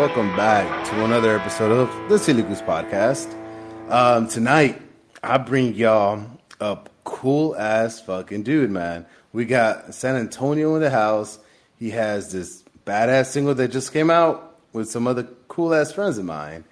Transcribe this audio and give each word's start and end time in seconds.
Welcome 0.00 0.34
back, 0.34 0.66
guys. 0.66 0.78
Welcome 0.78 0.80
back 0.80 0.90
to 0.90 1.04
another 1.04 1.38
episode 1.38 1.72
of 1.72 2.08
the 2.08 2.18
Silly 2.18 2.42
Goose 2.42 2.62
Podcast. 2.62 3.34
Um, 3.90 4.28
tonight, 4.28 4.80
I 5.22 5.36
bring 5.36 5.74
y'all 5.74 6.26
a 6.58 6.78
cool 7.04 7.54
ass 7.54 8.00
fucking 8.00 8.42
dude, 8.44 8.70
man. 8.70 9.04
We 9.34 9.44
got 9.44 9.94
San 9.94 10.16
Antonio 10.16 10.74
in 10.74 10.80
the 10.80 10.88
house. 10.88 11.38
He 11.78 11.90
has 11.90 12.32
this 12.32 12.64
badass 12.86 13.26
single 13.26 13.54
that 13.56 13.72
just 13.72 13.92
came 13.92 14.10
out 14.10 14.58
with 14.72 14.88
some 14.88 15.06
other 15.06 15.24
cool 15.48 15.74
ass 15.74 15.92
friends 15.92 16.16
of 16.16 16.24
mine. 16.24 16.64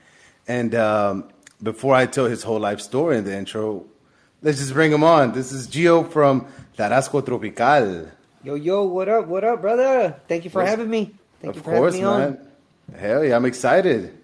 And 0.47 0.75
um, 0.75 1.29
before 1.63 1.95
I 1.95 2.07
tell 2.07 2.25
his 2.25 2.43
whole 2.43 2.61
life 2.61 2.81
story 2.81 3.19
in 3.19 3.25
the 3.25 3.37
intro, 3.37 3.85
let's 4.41 4.57
just 4.59 4.73
bring 4.73 4.91
him 4.91 5.05
on. 5.05 5.33
This 5.33 5.53
is 5.53 5.69
Gio 5.69 6.11
from 6.11 6.47
Tarasco 6.79 7.27
Tropical. 7.27 8.09
Yo, 8.43 8.55
yo, 8.55 8.85
what 8.85 9.11
up, 9.11 9.27
what 9.27 9.45
up, 9.45 9.61
brother? 9.61 10.17
Thank 10.29 10.45
you 10.45 10.51
for 10.51 10.65
having 10.65 10.89
me. 10.89 11.15
Thank 11.43 11.57
you 11.57 11.61
for 11.63 11.73
course, 11.73 11.95
having 11.95 12.11
me 12.11 12.37
man. 12.37 12.48
Hell 12.97 13.25
yeah, 13.25 13.37
I'm 13.37 13.45
excited. 13.45 14.17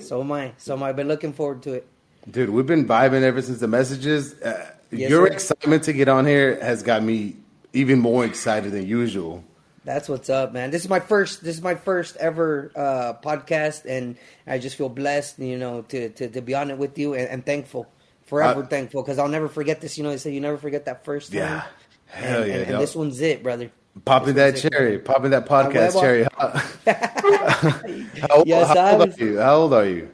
So 0.00 0.20
am 0.20 0.32
I. 0.32 0.52
So 0.58 0.74
am 0.74 0.82
I. 0.82 0.90
I've 0.90 0.96
been 0.96 1.08
looking 1.08 1.32
forward 1.32 1.62
to 1.64 1.74
it. 1.74 1.86
Dude, 2.30 2.50
we've 2.50 2.66
been 2.66 2.86
vibing 2.86 3.22
ever 3.22 3.40
since 3.42 3.60
the 3.60 3.68
messages. 3.68 4.34
Uh, 4.40 4.72
Yes, 4.92 5.10
your 5.10 5.26
sir. 5.26 5.32
excitement 5.32 5.82
to 5.84 5.92
get 5.92 6.06
on 6.08 6.26
here 6.26 6.60
has 6.62 6.84
got 6.84 7.02
me 7.02 7.34
even 7.72 7.98
more 7.98 8.24
excited 8.24 8.70
than 8.70 8.86
usual. 8.86 9.42
That's 9.84 10.08
what's 10.08 10.30
up, 10.30 10.52
man. 10.52 10.70
This 10.70 10.82
is 10.84 10.88
my 10.88 11.00
first. 11.00 11.42
This 11.42 11.56
is 11.56 11.62
my 11.62 11.74
first 11.74 12.16
ever 12.18 12.70
uh, 12.76 13.14
podcast, 13.14 13.84
and 13.84 14.16
I 14.46 14.58
just 14.58 14.76
feel 14.76 14.88
blessed, 14.88 15.40
you 15.40 15.58
know, 15.58 15.82
to 15.88 16.10
to, 16.10 16.28
to 16.28 16.40
be 16.40 16.54
on 16.54 16.70
it 16.70 16.78
with 16.78 16.96
you, 16.98 17.14
and, 17.14 17.28
and 17.28 17.44
thankful, 17.44 17.88
forever 18.26 18.62
Uh, 18.62 18.66
thankful, 18.66 19.02
because 19.02 19.18
I'll 19.18 19.28
never 19.28 19.48
forget 19.48 19.80
this. 19.80 19.98
You 19.98 20.04
know, 20.04 20.10
they 20.10 20.18
say 20.18 20.32
you 20.32 20.40
never 20.40 20.56
forget 20.56 20.84
that 20.84 21.04
first 21.04 21.32
time. 21.32 21.40
Yeah. 21.40 21.64
Hell 22.06 22.42
and, 22.42 22.48
yeah, 22.48 22.56
and, 22.58 22.70
and 22.70 22.80
this 22.80 22.94
one's 22.94 23.20
it, 23.20 23.42
brother. 23.42 23.72
Popping 24.04 24.34
that 24.34 24.56
cherry, 24.56 24.98
popping 24.98 25.30
that 25.30 25.46
podcast 25.46 25.98
cherry. 26.00 26.24
how, 28.20 28.36
old, 28.36 28.46
Yes, 28.46 28.68
how 28.68 28.98
old 28.98 29.08
sabes. 29.10 29.20
are 29.20 29.24
you? 29.24 29.38
How 29.38 29.56
old 29.56 29.72
are 29.72 29.86
you? 29.86 30.10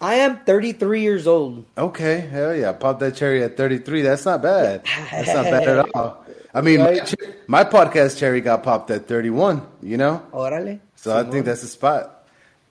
I 0.00 0.14
am 0.14 0.38
33 0.38 1.02
years 1.02 1.26
old. 1.26 1.66
Okay, 1.76 2.20
hell 2.20 2.54
yeah. 2.56 2.72
Pop 2.72 2.98
that 3.00 3.14
cherry 3.16 3.42
at 3.44 3.56
33. 3.58 4.00
That's 4.02 4.24
not 4.24 4.40
bad. 4.42 4.82
That's 5.10 5.28
not 5.28 5.44
bad 5.44 5.68
at 5.68 5.86
all. 5.94 6.24
I 6.54 6.62
mean, 6.62 6.80
my, 6.80 7.00
my 7.46 7.64
podcast 7.64 8.18
cherry 8.18 8.40
got 8.40 8.62
popped 8.62 8.90
at 8.90 9.06
31, 9.06 9.64
you 9.82 9.98
know? 9.98 10.26
Orale. 10.32 10.80
So 10.96 11.16
I 11.16 11.22
think 11.30 11.44
that's 11.44 11.60
the 11.60 11.66
spot. 11.68 12.26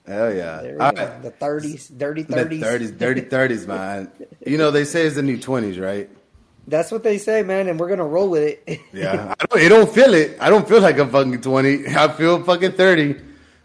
Hell 0.08 0.34
yeah. 0.34 0.61
All 0.80 0.91
right. 0.91 1.22
the 1.22 1.31
30s, 1.31 1.95
dirty 1.95 2.23
The 2.23 2.34
30s. 2.36 2.59
30s, 2.61 2.97
dirty 2.97 3.22
30s, 3.22 3.67
man. 3.67 4.11
You 4.45 4.58
know, 4.58 4.72
they 4.72 4.84
say 4.84 5.06
it's 5.06 5.16
the 5.16 5.22
new 5.22 5.38
20s, 5.38 5.80
right? 5.80 6.09
That's 6.70 6.92
what 6.92 7.03
they 7.03 7.17
say, 7.17 7.42
man, 7.44 7.67
and 7.67 7.80
we're 7.80 7.89
gonna 7.89 8.06
roll 8.06 8.30
with 8.30 8.44
it. 8.44 8.80
Yeah, 8.94 9.34
I 9.39 9.45
don't, 9.45 9.62
I 9.66 9.67
don't 9.70 9.92
feel 9.92 10.14
it. 10.14 10.38
I 10.39 10.50
don't 10.50 10.67
feel 10.67 10.81
like 10.81 10.98
I'm 11.00 11.09
fucking 11.09 11.42
20. 11.42 11.88
I 11.88 12.08
feel 12.09 12.44
fucking 12.44 12.73
30. 12.73 13.16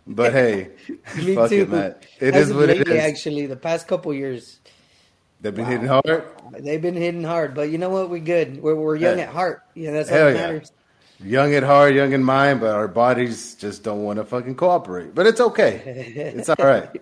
But 0.07 0.33
hey, 0.33 0.71
Me 1.17 1.35
fuck 1.35 1.49
too. 1.51 1.63
it, 1.63 1.69
man. 1.71 1.95
It 2.21 2.35
is 2.37 2.53
what 2.53 2.69
it 2.71 2.79
lately, 2.79 2.97
is. 2.99 3.05
Actually, 3.05 3.47
the 3.47 3.57
past 3.57 3.87
couple 3.89 4.13
years, 4.13 4.61
They've 5.41 5.55
been 5.55 5.67
hitting 5.67 5.87
hard. 5.87 6.25
they've 6.61 6.81
been 6.81 6.95
hitting 6.97 7.25
hard. 7.25 7.55
But 7.55 7.71
you 7.71 7.77
know 7.79 7.91
what? 7.91 8.09
We're 8.11 8.21
good. 8.21 8.63
We're, 8.63 8.75
we're 8.75 8.97
young 8.97 9.19
Yeah. 9.19 9.25
at 9.25 9.29
heart. 9.31 9.63
Yeah, 9.75 9.91
that's 9.93 10.11
all 10.11 10.17
Hell 10.17 10.27
that 10.29 10.37
yeah. 10.37 10.47
matters. 10.47 10.73
Young 11.21 11.55
at 11.55 11.63
heart, 11.63 11.95
young 11.95 12.13
in 12.13 12.25
mind, 12.25 12.61
but 12.61 12.75
our 12.75 12.89
bodies 12.89 13.55
just 13.55 13.83
don't 13.83 14.03
want 14.05 14.19
to 14.19 14.25
fucking 14.25 14.55
cooperate. 14.57 15.15
But 15.15 15.27
it's 15.27 15.41
okay. 15.41 16.33
It's 16.37 16.49
all 16.49 16.57
right. 16.65 16.89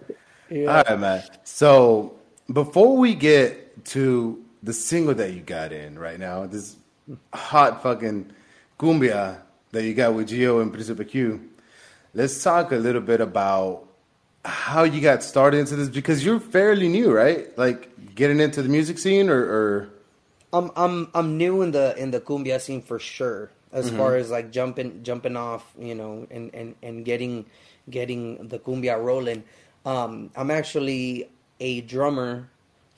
Yeah. 0.50 0.66
All 0.66 0.84
right, 0.86 1.00
man. 1.00 1.22
So 1.44 2.14
before 2.52 2.98
we 2.98 3.14
get 3.14 3.86
to 3.86 4.41
the 4.62 4.72
single 4.72 5.14
that 5.14 5.32
you 5.34 5.40
got 5.40 5.72
in 5.72 5.98
right 5.98 6.18
now, 6.18 6.46
this 6.46 6.76
hot 7.34 7.82
fucking 7.82 8.32
cumbia 8.78 9.40
that 9.72 9.84
you 9.84 9.94
got 9.94 10.14
with 10.14 10.28
Gio 10.28 10.62
and 10.62 10.72
Principe 10.72 11.04
Q, 11.04 11.48
let's 12.14 12.42
talk 12.42 12.72
a 12.72 12.76
little 12.76 13.00
bit 13.02 13.20
about 13.20 13.88
how 14.44 14.84
you 14.84 15.00
got 15.00 15.22
started 15.22 15.58
into 15.58 15.76
this 15.76 15.88
because 15.88 16.24
you're 16.24 16.40
fairly 16.40 16.88
new, 16.88 17.12
right? 17.12 17.56
Like 17.58 18.14
getting 18.14 18.40
into 18.40 18.62
the 18.62 18.68
music 18.68 18.98
scene, 18.98 19.28
or, 19.30 19.40
or 19.40 19.90
I'm 20.52 20.70
I'm 20.76 21.08
I'm 21.14 21.38
new 21.38 21.62
in 21.62 21.72
the 21.72 21.94
in 21.96 22.10
the 22.10 22.20
cumbia 22.20 22.60
scene 22.60 22.82
for 22.82 22.98
sure. 22.98 23.50
As 23.72 23.88
Mm-hmm. 23.88 23.96
far 23.96 24.16
as 24.16 24.30
like 24.30 24.52
jumping 24.52 25.02
jumping 25.02 25.36
off, 25.36 25.72
you 25.78 25.94
know, 25.94 26.26
and 26.30 26.54
and 26.54 26.74
and 26.82 27.04
getting 27.04 27.46
getting 27.90 28.48
the 28.48 28.58
cumbia 28.58 29.02
rolling. 29.02 29.44
Um, 29.86 30.30
I'm 30.36 30.50
actually 30.50 31.30
a 31.60 31.80
drummer 31.82 32.48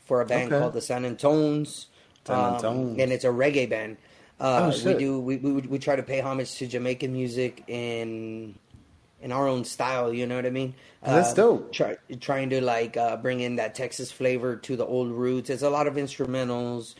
for 0.05 0.21
a 0.21 0.27
band 0.27 0.53
Okay. 0.53 0.59
called 0.61 0.73
the 0.75 0.81
San 0.81 1.05
Antones, 1.05 1.87
San 2.25 2.37
um, 2.37 2.55
and 3.01 3.13
it's 3.13 3.25
a 3.25 3.29
reggae 3.29 3.69
band. 3.69 3.97
Uh, 4.41 4.61
Oh, 4.65 4.85
we 4.85 4.95
do 4.95 5.21
we, 5.21 5.37
we 5.37 5.53
we 5.53 5.79
try 5.79 5.97
to 5.97 6.03
pay 6.03 6.21
homage 6.21 6.57
to 6.57 6.67
Jamaican 6.67 7.13
music 7.13 7.63
in 7.69 8.55
in 9.23 9.33
our 9.33 9.47
own 9.49 9.65
style. 9.65 10.13
You 10.13 10.27
know 10.27 10.37
what 10.37 10.47
I 10.47 10.51
mean? 10.51 10.75
That's 11.03 11.33
Uh, 11.33 11.35
dope. 11.35 11.73
Try, 11.73 11.97
trying 12.21 12.51
to 12.51 12.61
like 12.61 12.97
uh, 12.97 13.17
bring 13.17 13.41
in 13.41 13.57
that 13.57 13.75
Texas 13.75 14.11
flavor 14.13 14.57
to 14.57 14.77
the 14.77 14.85
old 14.85 15.11
roots. 15.11 15.51
It's 15.51 15.63
a 15.63 15.71
lot 15.71 15.87
of 15.87 15.95
instrumentals, 15.95 16.95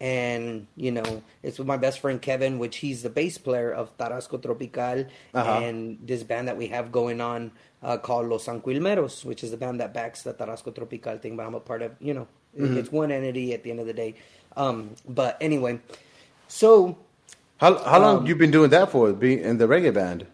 and 0.00 0.66
you 0.76 0.90
know, 0.90 1.22
it's 1.42 1.58
with 1.58 1.66
my 1.66 1.76
best 1.76 2.00
friend 2.00 2.20
Kevin, 2.20 2.58
which 2.58 2.78
he's 2.78 3.02
the 3.02 3.10
bass 3.10 3.38
player 3.38 3.72
of 3.72 3.96
Tarasco 3.96 4.42
Tropical, 4.42 5.06
Uh-huh. 5.34 5.50
and 5.60 5.98
this 6.04 6.22
band 6.22 6.48
that 6.48 6.56
we 6.56 6.68
have 6.68 6.90
going 6.92 7.20
on 7.20 7.52
uh, 7.82 7.96
called 7.98 8.28
Los 8.28 8.46
Anquilmeros, 8.46 9.24
which 9.24 9.42
is 9.44 9.50
the 9.52 9.56
band 9.56 9.80
that 9.80 9.94
backs 9.94 10.22
the 10.22 10.34
Tarasco 10.34 10.74
Tropical 10.74 11.18
thing. 11.18 11.36
But 11.36 11.46
I'm 11.46 11.54
a 11.54 11.60
part 11.60 11.82
of, 11.82 11.92
you 12.00 12.14
know, 12.14 12.26
Mm-hmm. 12.58 12.78
it's 12.78 12.90
one 12.90 13.10
entity 13.12 13.52
at 13.54 13.62
the 13.62 13.70
end 13.70 13.80
of 13.80 13.86
the 13.86 13.92
day. 13.92 14.14
Um, 14.56 14.90
but 15.08 15.36
anyway, 15.40 15.78
so 16.48 16.98
how 17.58 17.78
how 17.84 18.00
long 18.00 18.16
Um, 18.18 18.26
you 18.26 18.34
been 18.34 18.50
doing 18.50 18.70
that 18.70 18.90
for? 18.90 19.12
Being 19.12 19.40
in 19.40 19.58
the 19.58 19.66
reggae 19.66 19.92
band? 19.94 20.26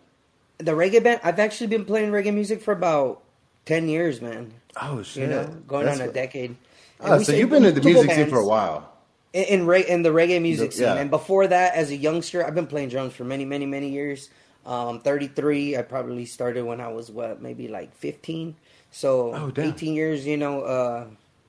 the 0.59 0.73
reggae 0.73 1.03
band, 1.05 1.21
I've 1.23 1.39
actually 1.39 1.67
been 1.67 1.85
playing 1.85 2.11
reggae 2.11 2.33
music 2.33 2.63
for 2.63 2.73
about 2.73 3.23
ten 3.67 3.89
years, 3.89 4.23
man. 4.23 4.53
Oh 4.81 5.03
shit! 5.03 5.25
You 5.25 5.29
know, 5.29 5.45
going 5.69 5.85
That's 5.87 5.99
on 5.99 6.05
a 6.05 6.07
what- 6.07 6.15
decade. 6.15 6.57
And 7.01 7.13
Ah, 7.13 7.19
so 7.19 7.33
you've 7.33 7.51
been 7.51 7.65
in 7.67 7.75
the 7.75 7.83
music 7.83 8.11
scene 8.11 8.31
for 8.31 8.39
a 8.39 8.47
while. 8.47 8.89
in 9.35 9.45
in, 9.45 9.67
re- 9.67 9.85
in 9.87 10.01
the 10.03 10.09
reggae 10.09 10.41
music 10.41 10.71
The- 10.71 10.77
scene. 10.77 10.87
yeah. 10.87 10.95
And 10.95 11.11
before 11.11 11.47
that, 11.47 11.75
as 11.75 11.91
a 11.91 11.97
youngster, 11.97 12.41
I've 12.47 12.55
been 12.55 12.67
playing 12.67 12.89
drums 12.89 13.13
for 13.13 13.25
many, 13.25 13.45
many, 13.45 13.67
many 13.67 13.91
years. 13.91 14.31
Um, 14.65 15.01
33, 15.01 15.77
I 15.77 15.83
probably 15.83 16.25
started 16.25 16.65
when 16.65 16.81
I 16.81 16.89
was 16.89 17.11
what, 17.11 17.43
maybe 17.43 17.69
like 17.69 17.95
15. 17.95 18.57
So 18.91 19.35
Oh, 19.35 19.53
18 19.55 19.93
years, 19.95 20.27
you 20.27 20.39
know. 20.39 20.63
Uh, 20.63 21.05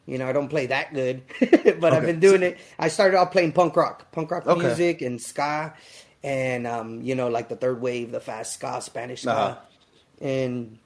you 0.07 0.17
know, 0.17 0.27
I 0.27 0.33
don't 0.33 0.47
play 0.49 0.65
that 0.67 0.93
good, 0.93 1.21
but 1.79 1.93
I've 1.93 2.05
been 2.05 2.19
doing 2.19 2.41
it. 2.43 2.57
I 2.79 2.87
started 2.87 3.17
off 3.17 3.31
playing 3.31 3.51
punk 3.51 3.75
rock, 3.75 4.11
punk 4.11 4.31
rock 4.31 4.47
Okay. 4.47 4.67
music 4.67 5.01
and 5.03 5.21
ska, 5.21 5.73
and 6.23 6.65
um, 6.65 7.01
you 7.03 7.13
know, 7.15 7.27
like 7.27 7.49
the 7.49 7.55
third 7.55 7.81
wave, 7.81 8.11
the 8.11 8.19
fast 8.19 8.53
ska, 8.53 8.81
Spanish 8.81 9.21
ska, 9.21 9.31
Uh-huh. 9.31 9.55
and 10.21 10.79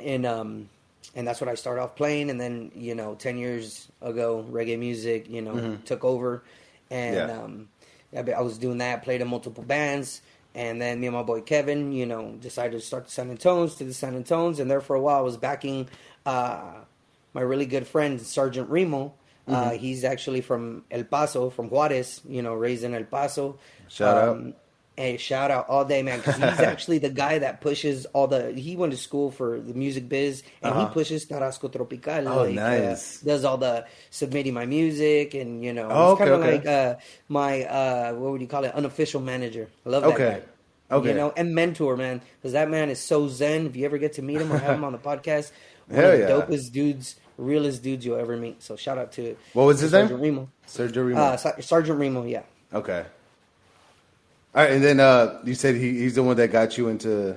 and 0.00 0.26
um 0.26 0.68
and 1.14 1.26
that's 1.28 1.40
what 1.40 1.48
I 1.48 1.54
started 1.54 1.82
off 1.82 1.94
playing 1.96 2.30
and 2.30 2.40
then 2.40 2.72
you 2.74 2.94
know 2.94 3.14
10 3.14 3.38
years 3.38 3.88
ago 4.00 4.44
reggae 4.50 4.78
music 4.78 5.28
you 5.28 5.42
know 5.42 5.78
took 5.84 6.04
over 6.04 6.42
and 6.90 7.28
Mm-hmm. 7.28 7.28
Yeah. 7.28 7.42
um 7.44 7.68
I, 8.14 8.38
I 8.38 8.40
was 8.42 8.58
doing 8.58 8.78
that 8.78 9.02
played 9.04 9.20
in 9.20 9.28
multiple 9.28 9.62
bands 9.64 10.22
and 10.54 10.80
then 10.82 11.00
me 11.00 11.06
and 11.06 11.16
my 11.16 11.22
boy 11.22 11.40
Kevin 11.42 11.92
you 11.92 12.06
know 12.06 12.32
decided 12.40 12.72
to 12.72 12.80
start 12.80 13.04
the 13.04 13.10
San 13.10 13.30
Antones 13.30 13.76
to 13.76 13.84
the 13.84 13.94
San 13.94 14.14
Antones 14.16 14.58
and 14.58 14.70
there 14.70 14.80
for 14.80 14.96
a 14.96 15.00
while 15.00 15.18
I 15.18 15.22
was 15.22 15.36
backing 15.36 15.88
uh 16.26 16.74
my 17.34 17.40
really 17.40 17.66
good 17.66 17.86
friend 17.86 18.20
Sergeant 18.20 18.68
Remo 18.70 19.14
Mm-hmm. 19.48 19.54
uh, 19.54 19.70
he's 19.70 20.04
actually 20.04 20.40
from 20.40 20.84
El 20.88 21.02
Paso, 21.02 21.50
from 21.50 21.68
Juarez, 21.68 22.20
you 22.28 22.42
know, 22.42 22.54
raised 22.54 22.84
in 22.84 22.94
El 22.94 23.02
Paso. 23.02 23.58
Shout 23.88 24.16
out. 24.16 24.54
Hey, 24.96 25.16
shout 25.16 25.50
out 25.50 25.68
all 25.68 25.84
day, 25.84 26.00
man, 26.04 26.18
because 26.20 26.36
he's 26.36 26.44
actually 26.72 26.98
the 26.98 27.10
guy 27.10 27.40
that 27.40 27.60
pushes 27.60 28.06
all 28.14 28.28
the. 28.28 28.52
He 28.52 28.76
went 28.76 28.92
to 28.92 28.96
school 28.96 29.32
for 29.32 29.58
the 29.58 29.74
music 29.74 30.08
biz, 30.08 30.44
and 30.62 30.72
Uh-huh. 30.72 30.86
he 30.86 30.92
pushes 30.94 31.26
Tarasco 31.26 31.72
Tropical. 31.72 32.28
Oh, 32.28 32.44
like, 32.44 32.54
nice. 32.54 33.20
Uh, 33.20 33.26
does 33.26 33.44
all 33.44 33.56
the 33.58 33.84
submitting 34.10 34.54
my 34.54 34.64
music, 34.64 35.34
and 35.34 35.64
you 35.64 35.72
know, 35.72 35.88
Oh, 35.90 36.10
he's 36.10 36.18
kind 36.18 36.30
of 36.30 36.40
okay, 36.40 36.52
like 36.52 36.66
uh, 36.66 36.94
my 37.28 37.64
uh, 37.64 38.12
what 38.12 38.30
would 38.30 38.40
you 38.42 38.46
call 38.46 38.62
it? 38.62 38.72
Unofficial 38.76 39.20
manager. 39.20 39.66
I 39.84 39.88
love 39.88 40.04
that 40.04 40.16
guy. 40.18 40.42
Okay. 40.94 41.08
You 41.08 41.14
know, 41.16 41.32
and 41.36 41.52
mentor, 41.52 41.96
man, 41.96 42.20
because 42.38 42.52
that 42.52 42.70
man 42.70 42.90
is 42.90 43.00
so 43.00 43.26
zen. 43.26 43.66
If 43.66 43.74
you 43.74 43.86
ever 43.86 43.98
get 43.98 44.12
to 44.14 44.22
meet 44.22 44.40
him 44.40 44.52
or 44.52 44.58
have 44.58 44.76
him 44.76 44.84
on 44.84 44.92
the 44.92 44.98
podcast, 44.98 45.50
one 45.88 45.98
Hell 45.98 46.12
of 46.12 46.18
the 46.20 46.24
yeah. 46.28 46.30
dopest 46.30 46.70
dudes, 46.70 47.16
realest 47.42 47.82
dudes 47.82 48.04
you'll 48.06 48.18
ever 48.18 48.36
meet. 48.36 48.62
So 48.62 48.76
shout 48.76 48.98
out 48.98 49.12
to 49.12 49.36
What 49.52 49.64
was 49.64 49.80
his 49.80 49.92
name? 49.92 50.08
Sergeant 50.08 50.22
Remo. 50.22 50.48
Sergio 50.66 51.06
Remo. 51.08 51.20
Uh, 51.20 51.36
Ser- 51.36 51.60
Sergeant 51.62 51.98
Remo, 51.98 52.24
yeah. 52.24 52.42
okay. 52.72 53.04
All 54.54 54.62
right, 54.62 54.72
and 54.72 54.84
then 54.84 55.00
uh, 55.00 55.40
you 55.44 55.54
said 55.54 55.76
he, 55.76 55.98
he's 55.98 56.14
the 56.14 56.22
one 56.22 56.36
that 56.36 56.52
got 56.52 56.76
you 56.76 56.88
into 56.88 57.36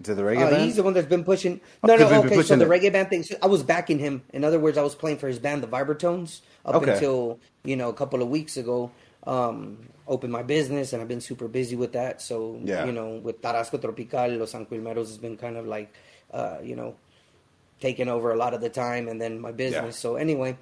into 0.00 0.14
the 0.16 0.22
reggae 0.22 0.42
Uh, 0.46 0.50
band. 0.50 0.62
he's 0.64 0.74
the 0.76 0.82
one 0.82 0.92
that's 0.92 1.06
been 1.06 1.22
pushing. 1.22 1.60
Oh, 1.82 1.86
No, 1.86 1.96
he's 1.96 2.10
no, 2.10 2.18
okay. 2.24 2.42
So 2.42 2.56
the 2.56 2.64
it. 2.64 2.68
reggae 2.82 2.92
band 2.92 3.10
thing. 3.10 3.22
So 3.22 3.36
I 3.40 3.46
was 3.46 3.62
backing 3.62 4.00
him. 4.00 4.22
In 4.32 4.42
other 4.42 4.58
words, 4.58 4.76
I 4.76 4.82
was 4.82 4.96
playing 4.96 5.18
for 5.18 5.28
his 5.28 5.38
band, 5.38 5.62
the 5.62 5.68
Vibratones, 5.68 6.40
up 6.66 6.74
Okay. 6.76 6.94
until 6.94 7.38
you 7.62 7.76
know 7.76 7.88
a 7.90 7.94
couple 7.94 8.20
of 8.22 8.28
weeks 8.28 8.56
ago. 8.56 8.90
Um, 9.26 9.78
opened 10.06 10.32
my 10.32 10.42
business, 10.42 10.92
and 10.92 11.00
I've 11.00 11.08
been 11.08 11.22
super 11.22 11.48
busy 11.48 11.76
with 11.76 11.92
that. 11.92 12.20
So 12.20 12.60
Yeah. 12.62 12.84
you 12.84 12.92
know, 12.92 13.20
with 13.22 13.40
Tarasco 13.40 13.80
Tropical, 13.80 14.36
Los 14.36 14.52
Anquilmeros 14.52 15.06
has 15.08 15.16
been 15.16 15.36
kind 15.38 15.56
of 15.56 15.66
like, 15.66 15.94
uh, 16.30 16.58
you 16.62 16.76
know, 16.76 16.94
taking 17.80 18.08
over 18.08 18.30
a 18.32 18.36
lot 18.36 18.54
of 18.54 18.60
the 18.60 18.68
time, 18.70 19.08
and 19.08 19.20
then 19.20 19.40
my 19.40 19.52
business. 19.52 19.96
Yeah. 19.96 20.00
So 20.00 20.16
anyway, 20.16 20.56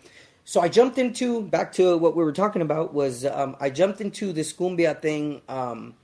so 0.44 0.60
I 0.60 0.68
jumped 0.68 0.98
into 0.98 1.42
back 1.42 1.72
to 1.74 1.96
what 1.98 2.16
we 2.16 2.24
were 2.24 2.32
talking 2.32 2.62
about 2.62 2.92
was 2.94 3.24
um, 3.24 3.56
I 3.60 3.70
jumped 3.70 4.00
into 4.00 4.32
this 4.32 4.52
cumbia 4.52 5.00
thing 5.00 5.42
um, 5.48 5.94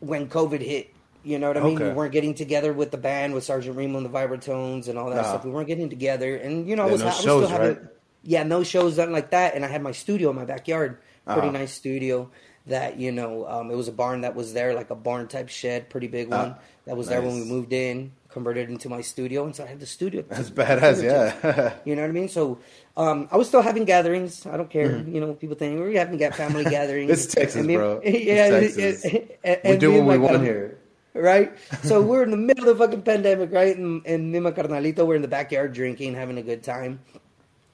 when 0.00 0.28
COVID 0.28 0.60
hit. 0.60 0.90
You 1.24 1.40
know 1.40 1.48
what 1.48 1.56
I 1.56 1.60
mean? 1.62 1.74
Okay. 1.76 1.88
We 1.88 1.94
weren't 1.94 2.12
getting 2.12 2.34
together 2.34 2.72
with 2.72 2.92
the 2.92 2.98
band 2.98 3.34
with 3.34 3.42
Sergeant 3.42 3.76
Remo 3.76 3.96
and 3.96 4.06
the 4.06 4.10
Vibratones 4.10 4.86
and 4.86 4.96
all 4.96 5.10
that 5.10 5.16
Nah. 5.16 5.22
stuff. 5.30 5.44
We 5.44 5.50
weren't 5.50 5.66
getting 5.66 5.90
together, 5.90 6.36
and 6.36 6.68
you 6.68 6.76
know, 6.76 6.84
I 6.84 6.90
was, 6.92 7.00
no 7.00 7.06
I 7.06 7.10
was 7.10 7.16
shows, 7.20 7.44
still 7.46 7.48
having, 7.58 7.76
right? 7.78 7.86
yeah, 8.22 8.44
no 8.44 8.62
shows, 8.62 8.96
nothing 8.96 9.12
like 9.12 9.30
that. 9.30 9.54
And 9.56 9.64
I 9.64 9.68
had 9.68 9.82
my 9.82 9.90
studio 9.92 10.30
in 10.30 10.36
my 10.36 10.44
backyard, 10.44 10.98
pretty 11.26 11.48
Uh-huh. 11.48 11.50
nice 11.58 11.72
studio. 11.72 12.30
That 12.68 12.98
you 12.98 13.10
know, 13.12 13.46
um, 13.48 13.70
it 13.70 13.76
was 13.76 13.86
a 13.88 13.92
barn 13.92 14.20
that 14.22 14.34
was 14.34 14.52
there, 14.52 14.74
like 14.74 14.90
a 14.90 14.96
barn 14.96 15.28
type 15.28 15.48
shed, 15.48 15.88
pretty 15.88 16.08
big 16.08 16.28
Ah, 16.32 16.42
one. 16.42 16.54
that 16.84 16.96
was 16.96 17.06
there 17.08 17.22
when 17.22 17.34
we 17.34 17.44
moved 17.44 17.72
in, 17.72 18.12
converted 18.36 18.68
into 18.68 18.88
my 18.92 19.00
studio, 19.00 19.44
and 19.48 19.56
so 19.56 19.64
I 19.64 19.68
had 19.72 19.80
the 19.80 19.88
studio. 19.98 20.20
That's 20.28 20.50
badass, 20.52 21.00
yeah. 21.02 21.72
You 21.88 21.96
know 21.96 22.02
what 22.04 22.12
I 22.12 22.18
mean? 22.20 22.28
So 22.28 22.58
um, 22.96 23.28
I 23.32 23.36
was 23.40 23.48
still 23.48 23.62
having 23.64 23.84
gatherings. 23.88 24.44
I 24.44 24.56
don't 24.60 24.68
care. 24.68 24.90
Mm-hmm. 25.00 25.14
You 25.14 25.20
know, 25.22 25.32
people 25.32 25.56
think 25.56 25.80
we're 25.80 25.96
having 25.96 26.20
family 26.32 26.64
gatherings. 26.78 27.10
It's 27.10 27.26
Texas, 27.32 27.56
And 27.56 27.66
me- 27.66 27.76
bro. 27.80 28.00
It's 28.04 28.24
Yeah, 28.28 28.50
Texas. 28.60 29.04
and- 29.04 29.60
and- 29.64 29.72
we 29.72 29.76
do 29.80 29.90
what 29.96 30.04
we 30.12 30.18
want 30.20 30.42
here. 30.44 30.76
Right? 31.16 31.56
So 31.88 32.02
we're 32.04 32.24
in 32.28 32.30
the 32.30 32.36
middle 32.36 32.68
of 32.68 32.76
the 32.76 32.84
fucking 32.84 33.00
pandemic, 33.00 33.48
right? 33.50 33.72
And, 33.74 34.04
and 34.04 34.28
me 34.30 34.36
and 34.36 34.44
my 34.44 34.52
carnalito, 34.52 35.00
we're 35.08 35.16
in 35.16 35.24
the 35.24 35.32
backyard 35.32 35.72
drinking, 35.72 36.12
having 36.12 36.36
a 36.36 36.44
good 36.44 36.60
time. 36.62 37.00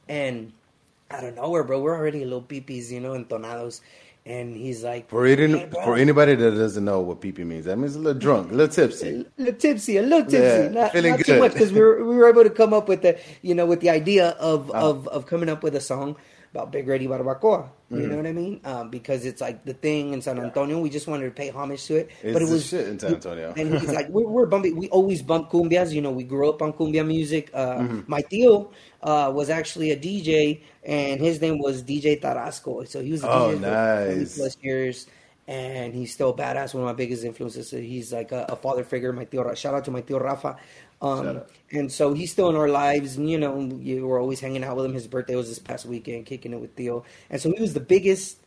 And 0.07 0.53
out 1.11 1.25
of 1.27 1.35
nowhere, 1.35 1.65
bro, 1.67 1.83
we're 1.83 1.97
already 1.99 2.23
a 2.23 2.29
little 2.31 2.47
peepees, 2.47 2.93
you 2.95 3.01
know, 3.03 3.19
entonados. 3.19 3.81
And 4.25 4.55
he's 4.57 4.85
like, 4.85 5.09
For, 5.11 5.27
any, 5.27 5.67
for 5.85 5.97
anybody 5.97 6.37
that 6.37 6.53
doesn't 6.53 6.85
know 6.85 7.01
what 7.01 7.21
PP 7.21 7.39
means, 7.45 7.65
that 7.65 7.77
means 7.77 7.97
a 7.97 7.99
little 7.99 8.21
drunk, 8.21 8.53
a 8.53 8.55
little 8.55 8.73
tipsy. 8.73 9.27
a 9.39 9.43
little 9.43 9.59
tipsy, 9.59 9.97
a 9.97 10.03
little 10.03 10.23
tipsy, 10.25 10.37
Yeah, 10.65 10.69
not, 10.69 10.93
feeling 10.93 11.11
not 11.13 11.19
too 11.19 11.25
good. 11.25 11.41
much 11.41 11.53
because 11.55 11.73
we 11.73 11.81
were 11.81 12.05
we 12.05 12.15
were 12.17 12.29
able 12.29 12.45
to 12.45 12.51
come 12.51 12.73
up 12.73 12.87
with 12.89 13.03
the 13.03 13.19
you 13.43 13.55
know 13.55 13.67
with 13.67 13.81
the 13.81 13.91
idea 13.91 14.31
of 14.39 14.71
Uh-huh. 14.71 14.91
of 14.91 15.09
of 15.09 15.27
coming 15.27 15.49
up 15.49 15.65
with 15.65 15.75
a 15.75 15.81
song 15.81 16.15
about 16.55 16.71
Big 16.71 16.87
Red 16.87 17.01
y 17.01 17.09
Barbacoa. 17.09 17.67
You 17.91 17.97
Mm-hmm. 17.99 18.11
know 18.11 18.17
what 18.17 18.27
I 18.27 18.33
mean? 18.33 18.61
Um, 18.65 18.91
because 18.91 19.27
it's 19.27 19.41
like 19.41 19.65
the 19.65 19.75
thing 19.75 20.13
in 20.15 20.23
San 20.23 20.39
Antonio. 20.39 20.79
We 20.81 20.89
just 20.89 21.09
wanted 21.09 21.25
to 21.27 21.31
pay 21.33 21.49
homage 21.51 21.85
to 21.87 21.97
it, 21.97 22.11
It's 22.23 22.33
but 22.33 22.41
it 22.43 22.49
was 22.49 22.65
shit 22.65 22.87
in 22.89 22.99
San 22.99 23.15
Antonio. 23.15 23.53
and 23.57 23.75
he's 23.77 23.93
like, 23.93 24.09
we're, 24.09 24.29
we're 24.29 24.47
bumping. 24.47 24.77
We 24.77 24.89
always 24.91 25.21
bump 25.21 25.51
cumbias. 25.51 25.93
You 25.93 26.01
know, 26.01 26.11
we 26.13 26.25
grew 26.25 26.49
up 26.49 26.63
on 26.63 26.73
cumbia 26.75 27.05
music. 27.05 27.51
Uh, 27.53 27.79
Mm-hmm. 27.83 28.01
My 28.07 28.23
tío 28.23 28.71
uh, 29.03 29.31
was 29.35 29.51
actually 29.51 29.91
a 29.91 29.97
DJ, 29.97 30.63
and 30.85 31.21
his 31.21 31.41
name 31.41 31.59
was 31.59 31.83
DJ 31.83 32.17
Tarasco. 32.17 32.87
So 32.89 33.03
he 33.03 33.13
was 33.13 33.25
a 33.25 33.29
Oh, 33.29 33.29
DJ 33.29 33.59
for 33.59 33.77
20 34.05 34.27
nice. 34.27 34.35
plus 34.35 34.57
years, 34.63 35.07
and 35.49 35.95
he's 35.95 36.13
still 36.13 36.35
badass. 36.37 36.75
One 36.75 36.83
of 36.83 36.87
my 36.87 36.93
biggest 36.93 37.25
influences. 37.25 37.69
So 37.69 37.79
he's 37.79 38.13
like 38.13 38.33
a, 38.33 38.47
a 38.49 38.57
father 38.57 38.85
figure. 38.85 39.13
My 39.13 39.25
tío, 39.25 39.57
shout 39.57 39.75
out 39.75 39.85
to 39.87 39.91
my 39.91 40.03
tío 40.03 40.21
Rafa. 40.21 40.57
Um, 41.01 41.43
and 41.73 41.91
so 41.91 42.15
he's 42.15 42.31
still 42.31 42.49
in 42.49 42.57
our 42.57 42.69
lives, 42.69 43.17
and 43.17 43.29
you 43.31 43.39
know, 43.39 43.59
you 43.81 44.07
were 44.07 44.19
always 44.21 44.41
hanging 44.41 44.63
out 44.65 44.77
with 44.77 44.87
him. 44.87 44.95
His 44.95 45.09
birthday 45.09 45.35
was 45.35 45.49
this 45.49 45.59
past 45.59 45.85
weekend, 45.87 46.27
kicking 46.27 46.53
it 46.53 46.61
with 46.61 46.77
tío, 46.77 47.05
and 47.31 47.41
so 47.41 47.51
he 47.51 47.61
was 47.61 47.75
the 47.75 47.81
biggest 47.81 48.39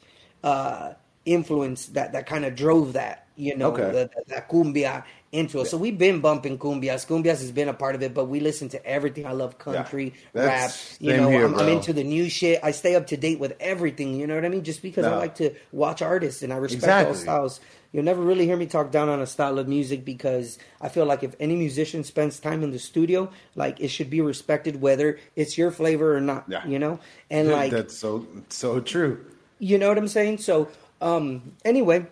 uh, 0.43 0.93
influence 1.25 1.87
that 1.87 2.13
that 2.13 2.25
kind 2.27 2.45
of 2.45 2.55
drove 2.55 2.93
that, 2.93 3.27
you 3.35 3.55
know, 3.57 3.71
Okay. 3.71 3.87
the, 3.87 4.09
the, 4.15 4.23
that 4.27 4.49
cumbia 4.49 5.03
into 5.35 5.59
us. 5.59 5.69
So 5.69 5.77
we've 5.77 5.97
been 5.97 6.21
bumping 6.21 6.57
cumbias. 6.57 7.05
Cumbias 7.05 7.39
has 7.41 7.51
been 7.51 7.69
a 7.69 7.73
part 7.73 7.95
of 7.95 8.01
it, 8.01 8.13
but 8.13 8.25
we 8.25 8.39
listen 8.39 8.69
to 8.69 8.85
everything. 8.85 9.25
I 9.25 9.33
love 9.33 9.57
country, 9.57 10.13
Yeah. 10.33 10.45
rap. 10.45 10.71
You 10.99 11.17
know, 11.17 11.29
here, 11.29 11.45
I'm, 11.45 11.55
I'm 11.55 11.69
into 11.69 11.93
the 11.93 12.03
new 12.03 12.29
shit. 12.29 12.59
I 12.63 12.71
stay 12.71 12.95
up 12.95 13.07
to 13.07 13.17
date 13.17 13.39
with 13.39 13.53
everything. 13.59 14.15
You 14.15 14.25
know 14.27 14.35
what 14.35 14.45
I 14.45 14.49
mean? 14.49 14.63
Just 14.63 14.81
because 14.81 15.05
I 15.05 15.15
like 15.17 15.35
to 15.35 15.53
watch 15.71 16.01
artists 16.01 16.41
and 16.41 16.51
I 16.53 16.57
respect 16.57 17.07
all 17.07 17.13
styles. 17.13 17.59
You'll 17.91 18.03
never 18.03 18.21
really 18.21 18.45
hear 18.45 18.57
me 18.57 18.65
talk 18.65 18.91
down 18.91 19.07
on 19.07 19.21
a 19.21 19.25
style 19.27 19.57
of 19.57 19.69
music 19.69 20.03
because 20.03 20.57
I 20.81 20.89
feel 20.89 21.05
like 21.05 21.23
if 21.23 21.33
any 21.39 21.55
musician 21.55 22.03
spends 22.03 22.41
time 22.41 22.61
in 22.61 22.71
the 22.71 22.79
studio, 22.79 23.31
like 23.55 23.79
it 23.79 23.87
should 23.87 24.09
be 24.09 24.19
respected 24.19 24.81
whether 24.81 25.17
it's 25.37 25.57
your 25.57 25.71
flavor 25.71 26.13
or 26.17 26.19
not. 26.19 26.43
Yeah. 26.49 26.67
You 26.67 26.77
know? 26.77 26.99
And 27.29 27.49
like 27.49 27.71
That's 27.71 27.97
so 27.97 28.27
so 28.49 28.81
true. 28.81 29.25
you 29.59 29.77
know 29.77 29.87
what 29.87 29.97
I'm 29.97 30.09
saying? 30.09 30.39
So, 30.39 30.67
um, 30.99 31.53
anyway, 31.63 32.05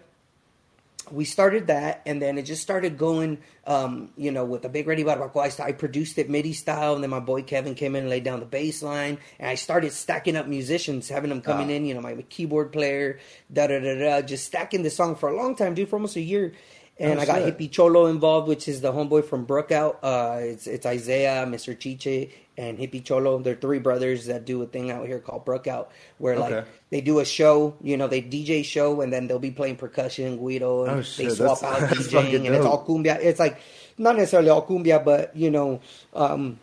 we 1.11 1.25
started 1.25 1.67
that, 1.67 2.01
and 2.05 2.21
then 2.21 2.37
it 2.37 2.43
just 2.43 2.61
started 2.61 2.97
going. 2.97 3.39
Um, 3.65 4.09
you 4.17 4.31
know, 4.31 4.43
with 4.43 4.61
the 4.61 4.69
Big 4.69 4.87
Red 4.87 4.97
y 4.97 5.05
Barbacoa, 5.05 5.43
I, 5.43 5.49
st- 5.49 5.69
I 5.69 5.71
produced 5.71 6.17
it 6.17 6.29
MIDI 6.29 6.51
style, 6.51 6.95
and 6.95 7.03
then 7.03 7.09
my 7.09 7.21
boy 7.21 7.43
Kevin 7.43 7.75
came 7.75 7.95
in 7.95 8.01
and 8.01 8.09
laid 8.09 8.25
down 8.25 8.41
the 8.41 8.45
bass 8.45 8.83
line, 8.83 9.17
and 9.39 9.49
I 9.49 9.55
started 9.55 9.93
stacking 9.93 10.35
up 10.35 10.47
musicians, 10.47 11.07
having 11.07 11.29
them 11.29 11.41
coming 11.41 11.69
in. 11.69 11.85
You 11.85 11.93
know, 11.93 12.01
my 12.01 12.15
keyboard 12.29 12.73
player, 12.73 13.19
da 13.51 13.67
da 13.67 13.79
da 13.79 13.97
da, 13.97 14.21
just 14.21 14.45
stacking 14.45 14.83
the 14.83 14.89
song 14.89 15.15
for 15.15 15.29
a 15.29 15.35
long 15.35 15.55
time, 15.55 15.75
dude, 15.75 15.89
for 15.89 15.95
almost 15.95 16.17
a 16.17 16.21
year. 16.21 16.53
And 16.99 17.17
Oh, 17.19 17.21
I 17.23 17.25
got 17.25 17.41
shit. 17.41 17.57
Hippie 17.57 17.71
Cholo 17.71 18.05
involved, 18.05 18.47
which 18.47 18.67
is 18.67 18.81
the 18.81 18.93
homeboy 18.93 19.25
from 19.25 19.47
Brookout. 19.47 19.95
Uh, 20.03 20.37
it's 20.41 20.67
it's 20.67 20.85
Isaiah, 20.85 21.43
Mr. 21.47 21.75
Chiche, 21.77 22.29
and 22.55 22.77
Hippie 22.77 23.03
Cholo. 23.03 23.39
They're 23.39 23.55
three 23.55 23.79
brothers 23.79 24.27
that 24.27 24.45
do 24.45 24.61
a 24.61 24.67
thing 24.67 24.91
out 24.91 25.07
here 25.07 25.19
called 25.19 25.43
Brookout, 25.43 25.87
where 26.19 26.37
like 26.37 26.65
they 26.91 27.01
do 27.01 27.17
a 27.19 27.25
show, 27.25 27.75
you 27.81 27.97
know, 27.97 28.07
they 28.07 28.21
DJ 28.21 28.63
show, 28.63 29.01
and 29.01 29.11
then 29.11 29.25
they'll 29.27 29.39
be 29.39 29.49
playing 29.51 29.77
percussion, 29.77 30.37
Guido, 30.37 30.83
and 30.85 30.91
Oh, 30.91 31.01
they 31.17 31.29
swap 31.29 31.59
that's- 31.61 31.63
out 31.63 31.89
that's 31.89 32.07
DJing, 32.09 32.45
and 32.45 32.55
it's 32.55 32.65
all 32.65 32.85
cumbia. 32.85 33.17
It's 33.19 33.39
like 33.39 33.57
not 33.97 34.15
necessarily 34.15 34.49
all 34.49 34.65
cumbia, 34.65 35.03
but 35.03 35.35
you 35.35 35.49
know, 35.49 35.81
um, 36.13 36.59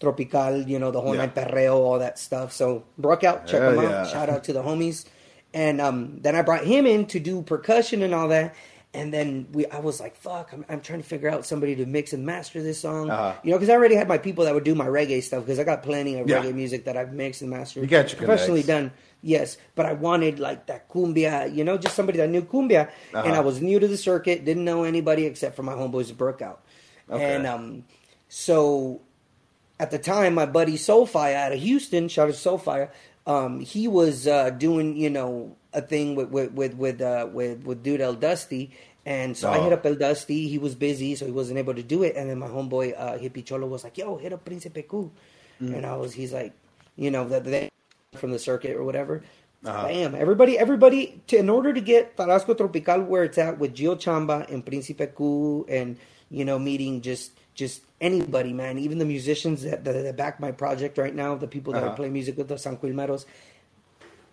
tropical, 0.00 0.62
you 0.62 0.78
know, 0.78 0.90
the 0.90 1.00
whole 1.02 1.14
Yeah. 1.14 1.26
night 1.26 1.34
perreo, 1.34 1.74
all 1.74 1.98
that 1.98 2.18
stuff. 2.18 2.52
So 2.52 2.84
Brookout, 3.00 3.46
check 3.46 3.60
Hell 3.60 3.72
them 3.76 3.82
yeah. 3.82 4.00
out. 4.00 4.08
Shout 4.10 4.28
out 4.30 4.44
to 4.44 4.52
the 4.54 4.62
homies. 4.62 5.04
And 5.54 5.80
um, 5.80 6.18
then 6.20 6.34
I 6.36 6.42
brought 6.42 6.64
him 6.64 6.86
in 6.86 7.06
to 7.06 7.20
do 7.20 7.40
percussion 7.42 8.02
and 8.02 8.14
all 8.14 8.28
that. 8.28 8.54
And 8.96 9.12
then 9.12 9.46
we, 9.52 9.66
I 9.66 9.78
was 9.80 10.00
like, 10.00 10.16
"Fuck!" 10.16 10.52
I'm, 10.52 10.64
I'm 10.68 10.80
trying 10.80 11.02
to 11.02 11.06
figure 11.08 11.28
out 11.28 11.44
somebody 11.44 11.76
to 11.76 11.84
mix 11.86 12.12
and 12.14 12.24
master 12.24 12.62
this 12.62 12.80
song, 12.80 13.10
Uh-huh. 13.10 13.34
you 13.44 13.50
know, 13.50 13.58
because 13.58 13.68
I 13.68 13.74
already 13.74 13.94
had 13.94 14.08
my 14.08 14.16
people 14.18 14.44
that 14.46 14.54
would 14.54 14.64
do 14.64 14.74
my 14.74 14.86
reggae 14.86 15.22
stuff. 15.22 15.44
Because 15.44 15.58
I 15.58 15.64
got 15.64 15.82
plenty 15.82 16.18
of 16.18 16.28
Yeah. 16.28 16.42
reggae 16.42 16.54
music 16.54 16.84
that 16.86 16.96
I've 16.96 17.12
mixed 17.12 17.42
and 17.42 17.50
mastered, 17.50 17.82
You 17.82 17.88
got 17.88 18.08
your 18.10 18.16
professionally 18.18 18.62
connects. 18.62 18.94
done. 18.96 19.02
Yes, 19.22 19.58
but 19.74 19.86
I 19.86 19.92
wanted 19.92 20.38
like 20.38 20.66
that 20.66 20.88
cumbia, 20.88 21.54
you 21.54 21.62
know, 21.64 21.76
just 21.78 21.94
somebody 21.94 22.18
that 22.18 22.30
knew 22.30 22.42
cumbia. 22.42 22.88
And 23.12 23.16
Uh-huh. 23.26 23.32
I 23.36 23.40
was 23.40 23.60
new 23.60 23.78
to 23.78 23.86
the 23.88 23.96
circuit, 23.98 24.44
didn't 24.44 24.64
know 24.64 24.84
anybody 24.84 25.26
except 25.26 25.56
for 25.56 25.62
my 25.62 25.74
homeboys 25.74 26.10
at 26.10 26.16
Brookout. 26.16 26.58
Okay. 27.10 27.34
And 27.34 27.46
um, 27.46 27.84
so 28.28 29.00
at 29.78 29.90
the 29.90 29.98
time, 29.98 30.34
my 30.34 30.46
buddy 30.46 30.74
Soulfire 30.74 31.34
out 31.34 31.52
of 31.52 31.58
Houston, 31.60 32.08
shout 32.08 32.28
out 32.28 32.34
Soulfire, 32.34 32.88
um, 33.26 33.60
he 33.60 33.88
was 33.88 34.26
uh, 34.26 34.50
doing, 34.50 34.96
you 34.96 35.10
know, 35.10 35.56
a 35.72 35.82
thing 35.82 36.14
with 36.14 36.30
with 36.30 36.52
with 36.52 36.74
with, 36.74 37.00
uh, 37.00 37.28
with 37.32 37.64
with 37.64 37.82
dude 37.82 38.00
El 38.00 38.14
Dusty. 38.14 38.70
And 39.04 39.36
so 39.36 39.48
I 39.50 39.58
Oh. 39.58 39.62
hit 39.64 39.72
up 39.72 39.86
El 39.86 39.94
Dusty. 39.94 40.48
He 40.48 40.58
was 40.58 40.74
busy, 40.74 41.14
so 41.14 41.26
he 41.26 41.32
wasn't 41.32 41.58
able 41.58 41.74
to 41.74 41.82
do 41.82 42.02
it. 42.02 42.16
And 42.16 42.28
then 42.28 42.38
my 42.38 42.48
homeboy 42.48 42.94
uh, 42.98 43.18
Hippie 43.18 43.44
Cholo 43.44 43.66
was 43.66 43.84
like, 43.84 43.96
"Yo, 43.98 44.16
hit 44.16 44.32
up 44.32 44.44
Principe 44.44 44.82
Q." 44.82 45.12
Mm. 45.62 45.74
And 45.76 45.86
I 45.86 45.94
was, 45.96 46.12
he's 46.12 46.32
like, 46.32 46.52
you 46.96 47.10
know, 47.10 47.28
that 47.28 47.70
from 48.14 48.32
the 48.32 48.38
circuit 48.38 48.76
or 48.76 48.82
whatever. 48.84 49.22
Uh-huh. 49.64 49.86
Bam! 49.88 50.14
Everybody, 50.14 50.58
everybody. 50.58 51.22
To, 51.28 51.38
in 51.38 51.48
order 51.48 51.72
to 51.72 51.80
get 51.80 52.16
Tarasco 52.16 52.56
Tropical 52.56 53.02
where 53.02 53.24
it's 53.24 53.38
at 53.38 53.58
with 53.58 53.74
Gio 53.74 53.94
Chamba 53.96 54.48
and 54.50 54.64
Principe 54.66 55.14
Q, 55.16 55.66
and 55.68 55.96
you 56.30 56.44
know, 56.44 56.58
meeting 56.58 57.00
just 57.00 57.30
just 57.56 57.82
anybody, 58.00 58.54
man. 58.54 58.78
Even 58.78 58.98
the 58.98 59.06
musicians 59.06 59.64
that, 59.64 59.84
that, 59.84 59.94
that 59.94 60.16
back 60.18 60.40
my 60.40 60.52
project 60.52 60.98
right 60.98 61.14
now, 61.14 61.36
the 61.36 61.48
people 61.48 61.74
that 61.74 61.84
I 61.84 61.88
Uh-huh. 61.88 61.96
play 61.96 62.10
music 62.10 62.38
with, 62.38 62.48
the 62.48 62.58
San 62.58 62.78
Quilmeros. 62.78 63.26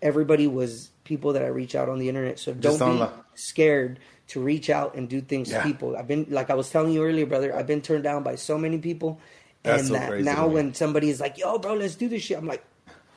Everybody 0.02 0.46
was 0.48 0.90
people 1.04 1.34
that 1.34 1.42
I 1.44 1.48
reach 1.48 1.74
out 1.76 1.88
on 1.90 1.98
the 2.00 2.08
internet. 2.08 2.38
So 2.40 2.54
don't 2.54 2.78
be 2.84 3.00
scared 3.36 4.00
to 4.28 4.40
reach 4.42 4.70
out 4.70 4.96
and 4.96 5.08
do 5.08 5.20
things 5.22 5.50
Yeah. 5.50 5.58
to 5.58 5.64
people. 5.64 5.96
I've 5.96 6.08
been 6.08 6.26
like 6.30 6.50
I 6.50 6.54
was 6.54 6.70
telling 6.70 6.92
you 6.94 7.04
earlier, 7.04 7.26
brother. 7.26 7.56
I've 7.56 7.66
been 7.68 7.82
turned 7.82 8.04
down 8.04 8.22
by 8.24 8.36
so 8.36 8.58
many 8.58 8.78
people, 8.78 9.20
That's 9.64 9.82
and 9.82 9.88
so 9.88 9.94
that 9.94 10.08
crazy 10.10 10.24
now 10.24 10.46
when 10.48 10.74
somebody 10.74 11.10
is 11.10 11.20
like, 11.20 11.38
"Yo, 11.38 11.58
bro, 11.58 11.74
let's 11.74 11.96
do 11.96 12.08
this 12.08 12.22
shit," 12.22 12.38
I'm 12.38 12.46
like, 12.46 12.64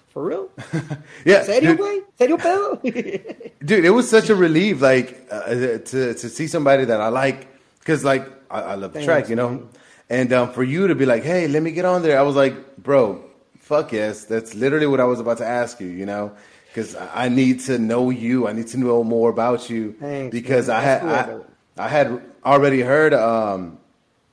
"For 0.10 0.24
real? 0.26 0.50
Yeah, 1.26 1.44
Serio, 1.44 1.76
güey? 1.76 2.04
Serio, 2.18 2.38
pedo?" 2.38 2.82
dude, 3.66 3.86
it 3.86 3.92
was 3.92 4.10
such 4.10 4.30
a 4.30 4.36
relief, 4.36 4.82
like 4.82 5.28
uh, 5.32 5.56
to 5.80 6.14
to 6.16 6.30
see 6.30 6.48
somebody 6.48 6.86
that 6.86 7.02
I 7.02 7.10
like, 7.10 7.48
because 7.80 8.04
like 8.06 8.26
I, 8.52 8.62
I 8.62 8.76
love 8.76 8.94
the 8.94 9.00
Thanks, 9.00 9.06
track, 9.06 9.30
you 9.30 9.36
know, 9.38 9.50
man. 9.50 9.70
And 10.10 10.32
um, 10.34 10.54
for 10.54 10.64
you 10.64 10.88
to 10.88 10.96
be 10.96 11.06
like, 11.06 11.24
hey, 11.24 11.48
let 11.48 11.64
me 11.64 11.72
get 11.72 11.86
on 11.86 12.02
there, 12.02 12.20
I 12.20 12.22
was 12.24 12.36
like, 12.36 12.78
bro, 12.78 13.24
fuck 13.60 13.92
yes, 13.92 14.26
that's 14.26 14.56
literally 14.56 14.88
what 14.88 15.00
I 15.00 15.06
was 15.06 15.20
about 15.20 15.38
to 15.40 15.46
ask 15.46 15.80
you, 15.80 15.88
you 15.88 16.06
know, 16.06 16.32
because 16.68 16.96
I 16.96 17.30
need 17.30 17.62
to 17.62 17.78
know 17.78 18.10
you, 18.10 18.48
I 18.48 18.54
need 18.54 18.68
to 18.68 18.78
know 18.78 19.04
more 19.04 19.30
about 19.30 19.70
you, 19.70 19.94
Thanks, 20.00 20.32
because 20.32 20.68
man. 20.68 20.78
I 20.78 20.82
had 20.82 21.04
I. 21.04 21.40
I 21.80 21.88
had 21.88 22.22
already 22.44 22.82
heard 22.82 23.14
um, 23.14 23.78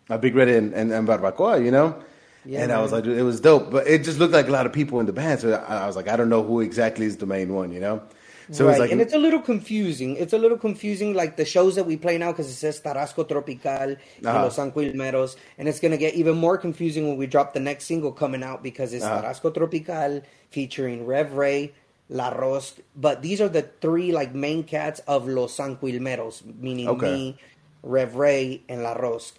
a 0.09 0.19
big 0.19 0.35
red 0.35 0.49
and, 0.49 0.73
and, 0.73 0.93
and 0.93 1.07
barbacoa, 1.07 1.65
you 1.65 1.71
know. 1.71 2.03
Yeah, 2.47 2.63
and 2.63 2.73
I 2.73 2.81
was 2.81 2.93
like, 2.93 3.07
it 3.07 3.23
was 3.23 3.41
dope, 3.41 3.71
but 3.71 3.87
it 3.87 4.05
just 4.05 4.19
looked 4.19 4.33
like 4.33 4.49
a 4.49 4.51
lot 4.51 4.67
of 4.67 4.73
people 4.73 5.01
in 5.01 5.07
the 5.07 5.13
band. 5.13 5.41
So 5.41 5.53
I, 5.53 5.85
I 5.85 5.87
was 5.87 5.97
like, 5.97 6.09
I 6.09 6.17
don't 6.17 6.29
know 6.29 6.43
who 6.43 6.61
exactly 6.61 7.07
is 7.07 7.17
the 7.17 7.27
main 7.27 7.55
one, 7.55 7.73
you 7.73 7.81
know. 7.81 8.03
So 8.51 8.67
right. 8.67 8.71
it's 8.71 8.79
like, 8.81 8.91
and 8.93 9.01
it's 9.01 9.15
a 9.15 9.19
little 9.19 9.41
confusing. 9.41 10.17
It's 10.17 10.33
a 10.33 10.39
little 10.39 10.59
confusing, 10.59 11.15
like 11.15 11.37
the 11.37 11.45
shows 11.45 11.75
that 11.77 11.85
we 11.87 11.97
play 11.97 12.19
now, 12.19 12.33
because 12.33 12.49
it 12.49 12.55
says 12.55 12.81
Tarasco 12.81 13.27
Tropical, 13.29 13.97
y 14.23 14.29
Uh-huh. 14.31 14.39
Los 14.39 14.57
San 14.57 14.73
Quilmeros, 14.73 15.37
and 15.59 15.69
it's 15.69 15.81
gonna 15.81 15.97
get 15.97 16.15
even 16.15 16.37
more 16.37 16.59
confusing 16.59 17.09
when 17.09 17.17
we 17.17 17.27
drop 17.27 17.55
the 17.55 17.61
next 17.61 17.85
single 17.87 18.13
coming 18.13 18.43
out 18.43 18.63
because 18.63 18.93
it's 18.93 19.05
Uh-huh. 19.05 19.23
Tarasco 19.23 19.53
Tropical 19.55 20.23
featuring 20.51 21.07
Rev 21.07 21.33
Ray, 21.35 21.73
La 22.09 22.31
Rosc. 22.31 22.81
But 22.95 23.23
these 23.23 23.41
are 23.41 23.49
the 23.49 23.63
three 23.81 24.13
like 24.13 24.35
main 24.35 24.65
cats 24.65 25.01
of 25.07 25.27
Los 25.29 25.55
San 25.55 25.77
Quilmeros, 25.77 26.43
meaning 26.61 26.89
Okay. 26.89 27.07
me, 27.07 27.39
Rev 27.83 28.15
Ray, 28.17 28.63
and 28.69 28.83
La 28.83 28.95
Rosc. 28.95 29.33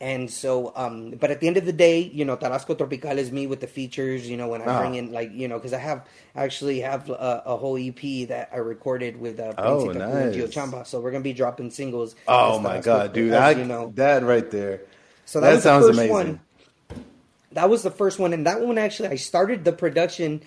And 0.00 0.30
so, 0.30 0.72
um, 0.76 1.12
but 1.12 1.30
at 1.30 1.40
the 1.40 1.46
end 1.46 1.56
of 1.56 1.64
the 1.64 1.72
day, 1.72 2.00
you 2.00 2.24
know, 2.24 2.36
Tarasco 2.36 2.76
Tropical 2.76 3.16
is 3.18 3.32
me 3.32 3.46
with 3.46 3.60
the 3.60 3.66
features. 3.66 4.28
You 4.28 4.36
know, 4.36 4.48
when 4.48 4.60
I 4.60 4.66
Ah. 4.66 4.78
bring 4.78 4.94
in 4.96 5.12
like, 5.12 5.32
you 5.32 5.48
know, 5.48 5.56
because 5.56 5.72
I 5.72 5.78
have 5.78 6.04
actually 6.34 6.80
have 6.80 7.08
a, 7.08 7.42
a 7.46 7.56
whole 7.56 7.78
EP 7.78 8.28
that 8.28 8.50
I 8.52 8.56
recorded 8.58 9.18
with 9.18 9.40
uh, 9.40 9.54
Oh, 9.56 9.78
Cool 9.78 9.90
and 9.90 10.02
Gio. 10.34 10.46
Chamba. 10.52 10.86
So 10.86 11.00
we're 11.00 11.12
gonna 11.12 11.22
be 11.24 11.32
dropping 11.32 11.70
singles. 11.70 12.16
Oh 12.28 12.58
my 12.58 12.78
Tarasco, 12.78 12.82
god, 12.84 13.12
dude! 13.14 13.32
I, 13.34 13.50
you 13.52 13.64
know, 13.64 13.92
that 13.94 14.22
right 14.24 14.50
there. 14.50 14.82
so 15.24 15.40
that, 15.40 15.54
that 15.54 15.62
sounds 15.62 15.86
the 15.86 15.92
first 15.92 15.98
amazing. 16.00 16.12
one. 16.12 16.40
That 17.52 17.70
was 17.70 17.82
the 17.82 17.90
first 17.90 18.18
one, 18.18 18.32
and 18.32 18.46
that 18.46 18.60
one 18.60 18.78
actually 18.78 19.08
I 19.10 19.16
started 19.16 19.64
the 19.64 19.72
production 19.72 20.42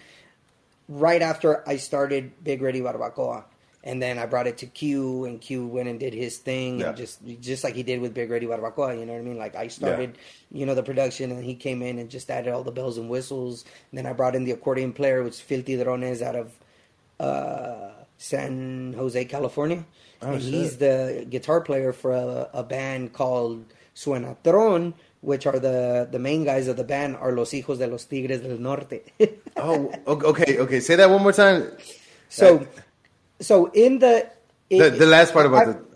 right 0.90 1.22
after 1.22 1.68
I 1.68 1.78
started 1.78 2.44
Big 2.44 2.62
Red 2.62 2.76
y 2.76 2.82
Barbacoa, 2.82 3.46
and 3.88 4.02
then 4.04 4.20
I 4.20 4.26
brought 4.28 4.48
it 4.52 4.58
to 4.60 4.68
Q, 4.68 5.26
and 5.26 5.40
Q 5.40 5.66
went 5.66 5.88
and 5.88 5.98
did 6.00 6.14
his 6.14 6.38
thing, 6.38 6.80
Yeah. 6.80 6.90
and 6.90 6.98
just 6.98 7.20
just 7.42 7.64
like 7.64 7.74
he 7.80 7.84
did 7.84 8.02
with 8.04 8.14
Big 8.14 8.30
Red 8.30 8.44
y 8.44 8.50
Barbacoa. 8.52 9.00
You 9.00 9.06
know 9.06 9.14
what 9.14 9.20
I 9.26 9.30
mean? 9.30 9.38
Like 9.46 9.56
I 9.56 9.68
started, 9.70 10.18
you 10.52 10.66
know, 10.68 10.76
the 10.76 10.84
production, 10.84 11.32
and 11.32 11.44
he 11.44 11.56
came 11.56 11.82
in 11.82 11.98
and 12.00 12.10
just 12.10 12.30
added 12.30 12.52
all 12.54 12.64
the 12.64 12.72
bells 12.80 12.98
and 13.00 13.10
whistles. 13.10 13.64
And 13.92 13.98
then 13.98 14.06
I 14.06 14.14
brought 14.14 14.36
in 14.36 14.44
the 14.44 14.52
accordion 14.52 14.92
player, 14.94 15.24
which 15.24 15.36
is 15.36 15.42
Filthy 15.42 15.78
Drones 15.82 16.22
out 16.22 16.36
of 16.36 16.52
uh, 17.20 17.92
San 18.18 18.94
Jose, 18.98 19.24
California. 19.26 19.86
Oh, 20.22 20.32
and 20.34 20.42
shit. 20.42 20.54
he's 20.54 20.78
the 20.78 21.26
guitar 21.30 21.62
player 21.62 21.94
for 21.94 22.12
a, 22.12 22.50
a 22.54 22.64
band 22.64 23.14
called 23.14 23.64
Suenatron, 23.96 24.94
which 25.22 25.46
are 25.46 25.60
the, 25.60 26.08
the 26.12 26.20
main 26.20 26.44
guys 26.44 26.68
of 26.68 26.76
the 26.78 26.84
band 26.84 27.16
are 27.18 27.32
Los 27.32 27.52
Hijos 27.52 27.78
de 27.78 27.88
los 27.88 28.06
Tigres 28.06 28.42
del 28.42 28.58
Norte. 28.58 29.02
Oh, 29.60 29.92
okay, 30.06 30.60
okay. 30.60 30.80
Say 30.80 30.96
that 30.98 31.10
one 31.10 31.24
more 31.24 31.34
time. 31.34 31.72
so, 32.30 32.68
so 33.40 33.68
in 33.74 34.00
the, 34.00 34.30
The, 34.70 34.90
the 34.90 35.06
last 35.06 35.34
part 35.34 35.46
about 35.46 35.68
I- 35.68 35.72
the. 35.72 35.88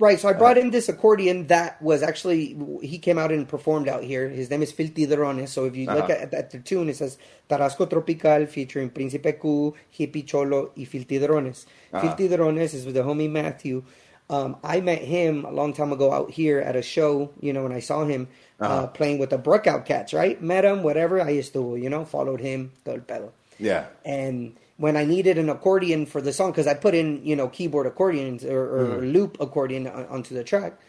Right, 0.00 0.14
so 0.20 0.28
I 0.28 0.32
brought 0.32 0.56
in 0.58 0.70
this 0.70 0.88
accordion 0.88 1.48
that 1.48 1.82
was 1.82 2.04
actually 2.04 2.54
he 2.82 2.98
came 3.02 3.18
out 3.18 3.32
and 3.32 3.48
performed 3.48 3.88
out 3.88 4.04
here. 4.04 4.28
His 4.28 4.48
name 4.48 4.62
is 4.62 4.70
Filthy 4.70 5.06
Drones. 5.06 5.50
So 5.50 5.64
if 5.64 5.74
you 5.74 5.86
look 5.86 6.04
Uh-huh. 6.04 6.22
at, 6.22 6.32
at 6.32 6.50
the 6.52 6.60
tune, 6.60 6.88
it 6.88 6.94
says 6.96 7.18
Tarasco 7.50 7.90
Tropical 7.90 8.46
featuring 8.46 8.90
Príncipe 8.90 9.40
Q, 9.40 9.74
Hippie 9.90 10.24
Cholo, 10.24 10.70
y 10.76 10.84
Filthy 10.84 11.18
Drones. 11.18 11.66
Uh-huh. 11.92 12.14
Filthy 12.14 12.28
Drones 12.36 12.74
is 12.74 12.86
with 12.86 12.94
the 12.94 13.02
homie 13.02 13.28
Matthew. 13.28 13.82
Um, 14.30 14.54
I 14.62 14.80
met 14.80 15.02
him 15.02 15.44
a 15.44 15.50
long 15.50 15.72
time 15.72 15.90
ago 15.90 16.12
out 16.12 16.30
here 16.30 16.60
at 16.60 16.76
a 16.76 16.82
show. 16.82 17.32
You 17.40 17.52
know, 17.52 17.64
when 17.64 17.72
I 17.72 17.80
saw 17.80 18.04
him 18.04 18.28
uh 18.60 18.64
Uh-huh. 18.66 18.86
playing 18.94 19.18
with 19.18 19.30
the 19.30 19.38
Brookout 19.38 19.84
Cats, 19.84 20.14
right? 20.14 20.40
Met 20.40 20.64
him, 20.64 20.84
whatever. 20.84 21.20
I 21.20 21.30
used 21.30 21.52
to, 21.54 21.74
you 21.74 21.90
know, 21.90 22.04
followed 22.04 22.38
him, 22.40 22.70
todo 22.84 22.94
el 22.94 23.00
pedo. 23.02 23.30
Yeah. 23.58 23.86
And 24.06 24.54
when 24.78 24.96
I 24.96 25.04
needed 25.04 25.36
an 25.38 25.48
accordion 25.50 26.06
for 26.06 26.20
the 26.22 26.32
song, 26.32 26.50
because 26.52 26.66
I 26.66 26.74
put 26.74 26.94
in, 26.94 27.24
you 27.24 27.36
know, 27.36 27.48
keyboard 27.48 27.86
accordions 27.86 28.44
or, 28.44 28.62
or 28.62 28.84
Mm-hmm. 28.86 29.06
loop 29.12 29.36
accordion 29.40 29.86
on, 29.86 30.06
onto 30.06 30.34
the 30.34 30.42
track, 30.44 30.80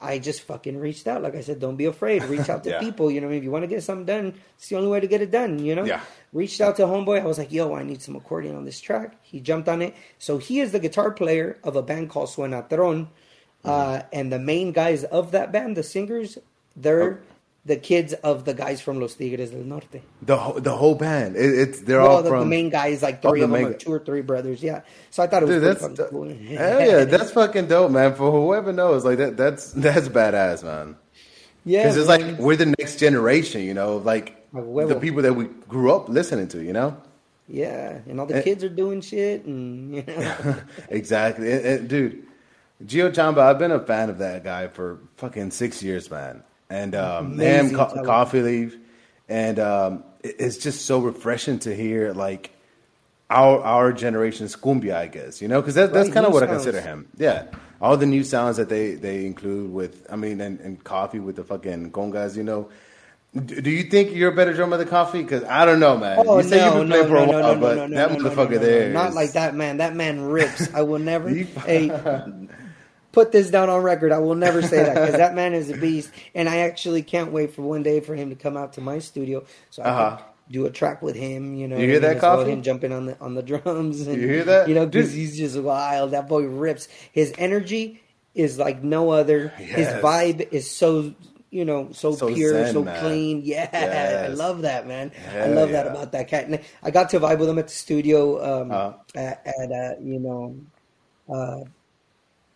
I 0.00 0.18
just 0.18 0.42
fucking 0.42 0.76
reached 0.78 1.06
out. 1.06 1.22
Like 1.22 1.34
I 1.34 1.40
said, 1.40 1.60
don't 1.60 1.76
be 1.76 1.84
afraid. 1.86 2.24
Reach 2.24 2.48
out 2.50 2.64
to 2.64 2.70
Yeah. 2.70 2.80
people. 2.80 3.10
You 3.10 3.20
know, 3.22 3.30
if 3.30 3.42
you 3.44 3.50
want 3.50 3.62
to 3.62 3.68
get 3.68 3.82
something 3.82 4.04
done, 4.04 4.34
it's 4.58 4.68
the 4.68 4.76
only 4.76 4.88
way 4.88 5.00
to 5.00 5.06
get 5.06 5.22
it 5.22 5.30
done. 5.30 5.58
You 5.64 5.74
know. 5.76 5.84
Yeah. 5.84 6.00
Reached 6.32 6.60
out 6.60 6.76
to 6.76 6.82
homeboy. 6.82 7.22
I 7.22 7.26
was 7.26 7.38
like, 7.38 7.52
yo, 7.52 7.74
I 7.74 7.84
need 7.84 8.02
some 8.02 8.16
accordion 8.16 8.56
on 8.56 8.64
this 8.64 8.80
track. 8.80 9.14
He 9.22 9.40
jumped 9.40 9.68
on 9.68 9.80
it. 9.80 9.94
So 10.18 10.38
he 10.38 10.60
is 10.60 10.72
the 10.72 10.80
guitar 10.80 11.10
player 11.12 11.56
of 11.62 11.76
a 11.76 11.82
band 11.82 12.10
called 12.10 12.28
Suenatron, 12.28 13.08
Mm-hmm. 13.64 13.70
uh, 13.70 14.02
and 14.12 14.30
the 14.30 14.38
main 14.38 14.72
guys 14.72 15.04
of 15.04 15.30
that 15.32 15.52
band, 15.52 15.76
the 15.76 15.82
singers, 15.82 16.36
they're. 16.76 17.02
Oh. 17.12 17.18
The 17.66 17.76
kids 17.76 18.12
of 18.12 18.44
the 18.44 18.52
guys 18.52 18.82
from 18.82 19.00
Los 19.00 19.14
Tigres 19.14 19.50
del 19.50 19.60
Norte. 19.64 20.02
The 20.20 20.36
whole, 20.36 20.60
the 20.60 20.76
whole 20.76 20.94
band. 20.94 21.34
It, 21.36 21.58
it's 21.58 21.80
they're 21.80 22.02
Well, 22.02 22.10
all 22.16 22.22
the, 22.22 22.28
from 22.28 22.40
the 22.40 22.46
main 22.46 22.68
guys, 22.68 23.02
like 23.02 23.24
Oh, 23.24 23.30
three 23.30 23.40
the 23.40 23.46
of 23.46 23.52
them, 23.52 23.64
or 23.64 23.72
two 23.72 23.92
or 23.92 23.98
three 24.00 24.20
brothers. 24.20 24.62
Yeah. 24.62 24.82
So 25.10 25.22
I 25.22 25.26
thought 25.28 25.42
it 25.44 25.46
was 25.46 25.54
Dude, 25.56 25.62
that's 25.64 25.80
fucking 25.80 25.96
cool. 26.10 26.28
hell 26.58 26.80
yeah, 26.86 27.04
that's 27.04 27.30
fucking 27.30 27.68
dope, 27.68 27.90
man. 27.90 28.14
For 28.14 28.30
whoever 28.30 28.70
knows, 28.72 29.04
like 29.06 29.16
that, 29.16 29.38
that's 29.38 29.72
that's 29.72 30.08
badass, 30.08 30.62
man. 30.62 30.96
yeah. 31.64 31.84
Because 31.84 31.96
it's 31.96 32.08
man. 32.08 32.32
like 32.32 32.38
we're 32.38 32.56
the 32.56 32.74
next 32.78 32.98
generation, 32.98 33.62
you 33.62 33.72
know, 33.72 33.96
like 33.96 34.46
the 34.52 34.98
people 35.00 35.22
that 35.22 35.32
we 35.34 35.46
grew 35.66 35.90
up 35.94 36.10
listening 36.10 36.48
to, 36.48 36.62
you 36.62 36.74
know. 36.74 36.96
yeah, 37.48 37.98
and 38.06 38.20
all 38.20 38.26
the 38.26 38.36
Eh. 38.36 38.42
kids 38.42 38.62
are 38.62 38.68
doing 38.68 39.00
shit, 39.00 39.46
and 39.46 39.94
you 39.96 40.02
know, 40.06 40.56
exactly, 40.90 41.50
And- 41.50 41.64
and, 41.64 41.88
dude. 41.88 42.26
Gio 42.84 43.08
Chamba, 43.10 43.38
I've 43.38 43.58
been 43.58 43.70
a 43.70 43.78
fan 43.80 44.10
of 44.10 44.18
that 44.18 44.44
guy 44.44 44.66
for 44.66 44.98
fucking 45.16 45.52
six 45.52 45.82
years, 45.82 46.10
man. 46.10 46.42
And 46.74 46.94
um, 46.94 47.26
Amazing 47.34 47.76
Co- 47.76 48.02
Coffee 48.04 48.42
Leaf, 48.42 48.76
and 49.28 49.58
um, 49.58 50.04
it- 50.22 50.36
it's 50.38 50.56
just 50.58 50.86
so 50.86 50.98
refreshing 50.98 51.58
to 51.60 51.74
hear 51.74 52.12
like 52.12 52.50
our 53.30 53.60
our 53.62 53.92
generation's 53.92 54.56
cumbia, 54.56 54.96
I 54.96 55.06
guess, 55.06 55.40
you 55.40 55.48
know, 55.48 55.60
because 55.60 55.76
that, 55.76 55.92
that's 55.92 56.08
Right, 56.08 56.14
kind 56.14 56.26
of 56.26 56.32
what 56.32 56.42
I 56.42 56.46
consider 56.46 56.80
him. 56.80 57.06
Yeah, 57.16 57.44
all 57.80 57.96
the 57.96 58.06
new 58.06 58.24
sounds 58.24 58.56
that 58.56 58.68
they 58.68 58.94
they 58.94 59.24
include 59.24 59.72
with, 59.72 60.04
I 60.10 60.16
mean, 60.16 60.40
and, 60.40 60.58
and 60.60 60.82
Coffee 60.82 61.20
with 61.20 61.36
the 61.36 61.44
fucking 61.44 61.92
congas, 61.92 62.36
you 62.36 62.42
know. 62.42 62.68
Do 63.34 63.60
do 63.60 63.70
you 63.70 63.84
think 63.84 64.14
you're 64.14 64.30
a 64.32 64.34
better 64.34 64.52
drummer 64.52 64.76
than 64.76 64.86
Coffee? 64.88 65.22
Because 65.22 65.42
I 65.44 65.64
don't 65.64 65.80
know, 65.80 65.96
man. 65.98 66.24
oh 66.26 66.38
you 66.38 66.44
say 66.48 66.58
no, 66.58 66.66
you've 66.66 66.74
been 66.74 66.88
no, 66.88 66.94
playing 66.94 67.08
for 67.08 67.16
a 67.16 67.26
no, 67.26 67.32
while, 67.40 67.54
no, 67.54 67.60
but 67.60 67.76
no, 67.76 67.86
no, 67.88 67.96
that 67.96 68.10
motherfucker 68.18 68.50
no, 68.50 68.56
no, 68.56 68.66
there, 68.66 68.92
not 68.92 69.14
like 69.14 69.32
that, 69.32 69.54
man. 69.56 69.78
That 69.78 69.94
man 69.96 70.20
rips. 70.20 70.72
I 70.74 70.82
will 70.82 71.00
never. 71.00 71.28
Hey, 71.66 71.88
put 73.14 73.32
this 73.32 73.48
down 73.50 73.70
on 73.70 73.82
record. 73.82 74.12
I 74.12 74.18
will 74.18 74.34
never 74.34 74.60
say 74.60 74.82
that 74.82 74.94
because 74.94 75.14
that 75.16 75.34
man 75.34 75.54
is 75.54 75.70
a 75.70 75.76
beast, 75.76 76.10
and 76.34 76.48
I 76.48 76.58
actually 76.58 77.02
can't 77.02 77.32
wait 77.32 77.54
for 77.54 77.62
one 77.62 77.82
day 77.82 78.00
for 78.00 78.14
him 78.14 78.28
to 78.30 78.36
come 78.36 78.56
out 78.56 78.74
to 78.74 78.80
my 78.80 78.98
studio 78.98 79.44
so 79.70 79.82
I 79.82 79.86
Uh-huh. 79.88 80.16
can 80.16 80.24
do 80.50 80.66
a 80.66 80.70
track 80.70 81.00
with 81.00 81.16
him. 81.16 81.54
You 81.54 81.68
know, 81.68 81.78
You 81.78 81.88
hear 81.88 82.00
that, 82.00 82.18
Coffee? 82.20 82.50
Him 82.50 82.62
jumping 82.62 82.92
on 82.92 83.06
the 83.06 83.18
on 83.20 83.34
the 83.34 83.42
drums. 83.42 84.06
And, 84.06 84.20
You 84.20 84.28
hear 84.28 84.44
that? 84.44 84.68
You 84.68 84.74
know, 84.74 84.84
because 84.86 85.12
he's 85.12 85.36
just 85.38 85.56
wild. 85.58 86.10
That 86.10 86.28
boy 86.28 86.42
rips. 86.44 86.88
His 87.12 87.32
energy 87.38 88.02
is 88.34 88.58
like 88.58 88.82
no 88.82 89.10
other. 89.10 89.48
His 89.48 89.88
vibe 90.02 90.48
is 90.52 90.70
so. 90.70 91.14
You 91.50 91.64
know, 91.64 91.90
so, 91.92 92.16
So 92.16 92.34
pure, 92.34 92.64
zen, 92.64 92.72
so 92.72 92.82
man. 92.82 92.98
clean. 92.98 93.42
Yeah, 93.44 94.26
I 94.26 94.34
love 94.34 94.62
that, 94.62 94.88
man. 94.88 95.12
I 95.14 95.30
Hell 95.46 95.54
love 95.54 95.70
that 95.70 95.86
about 95.86 96.10
that 96.10 96.26
cat. 96.26 96.46
And 96.48 96.58
I 96.82 96.90
got 96.90 97.10
to 97.10 97.20
vibe 97.20 97.38
with 97.38 97.48
him 97.48 97.60
at 97.60 97.68
the 97.68 97.72
studio 97.72 98.62
um, 98.62 98.72
Uh-huh. 98.72 98.92
at, 99.14 99.46
at 99.46 99.70
uh, 99.70 99.94
you 100.02 100.18
know 100.18 100.56
uh, 101.32 101.60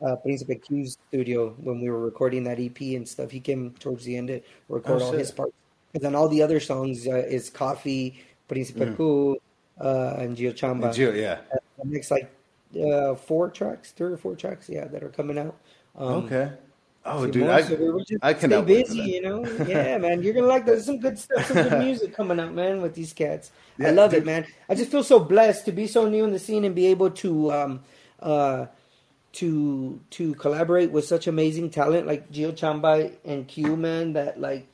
uh, 0.02 0.16
Príncipe 0.24 0.62
Q's 0.62 0.98
studio 1.08 1.54
when 1.60 1.80
we 1.80 1.90
were 1.90 2.00
recording 2.00 2.44
that 2.44 2.58
EP 2.60 2.80
and 2.96 3.06
stuff. 3.08 3.30
He 3.30 3.40
came 3.40 3.72
towards 3.78 4.04
the 4.04 4.16
end 4.16 4.28
to 4.28 4.40
record 4.68 5.02
Oh, 5.02 5.04
all 5.04 5.10
shit. 5.12 5.20
his 5.20 5.30
parts, 5.32 5.52
and 5.94 6.02
then 6.02 6.14
all 6.14 6.28
the 6.28 6.42
other 6.42 6.60
songs 6.60 7.06
uh, 7.06 7.16
is 7.16 7.50
Coffee, 7.50 8.22
Príncipe 8.48 8.96
Q, 8.96 9.36
uh, 9.80 10.14
and 10.18 10.36
Gio 10.36 10.52
Chamba. 10.52 10.90
Gio, 10.94 11.14
yeah. 11.16 11.38
Uh, 11.52 11.56
the 11.82 11.90
next 11.90 12.10
like 12.10 12.30
uh, 12.80 13.14
four 13.14 13.48
tracks, 13.50 13.92
three 13.92 14.12
or 14.12 14.16
four 14.16 14.34
tracks, 14.36 14.68
yeah, 14.68 14.86
that 14.86 15.02
are 15.02 15.08
coming 15.10 15.38
out. 15.38 15.56
Um, 15.96 16.24
Okay. 16.24 16.52
Oh, 17.10 17.26
dude, 17.26 17.44
more, 17.44 17.52
I, 17.52 17.62
so 17.62 17.74
we 17.76 18.04
I 18.20 18.32
stay 18.34 18.40
cannot 18.40 18.60
for 18.60 18.66
busy, 18.66 18.98
you 18.98 19.22
know. 19.22 19.42
Yeah, 19.66 19.96
man, 19.96 20.22
you're 20.22 20.34
gonna 20.34 20.46
like 20.46 20.66
there's 20.66 20.84
some 20.84 20.98
good 21.00 21.18
stuff, 21.18 21.46
some 21.46 21.56
good 21.68 21.78
music 21.78 22.14
coming 22.14 22.38
out, 22.38 22.52
man, 22.52 22.82
with 22.82 22.94
these 22.94 23.14
cats. 23.14 23.50
I 23.82 23.92
love 23.92 24.10
dude. 24.10 24.24
it, 24.24 24.26
man. 24.26 24.46
I 24.68 24.74
just 24.74 24.90
feel 24.90 25.02
so 25.02 25.18
blessed 25.18 25.64
to 25.66 25.72
be 25.72 25.86
so 25.86 26.06
new 26.06 26.24
in 26.24 26.32
the 26.32 26.38
scene 26.38 26.64
and 26.66 26.74
be 26.74 26.86
able 26.88 27.10
to 27.10 27.50
um 27.52 27.80
uh 28.20 28.66
to 29.32 30.00
to 30.10 30.34
collaborate 30.34 30.90
with 30.90 31.04
such 31.04 31.26
amazing 31.26 31.70
talent 31.70 32.06
like 32.06 32.30
Gio 32.32 32.52
Chamba 32.52 33.12
and 33.24 33.46
Q, 33.46 33.76
man. 33.76 34.14
That 34.14 34.40
like, 34.40 34.66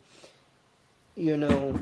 you 1.17 1.37
know, 1.37 1.79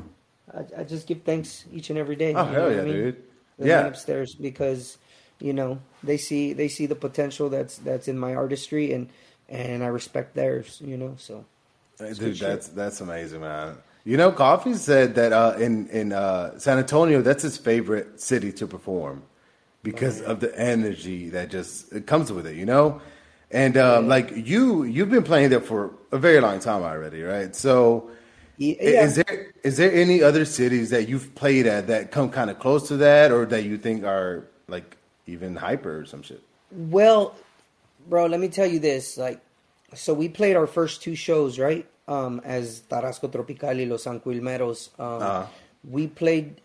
I, 0.53 0.81
I 0.81 0.83
just 0.83 1.07
give 1.07 1.21
thanks 1.23 1.65
each 1.71 1.89
and 1.89 1.99
every 1.99 2.15
day. 2.15 2.33
Oh 2.33 2.45
hell 2.45 2.71
yeah, 2.71 2.81
I 2.81 2.83
mean? 2.83 2.93
dude. 2.93 3.23
Yeah. 3.59 3.85
upstairs 3.85 4.33
because 4.33 4.97
you 5.39 5.53
know 5.53 5.79
they 6.03 6.17
see 6.17 6.53
they 6.53 6.67
see 6.67 6.85
the 6.87 6.95
potential 6.95 7.49
that's 7.49 7.77
that's 7.77 8.07
in 8.07 8.17
my 8.17 8.33
artistry 8.33 8.93
and 8.93 9.09
and 9.47 9.83
I 9.83 9.87
respect 9.87 10.33
theirs. 10.35 10.81
You 10.83 10.97
know, 10.97 11.15
so 11.17 11.45
Dude, 11.97 12.17
good 12.17 12.37
shit. 12.37 12.47
that's 12.47 12.67
that's 12.69 13.01
amazing, 13.01 13.41
man. 13.41 13.77
You 14.03 14.17
know, 14.17 14.31
Coffee 14.31 14.73
said 14.73 15.15
that 15.15 15.31
uh, 15.31 15.55
in 15.57 15.87
in 15.89 16.11
uh, 16.11 16.57
San 16.57 16.77
Antonio, 16.77 17.21
that's 17.21 17.43
his 17.43 17.57
favorite 17.57 18.19
city 18.19 18.51
to 18.53 18.67
perform 18.67 19.23
because 19.83 20.21
of 20.21 20.39
the 20.39 20.57
energy 20.57 21.29
that 21.29 21.49
just 21.49 21.93
it 21.93 22.07
comes 22.07 22.31
with 22.31 22.47
it. 22.47 22.55
You 22.55 22.65
know, 22.65 23.01
and 23.51 23.77
um, 23.77 24.07
like 24.07 24.31
you, 24.35 24.83
you've 24.83 25.11
been 25.11 25.23
playing 25.23 25.49
there 25.51 25.61
for 25.61 25.91
a 26.11 26.17
very 26.17 26.39
long 26.39 26.59
time 26.59 26.81
already, 26.81 27.21
right? 27.21 27.55
So, 27.55 28.09
yeah. 28.57 28.75
is 28.79 29.15
there 29.15 29.53
is 29.63 29.77
there 29.77 29.91
any 29.93 30.23
other 30.23 30.45
cities 30.45 30.89
that 30.89 31.07
you've 31.07 31.35
played 31.35 31.67
at 31.67 31.87
that 31.87 32.11
come 32.11 32.29
kind 32.29 32.49
of 32.49 32.57
close 32.59 32.87
to 32.87 32.97
that, 32.97 33.31
or 33.31 33.45
that 33.45 33.63
you 33.63 33.77
think 33.77 34.03
are 34.03 34.45
like 34.67 34.97
even 35.27 35.55
hyper 35.55 35.99
or 35.99 36.05
some 36.05 36.23
shit? 36.23 36.41
Well, 36.71 37.35
bro, 38.09 38.25
let 38.25 38.39
me 38.39 38.47
tell 38.49 38.65
you 38.65 38.79
this. 38.79 39.17
Like, 39.17 39.39
so 39.93 40.13
we 40.13 40.27
played 40.29 40.55
our 40.55 40.67
first 40.67 41.03
two 41.03 41.15
shows, 41.15 41.59
right? 41.59 41.85
Um, 42.07 42.41
as 42.43 42.81
Tarasco 42.89 43.31
Tropical 43.31 43.77
y 43.77 43.85
Los 43.85 44.05
Anquilmeros. 44.05 44.89
Um, 44.99 45.21
Uh-huh. 45.21 45.45
We 45.83 46.07
played 46.07 46.61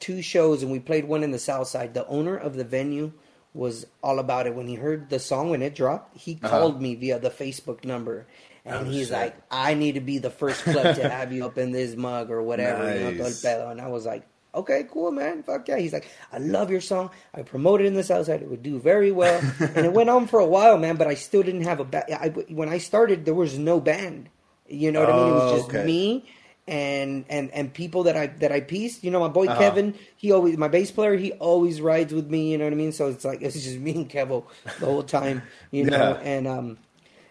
two 0.00 0.22
shows, 0.22 0.62
and 0.62 0.70
we 0.70 0.78
played 0.78 1.06
one 1.06 1.22
in 1.22 1.30
the 1.30 1.38
South 1.38 1.68
Side. 1.68 1.94
The 1.94 2.06
owner 2.06 2.36
of 2.36 2.54
the 2.56 2.64
venue 2.64 3.12
was 3.54 3.86
all 4.02 4.18
about 4.18 4.46
it. 4.46 4.54
When 4.54 4.66
he 4.68 4.74
heard 4.74 5.08
the 5.08 5.18
song 5.18 5.50
when 5.50 5.62
it 5.62 5.74
dropped, 5.74 6.16
he 6.18 6.38
Uh-huh. 6.42 6.48
called 6.48 6.82
me 6.82 6.94
via 6.94 7.18
the 7.18 7.30
Facebook 7.30 7.84
number. 7.84 8.26
And 8.64 8.86
Oh, 8.86 8.90
he's 8.90 9.08
shit. 9.08 9.16
like, 9.16 9.36
I 9.50 9.74
need 9.74 9.92
to 9.94 10.00
be 10.00 10.18
the 10.18 10.28
first 10.30 10.62
club 10.64 10.96
to 10.96 11.08
have 11.08 11.32
you 11.32 11.46
up 11.46 11.56
in 11.56 11.70
this 11.72 11.96
mug 11.96 12.30
or 12.30 12.42
whatever. 12.42 12.82
You 12.92 13.00
know, 13.00 13.10
todo 13.12 13.18
el 13.20 13.24
Nice. 13.30 13.42
pedo. 13.44 13.70
And 13.70 13.80
I 13.80 13.86
was 13.88 14.04
like, 14.04 14.24
okay, 14.54 14.84
cool, 14.90 15.12
man. 15.12 15.42
Fuck 15.44 15.68
yeah. 15.68 15.78
He's 15.78 15.92
like, 15.92 16.08
I 16.32 16.38
love 16.38 16.70
your 16.70 16.80
song. 16.80 17.10
I 17.32 17.42
promoted 17.42 17.84
it 17.86 17.88
in 17.88 17.94
the 17.94 18.02
South 18.02 18.26
Side. 18.26 18.42
It 18.42 18.50
would 18.50 18.62
do 18.62 18.78
very 18.80 19.12
well. 19.12 19.40
and 19.60 19.86
it 19.86 19.92
went 19.92 20.10
on 20.10 20.26
for 20.26 20.40
a 20.40 20.46
while, 20.46 20.76
man, 20.78 20.96
but 20.96 21.06
I 21.06 21.14
still 21.14 21.42
didn't 21.42 21.62
have 21.64 21.78
a 21.80 21.84
band. 21.84 22.04
I, 22.12 22.28
when 22.50 22.68
I 22.68 22.78
started, 22.78 23.24
there 23.24 23.34
was 23.34 23.56
no 23.58 23.80
band. 23.80 24.28
You 24.68 24.90
know 24.90 25.00
what 25.00 25.10
I 25.10 25.16
mean? 25.16 25.28
It 25.28 25.32
was 25.32 25.52
Oh, 25.52 25.56
just 25.58 25.68
okay. 25.68 25.84
me 25.84 26.24
and 26.68 27.24
and 27.28 27.50
and 27.52 27.72
people 27.72 28.04
that 28.04 28.16
I 28.16 28.26
that 28.28 28.52
I 28.52 28.60
pieced. 28.60 29.04
You 29.04 29.10
know, 29.10 29.20
my 29.20 29.28
boy 29.28 29.48
Uh-huh. 29.48 29.58
Kevin, 29.58 29.94
he 30.16 30.32
always 30.32 30.56
my 30.56 30.68
bass 30.68 30.90
player, 30.90 31.16
he 31.16 31.32
always 31.32 31.80
rides 31.80 32.12
with 32.12 32.28
me. 32.30 32.52
You 32.52 32.58
know 32.58 32.64
what 32.64 32.72
I 32.72 32.76
mean? 32.76 32.92
So 32.92 33.08
it's 33.08 33.24
like 33.24 33.42
it's 33.42 33.62
just 33.62 33.78
me 33.78 33.94
and 33.94 34.10
Kevo 34.10 34.44
the 34.78 34.86
whole 34.86 35.02
time. 35.02 35.42
You 35.70 35.84
know, 35.84 36.16
and 36.22 36.46
um, 36.48 36.78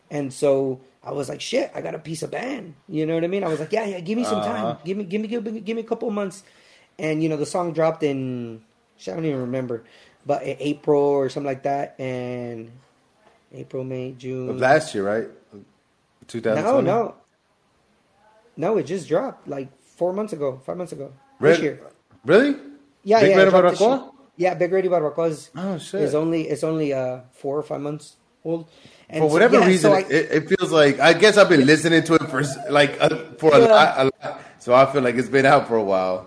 and 0.10 0.34
so 0.34 0.82
I 1.04 1.12
was 1.12 1.30
like, 1.30 1.42
shit, 1.42 1.72
I 1.76 1.82
got 1.82 1.96
a 1.96 2.00
piece 2.00 2.24
of 2.24 2.32
band. 2.32 2.76
You 2.88 3.06
know 3.06 3.16
what 3.16 3.24
I 3.24 3.28
mean? 3.28 3.44
I 3.44 3.48
was 3.48 3.60
like, 3.60 3.72
yeah, 3.72 3.86
yeah, 3.86 4.00
give 4.00 4.18
me 4.18 4.24
some 4.24 4.42
Uh-huh. 4.42 4.52
time, 4.56 4.80
give 4.86 4.98
me, 4.98 5.04
give 5.04 5.22
me, 5.22 5.28
give 5.28 5.44
me, 5.46 5.60
give 5.60 5.76
me 5.76 5.82
a 5.84 5.86
couple 5.86 6.08
of 6.08 6.14
months. 6.14 6.44
And 6.98 7.22
you 7.22 7.30
know, 7.30 7.38
the 7.38 7.46
song 7.46 7.74
dropped 7.74 8.04
in 8.04 8.62
shit, 8.98 9.14
I 9.14 9.18
don't 9.18 9.26
even 9.26 9.42
remember, 9.42 9.84
but 10.26 10.44
in 10.44 10.58
April 10.60 11.02
or 11.02 11.30
something 11.30 11.46
like 11.48 11.64
that, 11.64 11.96
and 12.00 12.72
April, 13.54 13.84
May, 13.84 14.14
June. 14.14 14.50
Of 14.50 14.60
last 14.60 14.96
year, 14.96 15.04
right? 15.06 15.28
2020. 16.28 16.62
No, 16.64 16.82
no, 16.82 17.16
no. 18.58 18.78
It 18.78 18.84
just 18.84 19.08
dropped 19.08 19.48
like 19.48 19.70
four 19.84 20.14
months 20.14 20.34
ago, 20.34 20.62
five 20.66 20.78
months 20.78 20.92
ago. 20.92 21.14
Really? 21.40 21.56
This 21.56 21.64
year. 21.64 21.80
Really? 22.26 22.56
Yeah, 23.04 23.22
Big 23.22 23.32
yeah. 23.32 23.38
Red 23.44 23.54
Barbacoa? 23.54 24.12
Yeah, 24.38 24.54
Big 24.56 24.72
Red 24.72 24.86
y 24.86 24.92
Barbacoa 24.92 25.30
is, 25.30 25.50
Oh, 25.56 25.78
shit. 25.78 26.02
is 26.02 26.16
only 26.16 26.48
it's 26.50 26.64
only 26.64 26.94
uh 26.94 27.22
four 27.34 27.58
or 27.58 27.64
five 27.64 27.82
months 27.82 28.16
old. 28.44 28.68
And 29.10 29.22
For 29.24 29.30
whatever 29.30 29.60
yeah, 29.60 29.68
reason, 29.68 29.92
so 29.92 29.98
I- 29.98 30.00
it, 30.02 30.32
it 30.32 30.50
feels 30.50 30.72
like 30.72 31.00
I 31.00 31.14
guess 31.14 31.38
I've 31.38 31.50
been 31.50 31.66
listening 31.66 32.04
to 32.04 32.16
it 32.16 32.24
for 32.24 32.44
like 32.70 32.98
uh, 33.00 33.10
for 33.38 33.54
a, 33.54 33.60
Yeah. 33.60 33.66
lot, 33.68 33.94
a 33.98 34.04
lot, 34.06 34.42
so 34.60 34.74
I 34.74 34.86
feel 34.92 35.02
like 35.04 35.16
it's 35.16 35.30
been 35.30 35.46
out 35.46 35.68
for 35.68 35.76
a 35.78 35.84
while. 35.84 36.26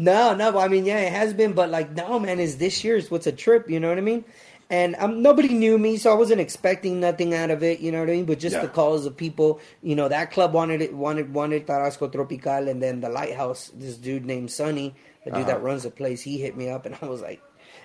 No, 0.00 0.32
no. 0.34 0.56
I 0.58 0.68
mean, 0.68 0.84
yeah, 0.86 1.00
it 1.00 1.12
has 1.12 1.34
been, 1.34 1.54
but 1.54 1.70
like, 1.70 1.90
no, 1.96 2.20
man, 2.20 2.38
is 2.38 2.58
this 2.58 2.84
year's 2.84 3.10
what's 3.10 3.26
a 3.26 3.32
trip? 3.32 3.68
You 3.68 3.80
know 3.80 3.88
what 3.88 3.98
I 3.98 4.02
mean? 4.02 4.24
And 4.70 4.96
um, 4.98 5.22
nobody 5.22 5.48
knew 5.48 5.78
me, 5.78 5.96
so 5.96 6.12
I 6.12 6.14
wasn't 6.14 6.42
expecting 6.42 7.00
nothing 7.00 7.32
out 7.34 7.50
of 7.50 7.62
it. 7.62 7.80
You 7.80 7.90
know 7.90 8.00
what 8.00 8.10
I 8.10 8.12
mean? 8.12 8.26
But 8.26 8.38
just 8.38 8.56
Yeah. 8.56 8.62
the 8.62 8.68
calls 8.68 9.06
of 9.06 9.16
people, 9.16 9.60
you 9.82 9.94
know, 9.96 10.08
that 10.08 10.30
club 10.30 10.52
wanted 10.52 10.82
it, 10.82 10.92
wanted 10.92 11.32
wanted 11.32 11.66
Tarasco 11.66 12.12
Tropical, 12.12 12.68
and 12.68 12.82
then 12.82 13.00
the 13.00 13.08
Lighthouse, 13.08 13.70
this 13.74 13.96
dude 13.96 14.26
named 14.26 14.50
Sonny, 14.50 14.94
the 15.24 15.30
dude 15.30 15.40
Uh-huh. 15.40 15.52
that 15.52 15.62
runs 15.62 15.84
the 15.84 15.90
place, 15.90 16.20
he 16.20 16.36
hit 16.38 16.54
me 16.56 16.68
up, 16.68 16.84
and 16.86 16.94
I 17.02 17.06
was 17.06 17.22
like. 17.22 17.40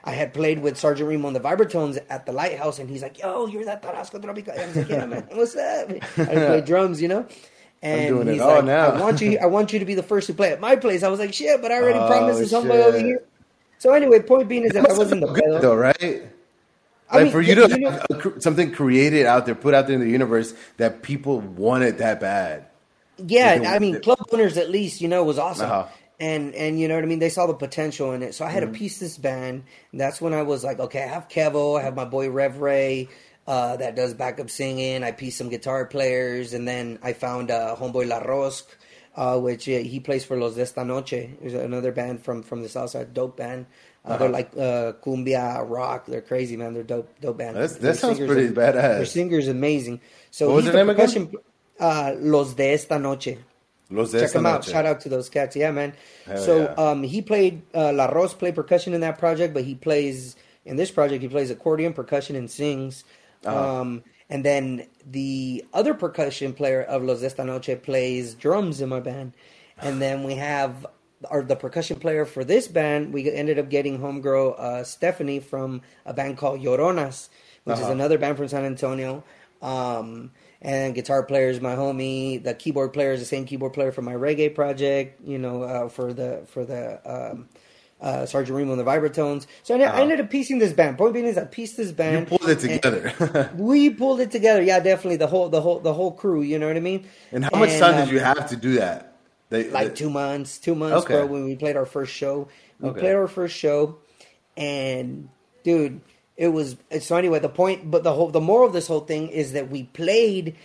I 0.06 0.12
had 0.12 0.34
played 0.34 0.60
with 0.60 0.78
Sergeant 0.78 1.08
Remo 1.08 1.28
on 1.28 1.34
the 1.34 1.40
vibratones 1.40 1.98
at 2.10 2.26
the 2.26 2.34
lighthouse, 2.34 2.78
and 2.78 2.90
he's 2.90 3.02
like, 3.02 3.20
"Yo, 3.20 3.48
you're 3.48 3.64
that 3.64 3.82
Tarasco 3.82 4.22
Tropical." 4.22 4.52
I 4.54 4.66
was 4.68 4.76
like, 4.76 4.90
"Yeah, 4.90 5.06
man, 5.06 5.26
what's 5.32 5.56
up?" 5.56 5.92
I 6.18 6.26
play 6.26 6.60
drums, 6.66 7.02
you 7.02 7.08
know. 7.08 7.26
And 7.82 8.08
doing 8.10 8.28
it 8.28 8.42
all 8.42 8.56
like, 8.56 8.66
now. 8.66 8.92
"I 8.92 9.00
want 9.00 9.22
you. 9.22 9.38
I 9.40 9.46
want 9.46 9.72
you 9.72 9.80
to 9.80 9.86
be 9.86 9.96
the 9.96 10.04
first 10.04 10.28
to 10.28 10.34
play 10.34 10.52
at 10.52 10.60
my 10.60 10.76
place." 10.76 11.04
I 11.04 11.08
was 11.08 11.22
like, 11.22 11.34
"Shit," 11.34 11.62
but 11.62 11.72
I 11.72 11.76
already 11.82 12.00
Oh, 12.00 12.08
promised 12.08 12.40
this 12.40 12.52
homeboy 12.52 12.84
over 12.84 13.00
here. 13.00 13.24
So 13.78 13.94
anyway, 13.94 14.20
point 14.20 14.50
being 14.50 14.66
is 14.66 14.74
that 14.74 14.90
I 14.90 14.98
wasn't 14.98 15.22
the 15.22 15.28
Good 15.28 15.44
pedo. 15.46 15.62
though, 15.62 15.76
right? 15.76 16.24
I 17.14 17.18
Like 17.18 17.24
mean, 17.26 17.32
for 17.32 17.42
you 17.42 17.50
you 17.50 17.68
to 17.68 17.78
know- 17.78 17.92
have 17.92 18.06
a 18.10 18.42
something 18.42 18.72
created 18.72 19.26
out 19.26 19.46
there, 19.46 19.56
put 19.56 19.74
out 19.74 19.88
there 19.88 19.96
in 19.96 20.02
the 20.02 20.10
universe 20.10 20.54
that 20.78 21.04
people 21.04 21.40
wanted 21.40 22.00
that 22.00 22.20
bad. 22.20 22.66
Yeah, 23.18 23.64
I 23.68 23.80
mean, 23.80 24.02
club 24.02 24.20
owners 24.32 24.58
at 24.58 24.70
least, 24.72 25.00
you 25.00 25.08
know, 25.08 25.24
was 25.24 25.38
awesome. 25.38 25.70
Uh-huh. 25.70 25.88
And 26.20 26.56
and 26.56 26.80
you 26.80 26.88
know 26.88 26.96
what 26.96 27.04
I 27.04 27.08
mean? 27.08 27.20
They 27.20 27.30
saw 27.30 27.46
the 27.48 27.54
potential 27.54 28.14
in 28.14 28.24
it. 28.24 28.34
So 28.34 28.44
I 28.46 28.50
had 28.50 28.64
Mm-hmm. 28.64 28.74
to 28.74 28.80
piece 28.80 29.00
this 29.00 29.18
band. 29.18 29.64
And 29.92 30.02
that's 30.02 30.20
when 30.20 30.34
I 30.34 30.42
was 30.44 30.64
like, 30.64 30.80
okay, 30.80 31.04
I 31.04 31.08
have 31.08 31.28
Kevo, 31.30 31.80
I 31.80 31.84
have 31.84 31.96
my 31.96 32.06
boy 32.06 32.30
Rev 32.30 32.58
Ray, 32.58 33.10
uh, 33.46 33.78
that 33.78 33.96
does 33.96 34.14
backup 34.14 34.50
singing. 34.50 35.04
I 35.04 35.12
pieced 35.12 35.38
some 35.38 35.50
guitar 35.50 35.86
players, 35.86 36.54
and 36.54 36.68
then 36.68 36.98
I 37.04 37.14
found 37.14 37.52
uh, 37.52 37.76
homeboy 37.78 38.08
La 38.08 38.20
Rosc, 38.22 38.64
uh, 39.16 39.38
which 39.40 39.68
uh, 39.68 39.74
he 39.80 40.00
plays 40.00 40.24
for 40.24 40.38
Los 40.38 40.56
de 40.56 40.62
Esta 40.62 40.84
Noche. 40.86 41.30
There's 41.42 41.54
another 41.54 41.92
band 41.92 42.24
from 42.24 42.42
from 42.42 42.62
the 42.64 42.70
South 42.70 42.92
Side, 42.92 43.14
dope 43.14 43.38
band. 43.38 43.66
Uh, 44.06 44.18
They're 44.18 44.30
like 44.30 44.52
uh, 44.58 44.94
cumbia 45.02 45.64
rock. 45.68 46.06
They're 46.08 46.22
crazy, 46.22 46.58
man. 46.58 46.74
They're 46.74 46.84
dope, 46.84 47.10
dope 47.22 47.38
band. 47.38 47.56
That's- 47.56 47.74
that 47.76 47.82
Their 47.82 47.94
sounds 47.94 48.18
pretty 48.18 48.48
are- 48.48 48.52
badass. 48.52 48.74
Their 48.98 49.06
singer's 49.06 49.48
amazing. 49.48 50.02
So 50.32 50.48
What 50.48 50.56
was 50.56 50.66
their 50.66 50.74
the 50.74 50.78
name 50.80 50.90
again? 50.90 51.32
Uh, 51.80 52.14
Los 52.20 52.54
de 52.54 52.74
Esta 52.74 53.00
Noche 53.00 53.38
Los 53.90 54.12
de 54.12 54.20
check 54.20 54.26
esta 54.26 54.40
out. 54.40 54.44
noche. 54.44 54.70
Shout 54.72 54.86
out 54.86 55.02
to 55.02 55.10
those 55.10 55.30
cats. 55.30 55.56
Yeah, 55.56 55.72
man. 55.72 55.94
Hell 56.26 56.38
so 56.38 56.58
yeah. 56.64 56.74
um, 56.90 57.04
he 57.04 57.22
played 57.22 57.62
uh, 57.74 57.94
La 57.94 58.06
Ros 58.08 58.34
played 58.34 58.56
percussion 58.56 58.94
in 58.94 59.02
that 59.02 59.18
project, 59.20 59.54
but 59.54 59.64
he 59.64 59.76
plays 59.76 60.36
in 60.66 60.76
this 60.76 60.92
project. 60.92 61.22
He 61.22 61.28
plays 61.30 61.50
accordion, 61.50 61.94
percussion, 61.94 62.36
and 62.36 62.50
sings. 62.52 63.04
Uh-huh. 63.46 63.82
Um, 63.82 64.04
and 64.30 64.44
then 64.44 64.88
the 65.10 65.64
other 65.74 65.94
percussion 65.94 66.54
player 66.54 66.82
of 66.84 67.04
Los 67.04 67.20
de 67.22 67.26
Esta 67.28 67.44
Noche 67.44 67.82
plays 67.82 68.34
drums 68.36 68.82
in 68.82 68.90
my 68.90 69.00
band. 69.00 69.34
And 69.82 70.02
then 70.02 70.24
we 70.24 70.36
have 70.36 70.86
our 71.30 71.42
the 71.44 71.56
percussion 71.56 72.00
player 72.00 72.26
for 72.26 72.44
this 72.44 72.68
band. 72.68 73.14
We 73.14 73.32
ended 73.32 73.60
up 73.60 73.70
getting 73.70 74.00
homegirl 74.00 74.60
uh, 74.60 74.84
Stephanie 74.84 75.40
from 75.40 75.82
a 76.06 76.14
band 76.14 76.38
called 76.38 76.62
Lloronas, 76.62 77.30
which 77.66 77.78
is 77.78 77.84
Uh-huh. 77.84 77.92
another 77.94 78.18
band 78.18 78.38
from 78.38 78.48
San 78.48 78.66
Antonio. 78.66 79.24
Um, 79.62 80.32
and 80.62 80.96
guitar 80.96 81.24
player 81.24 81.50
is 81.50 81.60
my 81.62 81.76
homie. 81.76 82.42
The 82.44 82.54
keyboard 82.54 82.94
player 82.94 83.12
is 83.14 83.20
the 83.20 83.26
same 83.26 83.46
keyboard 83.46 83.74
player 83.74 83.92
for 83.92 84.02
my 84.02 84.14
reggae 84.14 84.54
project. 84.54 85.20
You 85.26 85.38
know, 85.38 85.64
uh, 85.64 85.90
for 85.90 86.14
the 86.14 86.44
for 86.48 86.66
the 86.66 87.00
um, 87.10 87.50
uh, 88.02 88.26
Sergeant 88.26 88.58
Remo 88.58 88.72
and 88.72 88.80
the 88.80 88.84
vibratones. 88.84 89.48
So 89.64 89.76
I, 89.76 89.80
I 89.80 89.86
Uh-huh. 89.88 90.02
ended 90.02 90.20
up 90.20 90.30
piecing 90.30 90.60
this 90.60 90.74
band. 90.74 90.98
Point 90.98 91.14
being 91.14 91.26
is, 91.26 91.38
I 91.38 91.46
pieced 91.46 91.78
this 91.78 91.92
band. 91.94 92.30
You 92.30 92.38
pulled 92.38 92.50
it 92.50 92.60
together. 92.60 93.14
We 93.56 93.90
pulled 93.90 94.20
it 94.20 94.32
together. 94.32 94.62
Yeah, 94.62 94.80
definitely 94.80 95.18
the 95.18 95.28
whole 95.28 95.48
the 95.50 95.62
whole 95.62 95.80
the 95.80 95.94
whole 95.94 96.12
crew. 96.12 96.42
You 96.42 96.60
know 96.60 96.68
what 96.68 96.76
I 96.76 96.82
mean? 96.82 97.08
and 97.32 97.44
how 97.46 97.58
much 97.60 97.78
time 97.78 97.96
um, 97.96 98.06
did 98.06 98.10
you 98.12 98.20
have 98.20 98.50
to 98.50 98.56
do 98.58 98.74
that? 98.76 99.13
They, 99.54 99.70
like 99.70 99.90
they- 99.90 99.94
two 99.96 100.10
months, 100.10 100.58
two 100.58 100.74
months, 100.76 101.06
Okay. 101.06 101.14
bro. 101.14 101.26
When 101.28 101.46
we 101.46 101.56
played 101.56 101.78
our 101.78 101.86
first 101.86 102.12
show, 102.12 102.48
we 102.80 102.90
Okay. 102.90 103.00
played 103.02 103.14
our 103.16 103.28
first 103.28 103.56
show, 103.56 103.98
and 104.58 105.30
dude, 105.64 106.02
it 106.38 106.48
was 106.50 106.76
so. 107.00 107.16
Anyway, 107.16 107.40
the 107.40 107.50
point, 107.50 107.90
but 107.92 108.04
the 108.04 108.14
whole, 108.14 108.30
the 108.30 108.42
moral 108.42 108.68
of 108.68 108.74
this 108.74 108.88
whole 108.88 109.02
thing 109.02 109.30
is 109.30 109.54
that 109.54 109.70
we 109.70 109.84
played 109.84 110.56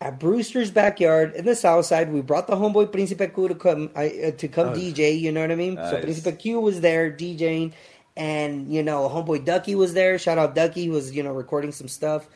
at 0.00 0.18
Brewster's 0.20 0.70
backyard 0.70 1.34
in 1.34 1.44
the 1.44 1.56
South 1.56 1.84
Side. 1.86 2.12
We 2.12 2.20
brought 2.22 2.46
the 2.46 2.56
homeboy 2.56 2.92
Principe 2.92 3.34
Q 3.34 3.48
to 3.48 3.54
come 3.54 3.90
uh, 3.96 4.08
to 4.36 4.48
come 4.48 4.68
Oh, 4.70 4.72
DJ. 4.74 5.18
You 5.18 5.32
know 5.32 5.40
what 5.40 5.50
I 5.50 5.56
mean? 5.56 5.74
So 5.76 5.82
nice. 5.92 6.04
Principe 6.04 6.38
Q 6.38 6.60
was 6.60 6.80
there 6.80 7.10
DJing, 7.10 7.72
and 8.16 8.72
you 8.72 8.82
know, 8.84 9.08
homeboy 9.08 9.44
Ducky 9.44 9.74
was 9.74 9.92
there. 9.94 10.18
Shout 10.18 10.38
out 10.38 10.54
Ducky, 10.54 10.86
who 10.86 10.92
was 10.92 11.12
you 11.14 11.22
know 11.24 11.32
recording 11.32 11.72
some 11.72 11.88
stuff, 11.88 12.28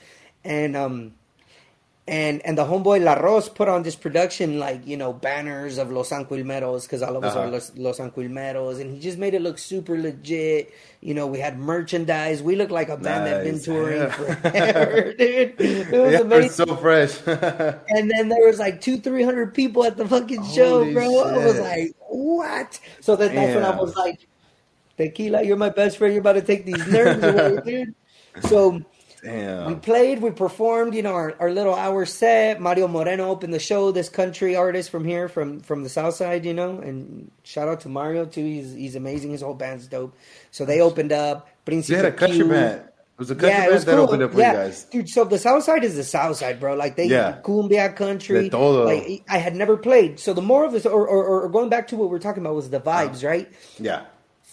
and 0.43 0.77
um 0.77 1.15
and 2.07 2.45
and 2.45 2.59
the 2.59 2.64
homeboy 2.64 3.03
La 3.03 3.14
Ros 3.14 3.49
put 3.49 3.67
on 3.67 3.83
this 3.83 3.97
production 3.97 4.59
like 4.59 4.87
you 4.87 4.97
know 4.97 5.12
banners 5.12 5.79
of 5.79 5.90
Los 5.90 6.11
Anquilmeros 6.11 6.83
because 6.83 7.03
all 7.03 7.17
of 7.17 7.25
us 7.25 7.35
Uh-huh. 7.35 7.47
are 7.47 7.51
Los, 7.51 7.73
Los 7.77 7.99
Anquilmeros 7.99 8.79
and 8.81 8.93
he 8.93 9.01
just 9.01 9.17
made 9.17 9.33
it 9.33 9.40
look 9.40 9.57
super 9.59 9.97
legit. 9.99 10.71
You 11.01 11.14
know, 11.14 11.27
we 11.27 11.38
had 11.38 11.59
merchandise. 11.59 12.43
We 12.43 12.57
looked 12.57 12.71
like 12.73 12.88
a 12.90 12.97
band 12.97 13.27
that 13.27 13.43
been 13.45 13.59
touring 13.61 14.03
Yeah. 14.03 14.11
forever, 14.11 15.12
dude. 15.19 15.55
It 15.61 15.90
was 15.93 16.12
yeah, 16.12 16.21
amazing. 16.21 16.51
so 16.51 16.77
fresh. 16.77 17.19
and 17.27 18.11
then 18.11 18.29
there 18.29 18.47
was 18.47 18.59
like 18.59 18.81
two, 18.83 18.99
three 18.99 19.23
hundred 19.23 19.55
people 19.55 19.85
at 19.85 19.97
the 19.97 20.07
fucking 20.09 20.45
show, 20.45 20.81
Holy 20.85 20.93
bro. 20.93 21.05
I 21.25 21.45
was 21.47 21.59
like, 21.61 21.95
what? 22.09 22.81
So 23.01 23.17
then 23.17 23.35
that's 23.35 23.55
when 23.55 23.64
I 23.64 23.75
was 23.81 23.95
like, 23.97 24.27
Tequila, 24.99 25.43
you're 25.43 25.57
my 25.57 25.71
best 25.71 25.97
friend. 25.99 26.12
You're 26.14 26.21
about 26.21 26.35
to 26.35 26.43
take 26.43 26.64
these 26.67 26.87
nerves 26.87 27.23
away, 27.25 27.59
dude. 27.64 27.95
So 28.49 28.81
we 29.25 29.75
played, 29.77 30.21
we 30.21 30.31
performed, 30.31 30.95
you 30.95 31.03
know, 31.03 31.15
our, 31.15 31.35
our 31.41 31.51
little 31.51 31.75
hour 31.75 32.05
set. 32.05 32.61
Mario 32.61 32.89
Moreno 32.89 33.29
opened 33.31 33.55
the 33.55 33.59
show, 33.59 33.91
this 33.91 34.09
country 34.09 34.55
artist 34.57 34.91
from 34.91 35.05
here, 35.05 35.29
from 35.29 35.61
from 35.61 35.83
the 35.83 35.89
south 35.89 36.15
side, 36.15 36.45
you 36.45 36.53
know, 36.55 36.79
and 36.79 37.31
shout 37.43 37.69
out 37.69 37.81
to 37.83 37.89
Mario 37.89 38.27
too. 38.27 38.45
He's 38.45 38.73
he's 38.73 38.97
amazing. 38.97 39.31
His 39.33 39.41
whole 39.43 39.55
band's 39.55 39.87
dope. 39.87 40.15
So 40.51 40.65
they 40.65 40.81
opened 40.81 41.13
up. 41.13 41.49
Principe 41.65 41.93
You 41.93 41.97
had 42.05 42.13
a 42.13 42.17
country 42.17 42.39
Q. 42.39 42.49
band. 42.49 42.81
It 42.81 43.19
was 43.21 43.31
a 43.31 43.35
country 43.35 43.51
Yeah, 43.51 43.69
band 43.69 43.83
that 43.85 43.95
cool. 43.95 44.05
opened 44.05 44.23
up 44.25 44.33
for 44.33 44.41
yeah. 44.41 44.53
you 44.53 44.59
guys. 44.59 44.85
dude. 44.85 45.09
So 45.09 45.25
the 45.25 45.39
south 45.39 45.63
side 45.65 45.85
is 45.85 45.97
the 45.97 46.05
south 46.05 46.37
side, 46.37 46.61
bro. 46.61 46.75
Like 46.75 46.97
they 46.97 47.07
Yeah. 47.07 47.39
cumbia 47.43 47.95
country. 47.97 48.51
Like 48.85 49.23
I 49.29 49.39
had 49.39 49.55
never 49.57 49.77
played. 49.77 50.19
So 50.21 50.35
the 50.35 50.43
more 50.43 50.65
of 50.65 50.73
this, 50.73 50.85
or, 50.85 51.07
or 51.07 51.25
or 51.45 51.49
going 51.49 51.71
back 51.71 51.89
to 51.89 51.97
what 51.97 52.11
we 52.11 52.17
are 52.17 52.21
talking 52.21 52.43
about, 52.43 52.57
was 52.57 52.69
the 52.71 52.81
vibes, 52.81 53.19
uh-huh. 53.19 53.29
right? 53.29 53.53
Yeah. 53.79 54.03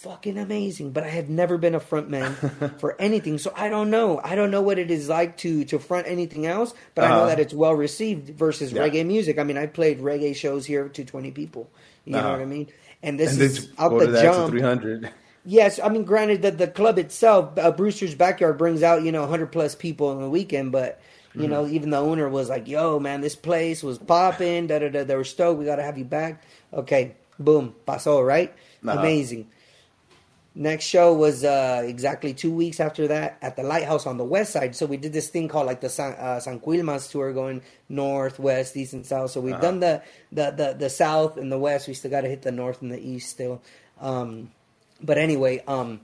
Fucking 0.02 0.36
amazing. 0.38 0.90
But 0.92 1.04
I 1.04 1.08
have 1.08 1.28
never 1.28 1.56
been 1.58 1.74
a 1.74 1.80
front 1.80 2.10
man 2.10 2.34
for 2.78 3.00
anything, 3.00 3.38
so 3.38 3.52
I 3.56 3.68
don't 3.68 3.90
know. 3.90 4.20
I 4.22 4.34
don't 4.34 4.50
know 4.50 4.62
what 4.62 4.78
it 4.78 4.90
is 4.90 5.08
like 5.08 5.36
to 5.38 5.64
to 5.66 5.78
front 5.78 6.06
anything 6.06 6.46
else. 6.46 6.74
But 6.94 7.04
I 7.04 7.08
know 7.10 7.16
Uh-huh. 7.18 7.26
that 7.28 7.40
it's 7.40 7.54
well 7.54 7.74
received 7.74 8.30
versus 8.36 8.72
Yeah. 8.72 8.82
reggae 8.82 9.06
music. 9.06 9.38
I 9.38 9.44
mean, 9.44 9.56
I 9.56 9.66
played 9.66 10.00
reggae 10.00 10.34
shows 10.34 10.66
here 10.66 10.88
to 10.88 11.04
twenty 11.04 11.30
people. 11.30 11.70
You 12.04 12.12
know 12.14 12.18
Uh-huh. 12.18 12.30
what 12.30 12.40
I 12.40 12.46
mean? 12.46 12.66
And 13.02 13.18
this 13.18 13.32
And 13.32 13.40
is 13.42 13.68
out 13.78 13.98
the 13.98 14.20
jump. 14.22 14.48
300. 14.50 15.10
Yes, 15.44 15.80
I 15.82 15.88
mean, 15.88 16.04
granted 16.04 16.42
that 16.42 16.58
the 16.58 16.68
club 16.68 16.98
itself, 16.98 17.58
uh, 17.58 17.72
Brewster's 17.72 18.14
Backyard, 18.14 18.58
brings 18.58 18.82
out 18.82 19.02
you 19.02 19.10
know 19.12 19.22
100 19.22 19.50
plus 19.50 19.74
people 19.74 20.08
on 20.08 20.20
the 20.20 20.30
weekend, 20.30 20.70
but 20.72 21.00
you 21.34 21.48
know 21.48 21.64
Mm-hmm. 21.64 21.74
even 21.74 21.90
the 21.90 21.98
owner 21.98 22.28
was 22.28 22.48
like, 22.48 22.68
"Yo, 22.68 22.98
man, 23.00 23.22
this 23.22 23.34
place 23.34 23.82
was 23.82 23.98
popping." 23.98 24.66
Da 24.68 24.78
da 24.78 24.88
da. 24.88 25.02
They 25.04 25.16
were 25.16 25.24
stoked. 25.24 25.58
We 25.58 25.64
got 25.64 25.76
to 25.76 25.82
have 25.82 25.98
you 25.98 26.04
back. 26.04 26.42
Okay, 26.72 27.12
boom, 27.38 27.74
paso. 27.86 28.20
Right, 28.20 28.52
Uh-huh. 28.86 28.98
amazing. 28.98 29.46
Next 30.54 30.84
show 30.84 31.14
was 31.14 31.44
uh, 31.44 31.82
exactly 31.86 32.34
two 32.34 32.50
weeks 32.52 32.78
after 32.78 33.08
that 33.08 33.38
at 33.40 33.56
the 33.56 33.62
Lighthouse 33.62 34.06
on 34.06 34.18
the 34.18 34.24
west 34.24 34.52
side. 34.52 34.76
So 34.76 34.84
we 34.84 34.98
did 34.98 35.12
this 35.14 35.28
thing 35.28 35.48
called 35.48 35.66
like 35.66 35.80
the 35.80 35.88
San, 35.88 36.12
uh, 36.12 36.40
San 36.40 36.60
Quilmas 36.60 37.10
tour, 37.10 37.32
going 37.32 37.62
north, 37.88 38.38
west, 38.38 38.76
east, 38.76 38.92
and 38.92 39.06
south. 39.06 39.30
So 39.30 39.40
we've 39.40 39.54
Uh-huh. 39.54 39.62
done 39.62 39.80
the, 39.80 40.02
the 40.30 40.50
the 40.50 40.76
the 40.78 40.90
south 40.90 41.38
and 41.38 41.50
the 41.50 41.58
west. 41.58 41.88
We 41.88 41.94
still 41.94 42.10
got 42.10 42.20
to 42.20 42.28
hit 42.28 42.42
the 42.42 42.52
north 42.52 42.82
and 42.82 42.92
the 42.92 43.00
east 43.00 43.30
still. 43.30 43.62
Um, 44.00 44.50
but 45.02 45.16
anyway, 45.16 45.62
um, 45.66 46.00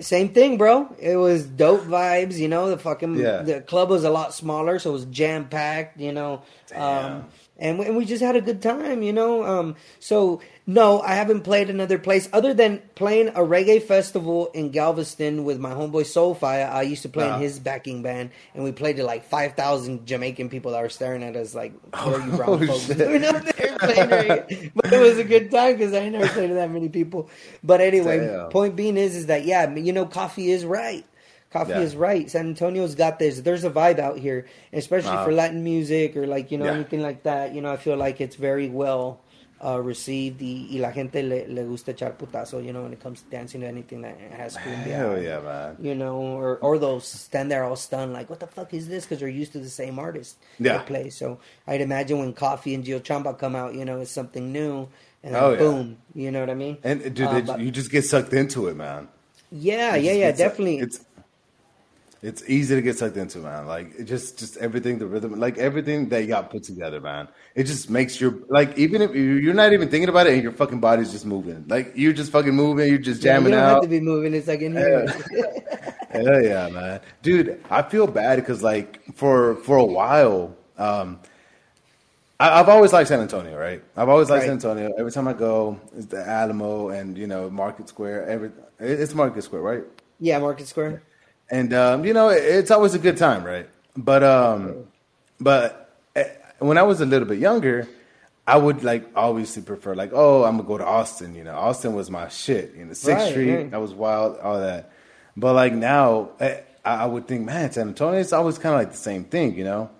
Same 0.00 0.30
thing, 0.30 0.56
bro. 0.56 0.88
It 0.98 1.16
was 1.16 1.44
dope 1.44 1.82
vibes. 1.82 2.38
You 2.38 2.48
know, 2.48 2.70
the 2.70 2.78
fucking 2.78 3.16
Yeah. 3.16 3.42
the 3.42 3.60
club 3.60 3.90
was 3.90 4.02
a 4.04 4.10
lot 4.10 4.32
smaller, 4.32 4.78
so 4.78 4.90
it 4.90 4.92
was 4.94 5.04
jam 5.06 5.46
packed. 5.48 6.00
You 6.00 6.12
know, 6.12 6.42
um, 6.74 7.26
and 7.60 7.78
we, 7.78 7.86
and 7.86 7.96
we 7.96 8.04
just 8.04 8.22
had 8.22 8.34
a 8.34 8.40
good 8.40 8.60
time. 8.62 9.02
You 9.02 9.12
know, 9.12 9.44
um, 9.44 9.76
so 10.00 10.40
no, 10.66 11.00
I 11.00 11.14
haven't 11.14 11.42
played 11.42 11.70
another 11.70 11.98
place 11.98 12.28
other 12.32 12.54
than 12.54 12.80
playing 12.94 13.28
a 13.28 13.40
reggae 13.40 13.82
festival 13.82 14.48
in 14.54 14.70
Galveston 14.70 15.44
with 15.44 15.58
my 15.60 15.70
homeboy 15.70 16.02
Soulfire. 16.04 16.70
I 16.70 16.82
used 16.82 17.02
to 17.02 17.08
play 17.08 17.28
in 17.32 17.40
his 17.40 17.58
backing 17.58 18.02
band, 18.02 18.30
and 18.54 18.64
we 18.64 18.72
played 18.72 18.96
to 18.96 19.04
like 19.04 19.24
five 19.24 19.54
thousand 19.54 20.06
Jamaican 20.06 20.48
people 20.48 20.72
that 20.72 20.82
were 20.82 20.88
staring 20.88 21.22
at 21.22 21.36
us 21.36 21.54
like, 21.54 21.72
"What 21.92 22.20
are 22.20 22.26
you 22.26 22.32
brown 22.36 22.48
Oh, 22.62 22.66
folks 22.66 22.86
shit. 22.86 22.98
doing 22.98 23.24
up 23.24 23.44
there 23.44 23.78
playing 23.78 24.08
reggae?" 24.08 24.72
But 24.74 24.92
it 24.92 25.00
was 25.00 25.18
a 25.18 25.24
good 25.24 25.50
time 25.50 25.76
because 25.76 25.92
I 25.92 26.08
never 26.08 26.28
played 26.28 26.48
to 26.48 26.54
that 26.54 26.70
many 26.70 26.88
people. 26.88 27.28
But 27.62 27.80
anyway, 27.80 28.18
Damn. 28.26 28.48
point 28.48 28.74
being 28.76 28.96
is 28.96 29.14
is 29.14 29.26
that 29.26 29.44
yeah, 29.44 29.74
you 29.74 29.92
know, 29.92 30.06
coffee 30.06 30.50
is 30.50 30.64
right. 30.64 31.04
Coffee 31.52 31.72
Yeah. 31.72 31.80
is 31.80 31.96
right. 31.96 32.30
San 32.30 32.46
Antonio's 32.54 32.94
got 32.94 33.18
this. 33.18 33.40
There's 33.40 33.64
a 33.64 33.70
vibe 33.70 33.98
out 33.98 34.18
here, 34.18 34.46
especially 34.72 35.10
Uh-huh. 35.10 35.24
for 35.24 35.32
Latin 35.32 35.64
music 35.64 36.16
or 36.16 36.26
like 36.26 36.50
you 36.52 36.58
know 36.58 36.66
Yeah. 36.66 36.74
anything 36.74 37.02
like 37.02 37.24
that. 37.24 37.54
You 37.54 37.60
know, 37.60 37.72
I 37.72 37.76
feel 37.76 37.96
like 37.96 38.20
it's 38.20 38.36
very 38.36 38.68
well 38.68 39.18
uh, 39.62 39.78
received. 39.78 40.40
Y, 40.40 40.68
y 40.72 40.78
la 40.80 40.90
gente 40.90 41.20
le, 41.22 41.44
le 41.48 41.64
gusta 41.64 41.92
echar 41.92 42.14
putazo. 42.16 42.64
You 42.64 42.72
know, 42.72 42.82
when 42.84 42.94
it 42.94 43.00
comes 43.02 43.20
to 43.22 43.28
dancing 43.30 43.60
to 43.60 43.66
anything 43.66 44.00
that 44.02 44.16
has 44.34 44.56
cumbia. 44.56 44.94
Hell 44.96 45.20
yeah, 45.20 45.40
man. 45.40 45.76
You 45.80 45.94
know, 45.94 46.16
or 46.16 46.56
or 46.62 46.78
they'll 46.78 47.00
stand 47.00 47.50
there 47.50 47.64
all 47.64 47.76
stunned, 47.76 48.12
like, 48.14 48.30
"What 48.30 48.40
the 48.40 48.46
fuck 48.46 48.72
is 48.72 48.88
this?" 48.88 49.04
Because 49.04 49.18
they're 49.18 49.28
used 49.28 49.52
to 49.52 49.58
the 49.58 49.68
same 49.68 49.98
artist 49.98 50.36
Yeah. 50.58 50.78
that 50.78 50.86
play. 50.86 51.10
So 51.10 51.40
I'd 51.66 51.82
imagine 51.82 52.18
when 52.20 52.32
Coffee 52.32 52.74
and 52.74 52.82
Gio 52.84 53.00
Chamba 53.00 53.36
come 53.36 53.54
out, 53.54 53.74
you 53.74 53.84
know, 53.84 54.00
it's 54.00 54.10
something 54.10 54.50
new, 54.50 54.88
and 55.22 55.36
Oh, 55.36 55.50
yeah. 55.50 55.58
boom, 55.58 55.96
you 56.14 56.30
know 56.30 56.40
what 56.40 56.48
I 56.48 56.54
mean? 56.54 56.78
And 56.82 57.02
dude, 57.12 57.26
Uh, 57.26 57.36
it- 57.36 57.46
but- 57.46 57.60
you 57.60 57.70
just 57.70 57.90
get 57.90 58.04
sucked 58.06 58.32
into 58.32 58.66
it, 58.68 58.76
man. 58.76 59.08
yeah, 59.52 59.94
yeah, 59.96 60.12
yeah, 60.12 60.30
definitely. 60.32 60.78
It's 60.78 61.00
it's 62.22 62.42
easy 62.48 62.74
to 62.74 62.82
get 62.82 62.98
sucked 62.98 63.16
into, 63.16 63.38
man. 63.38 63.66
Like 63.66 63.94
it 63.98 64.04
just 64.04 64.38
just 64.38 64.56
everything, 64.58 64.98
the 64.98 65.06
rhythm, 65.06 65.38
like 65.40 65.56
everything 65.58 66.08
that 66.10 66.20
you 66.22 66.28
got 66.28 66.50
put 66.50 66.62
together, 66.64 67.00
man. 67.00 67.28
It 67.54 67.64
just 67.64 67.88
makes 67.90 68.20
your 68.20 68.34
like 68.48 68.76
even 68.78 69.00
if 69.02 69.14
you- 69.14 69.36
you're 69.44 69.54
not 69.54 69.72
even 69.72 69.88
thinking 69.88 70.08
about 70.10 70.26
it, 70.26 70.34
and 70.34 70.42
your 70.42 70.52
fucking 70.52 70.80
body's 70.80 71.10
just 71.12 71.24
moving. 71.24 71.64
Like 71.68 71.92
you're 71.94 72.12
just 72.12 72.30
fucking 72.32 72.54
moving, 72.54 72.88
you're 72.88 72.98
just 72.98 73.22
Yeah, 73.22 73.32
jamming 73.32 73.52
you 73.52 73.58
don't 73.58 73.66
have 73.68 73.76
out. 73.78 73.82
to 73.82 73.88
be 73.88 74.00
moving. 74.00 74.34
It's 74.34 74.48
like 74.48 74.60
in 74.60 74.76
here. 74.76 75.06
Hell 76.10 76.42
yeah, 76.42 76.68
man, 76.68 77.00
dude. 77.22 77.62
I 77.70 77.82
feel 77.82 78.06
bad 78.06 78.36
because 78.36 78.62
like 78.62 79.00
for 79.14 79.54
for 79.56 79.76
a 79.78 79.84
while, 79.84 80.56
um, 80.76 81.20
I, 82.40 82.60
I've 82.60 82.68
always 82.68 82.92
liked 82.92 83.08
San 83.08 83.20
Antonio, 83.20 83.56
right? 83.56 83.82
I've 83.96 84.08
always 84.08 84.28
liked 84.28 84.40
Right. 84.40 84.46
San 84.46 84.54
Antonio. 84.54 84.92
Every 84.98 85.12
time 85.12 85.28
I 85.28 85.32
go, 85.34 85.78
it's 85.96 86.06
the 86.06 86.26
Alamo 86.26 86.88
and 86.88 87.16
you 87.16 87.26
know 87.28 87.48
Market 87.48 87.88
Square. 87.88 88.26
Every 88.28 88.50
it's 88.78 89.14
Market 89.14 89.42
Square, 89.44 89.62
right? 89.62 89.84
yeah, 90.18 90.38
Market 90.38 90.66
Square. 90.66 91.02
And 91.50 91.72
um, 91.74 92.04
you 92.04 92.12
know 92.14 92.28
it- 92.28 92.44
it's 92.44 92.70
always 92.70 92.94
a 92.94 92.98
good 92.98 93.16
time, 93.16 93.42
right? 93.44 93.68
But 93.96 94.22
um, 94.22 94.86
but 95.40 95.90
eh, 96.14 96.24
when 96.58 96.78
I 96.78 96.82
was 96.82 97.00
a 97.00 97.06
little 97.06 97.26
bit 97.26 97.38
younger, 97.38 97.88
I 98.46 98.56
would 98.56 98.84
like 98.84 99.04
obviously 99.16 99.62
prefer 99.62 99.94
like 99.94 100.10
oh 100.12 100.44
I'm 100.44 100.56
gonna 100.56 100.68
go 100.68 100.78
to 100.78 100.86
Austin. 100.86 101.34
You 101.34 101.44
know, 101.44 101.54
Austin 101.56 101.94
was 101.94 102.10
my 102.10 102.28
shit. 102.28 102.74
You 102.76 102.84
know, 102.84 102.92
Sixth 102.92 103.24
Right, 103.24 103.30
Street 103.30 103.54
right. 103.54 103.70
that 103.70 103.80
was 103.80 103.92
wild, 103.92 104.38
all 104.38 104.60
that. 104.60 104.92
But 105.36 105.54
like 105.54 105.72
now, 105.72 106.30
eh, 106.40 106.60
I 106.84 106.94
I 107.04 107.06
would 107.06 107.26
think, 107.26 107.44
man, 107.44 107.70
San 107.72 107.88
Antonio 107.88 108.20
is 108.20 108.32
always 108.32 108.58
kind 108.58 108.74
of 108.74 108.80
like 108.80 108.92
the 108.92 108.96
same 109.10 109.24
thing, 109.24 109.56
you 109.56 109.64
know. 109.64 109.90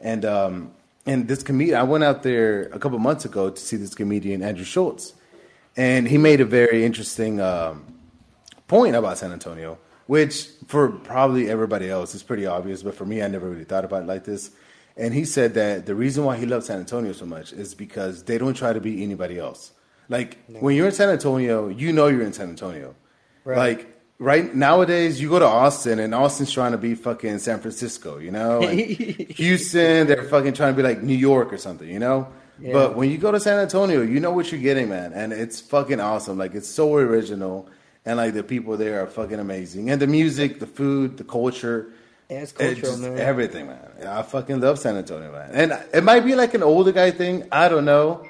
And 0.00 0.24
um, 0.24 0.70
and 1.04 1.26
this 1.26 1.42
comedian, 1.42 1.78
I 1.78 1.82
went 1.82 2.04
out 2.04 2.22
there 2.22 2.64
a 2.72 2.78
couple 2.78 2.98
months 3.00 3.24
ago 3.24 3.50
to 3.50 3.60
see 3.60 3.76
this 3.76 3.94
comedian 3.94 4.42
Andrew 4.42 4.64
Schulz, 4.64 5.14
and 5.76 6.06
he 6.06 6.16
made 6.16 6.40
a 6.40 6.44
very 6.44 6.84
interesting. 6.84 7.40
Um, 7.40 7.86
point 8.68 8.96
about 8.96 9.18
San 9.18 9.32
Antonio, 9.32 9.76
which 10.06 10.48
for 10.66 10.90
probably 10.90 11.50
everybody 11.50 11.88
else 11.88 12.14
is 12.14 12.22
pretty 12.22 12.46
obvious, 12.46 12.82
but 12.82 12.94
for 12.94 13.04
me, 13.04 13.22
I 13.22 13.28
never 13.28 13.48
really 13.48 13.64
thought 13.64 13.84
about 13.84 14.02
it 14.02 14.06
like 14.06 14.24
this. 14.24 14.50
And 14.96 15.14
he 15.14 15.24
said 15.24 15.54
that 15.54 15.86
the 15.86 15.94
reason 15.94 16.24
why 16.24 16.36
he 16.36 16.46
loves 16.46 16.66
San 16.66 16.78
Antonio 16.78 17.12
so 17.12 17.24
much 17.24 17.52
is 17.52 17.74
because 17.74 18.24
they 18.24 18.38
don't 18.38 18.54
try 18.54 18.72
to 18.72 18.80
be 18.80 19.02
anybody 19.02 19.38
else. 19.38 19.72
Like 20.08 20.38
when 20.48 20.76
you're 20.76 20.86
in 20.86 20.92
San 20.92 21.08
Antonio, 21.08 21.68
you 21.68 21.92
know 21.92 22.08
you're 22.08 22.22
in 22.22 22.32
San 22.32 22.50
Antonio. 22.50 22.94
Right. 23.44 23.56
Like 23.56 23.92
right 24.18 24.54
nowadays, 24.54 25.20
you 25.20 25.30
go 25.30 25.38
to 25.38 25.46
Austin 25.46 25.98
and 25.98 26.14
Austin's 26.14 26.52
trying 26.52 26.72
to 26.72 26.78
be 26.78 26.94
fucking 26.94 27.38
San 27.38 27.60
Francisco, 27.60 28.18
you 28.18 28.30
know? 28.30 28.62
And 28.68 28.80
Houston, 28.80 30.06
they're 30.06 30.24
fucking 30.24 30.52
trying 30.52 30.74
to 30.74 30.76
be 30.76 30.86
like 30.86 31.02
New 31.02 31.16
York 31.16 31.52
or 31.52 31.58
something, 31.58 31.88
you 31.88 31.98
know? 31.98 32.28
Yeah. 32.60 32.72
But 32.72 32.96
when 32.96 33.10
you 33.10 33.18
go 33.18 33.32
to 33.32 33.40
San 33.40 33.58
Antonio, 33.58 34.02
you 34.02 34.20
know 34.20 34.30
what 34.30 34.52
you're 34.52 34.60
getting, 34.60 34.88
man, 34.88 35.12
and 35.12 35.32
it's 35.32 35.60
fucking 35.60 35.98
awesome. 35.98 36.38
Like 36.38 36.54
it's 36.54 36.68
so 36.68 36.94
original, 36.94 37.68
and 38.04 38.16
like 38.16 38.34
the 38.34 38.42
people 38.42 38.76
there 38.76 39.02
are 39.02 39.06
fucking 39.06 39.38
amazing, 39.38 39.90
and 39.90 40.00
the 40.00 40.06
music, 40.06 40.58
the 40.60 40.66
food, 40.66 41.16
the 41.18 41.24
culture, 41.24 41.90
Yeah, 42.30 42.40
it's 42.40 42.52
it 42.52 42.56
cultural, 42.58 42.92
just- 42.92 43.02
man. 43.02 43.18
everything, 43.18 43.66
man. 43.66 43.78
I 44.06 44.22
fucking 44.22 44.60
love 44.60 44.78
San 44.78 44.96
Antonio, 44.96 45.30
man. 45.32 45.50
And 45.52 45.72
it 45.94 46.02
might 46.02 46.24
be 46.24 46.34
like 46.34 46.54
an 46.54 46.62
older 46.62 46.92
guy 46.92 47.10
thing, 47.10 47.46
I 47.52 47.68
don't 47.68 47.84
know, 47.84 48.26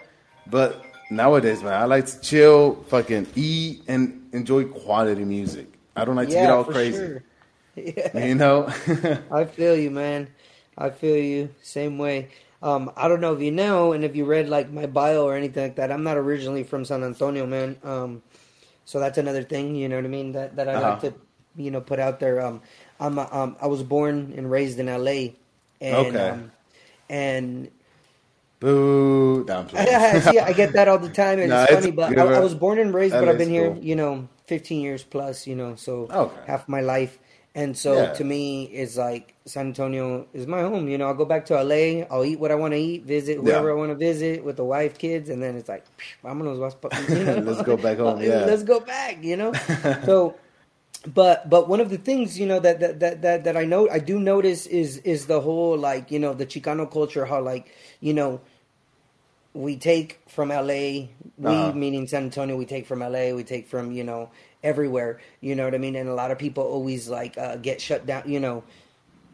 but 0.47 0.83
nowadays, 1.11 1.63
man, 1.63 1.75
I 1.75 1.85
like 1.85 2.07
to 2.07 2.21
chill, 2.21 2.85
fucking 2.89 3.27
eat, 3.35 3.83
and 3.89 4.29
enjoy 4.33 4.65
quality 4.65 5.25
music. 5.25 5.67
I 5.97 6.05
don't 6.05 6.17
like 6.17 6.29
to 6.29 6.35
get 6.35 6.51
all 6.51 6.65
crazy, 6.65 6.97
sure. 6.99 7.23
Yeah. 7.75 8.27
you 8.27 8.35
know. 8.35 8.67
I 9.31 9.45
feel 9.45 9.75
you, 9.77 9.91
man. 9.91 10.29
I 10.77 10.91
feel 10.91 11.17
you. 11.17 11.49
Same 11.63 11.97
way. 11.97 12.29
Um, 12.63 12.93
I 12.97 13.09
don't 13.09 13.21
know 13.23 13.33
if 13.33 13.41
you 13.41 13.51
know, 13.51 13.93
and 13.95 14.05
if 14.05 14.15
you 14.15 14.25
read 14.27 14.49
like 14.49 14.71
my 14.71 14.85
bio 14.87 15.25
or 15.25 15.35
anything 15.35 15.63
like 15.65 15.77
that. 15.77 15.91
I'm 15.91 16.03
not 16.03 16.19
originally 16.19 16.65
from 16.65 16.85
San 16.85 17.03
Antonio, 17.03 17.47
man. 17.47 17.77
Um, 17.83 18.23
so 18.85 19.01
that's 19.01 19.19
another 19.19 19.43
thing. 19.43 19.75
You 19.77 19.89
know 19.89 19.97
what 19.97 20.05
I 20.05 20.09
mean? 20.09 20.33
That 20.33 20.57
that 20.57 20.69
I 20.69 20.77
like 20.77 20.99
Uh-huh. 20.99 21.11
to, 21.11 21.15
you 21.57 21.71
know, 21.71 21.81
put 21.81 21.99
out 21.99 22.21
there. 22.21 22.41
Um, 22.41 22.63
I'm 23.01 23.19
um, 23.19 23.57
I 23.61 23.67
was 23.67 23.83
born 23.83 24.33
and 24.37 24.51
raised 24.51 24.79
in 24.79 24.89
L.A. 24.89 25.37
And, 25.81 26.17
Okay. 26.17 26.29
Um, 26.31 26.53
and 27.09 27.71
Boo! 28.61 29.45
No. 29.45 29.67
See, 30.21 30.39
I 30.39 30.53
get 30.53 30.73
that 30.75 30.89
all 30.89 30.99
the 30.99 31.09
time, 31.09 31.39
and 31.41 31.49
Nah, 31.51 31.65
it's 31.65 31.71
it's 31.71 31.87
funny. 31.87 31.91
But 31.91 32.19
I, 32.19 32.25
I 32.25 32.41
was 32.41 32.55
born 32.55 32.79
and 32.79 32.95
raised, 32.95 33.19
but 33.19 33.29
I've 33.29 33.39
been 33.39 33.49
is 33.49 33.49
here, 33.49 33.75
you 33.81 33.97
know, 33.97 34.29
15 34.47 34.81
years 34.83 35.03
plus. 35.05 35.47
You 35.47 35.57
know, 35.57 35.75
so 35.77 36.11
Okay. 36.11 36.41
half 36.47 36.69
my 36.69 36.81
life. 36.81 37.19
And 37.55 37.77
so 37.77 37.95
Yeah. 37.97 38.13
to 38.15 38.25
me, 38.25 38.65
it's 38.65 38.97
like 38.97 39.35
San 39.45 39.67
Antonio 39.69 40.27
is 40.33 40.47
my 40.47 40.63
home. 40.63 40.89
You 40.89 40.97
know, 40.99 41.07
I'll 41.09 41.15
go 41.15 41.27
back 41.27 41.45
to 41.47 41.55
LA. 41.59 42.03
I'll 42.11 42.25
eat 42.25 42.39
what 42.41 42.51
I 42.51 42.55
want 42.55 42.73
to 42.73 42.79
eat, 42.79 43.05
visit 43.05 43.37
whoever 43.37 43.69
Yeah. 43.69 43.75
I 43.75 43.77
want 43.77 43.91
to 43.91 43.95
visit 43.97 44.43
with 44.45 44.57
the 44.57 44.65
wife, 44.65 44.97
kids, 44.99 45.29
and 45.29 45.43
then 45.43 45.57
it's 45.57 45.69
like, 45.69 45.85
pa- 46.81 46.89
you 46.97 47.25
know? 47.25 47.41
Let's 47.41 47.63
go 47.63 47.77
back 47.77 47.99
home, 47.99 48.23
yeah. 48.23 48.47
let's 48.47 48.63
go 48.63 48.81
back. 48.81 49.23
You 49.23 49.37
know, 49.37 49.53
so 50.05 50.35
but 51.07 51.51
but 51.51 51.69
one 51.69 51.81
of 51.81 51.91
the 51.91 51.99
things 51.99 52.39
you 52.39 52.47
know 52.47 52.61
that 52.61 52.81
that 52.81 53.01
that 53.01 53.23
that, 53.23 53.45
that 53.45 53.57
I 53.57 53.65
know 53.65 53.89
I 53.91 53.99
do 53.99 54.19
notice 54.19 54.67
is 54.67 54.99
is 54.99 55.27
the 55.27 55.41
whole 55.41 55.77
like 55.77 56.11
you 56.11 56.19
know 56.19 56.33
the 56.33 56.47
Chicano 56.47 56.91
culture 56.91 57.27
how 57.27 57.41
like 57.43 57.75
you 58.01 58.15
know 58.15 58.41
we 59.55 59.77
take 59.77 60.21
from 60.29 60.51
LA 60.51 61.09
we 61.37 61.69
Uh-huh. 61.69 61.73
meaning 61.73 62.07
San 62.07 62.25
Antonio 62.25 62.57
we 62.57 62.65
take 62.67 62.87
from 62.87 63.01
LA 63.03 63.35
we 63.35 63.45
take 63.45 63.67
from 63.67 63.93
you 63.93 64.05
know 64.05 64.31
everywhere 64.63 65.21
you 65.41 65.55
know 65.55 65.65
what 65.65 65.75
I 65.75 65.79
mean 65.79 65.97
and 65.97 66.09
a 66.09 66.15
lot 66.15 66.31
of 66.31 66.39
people 66.39 66.65
always 66.65 67.09
like 67.09 67.37
uh, 67.39 67.57
get 67.57 67.81
shut 67.81 68.07
down 68.07 68.23
you 68.27 68.41
know 68.41 68.65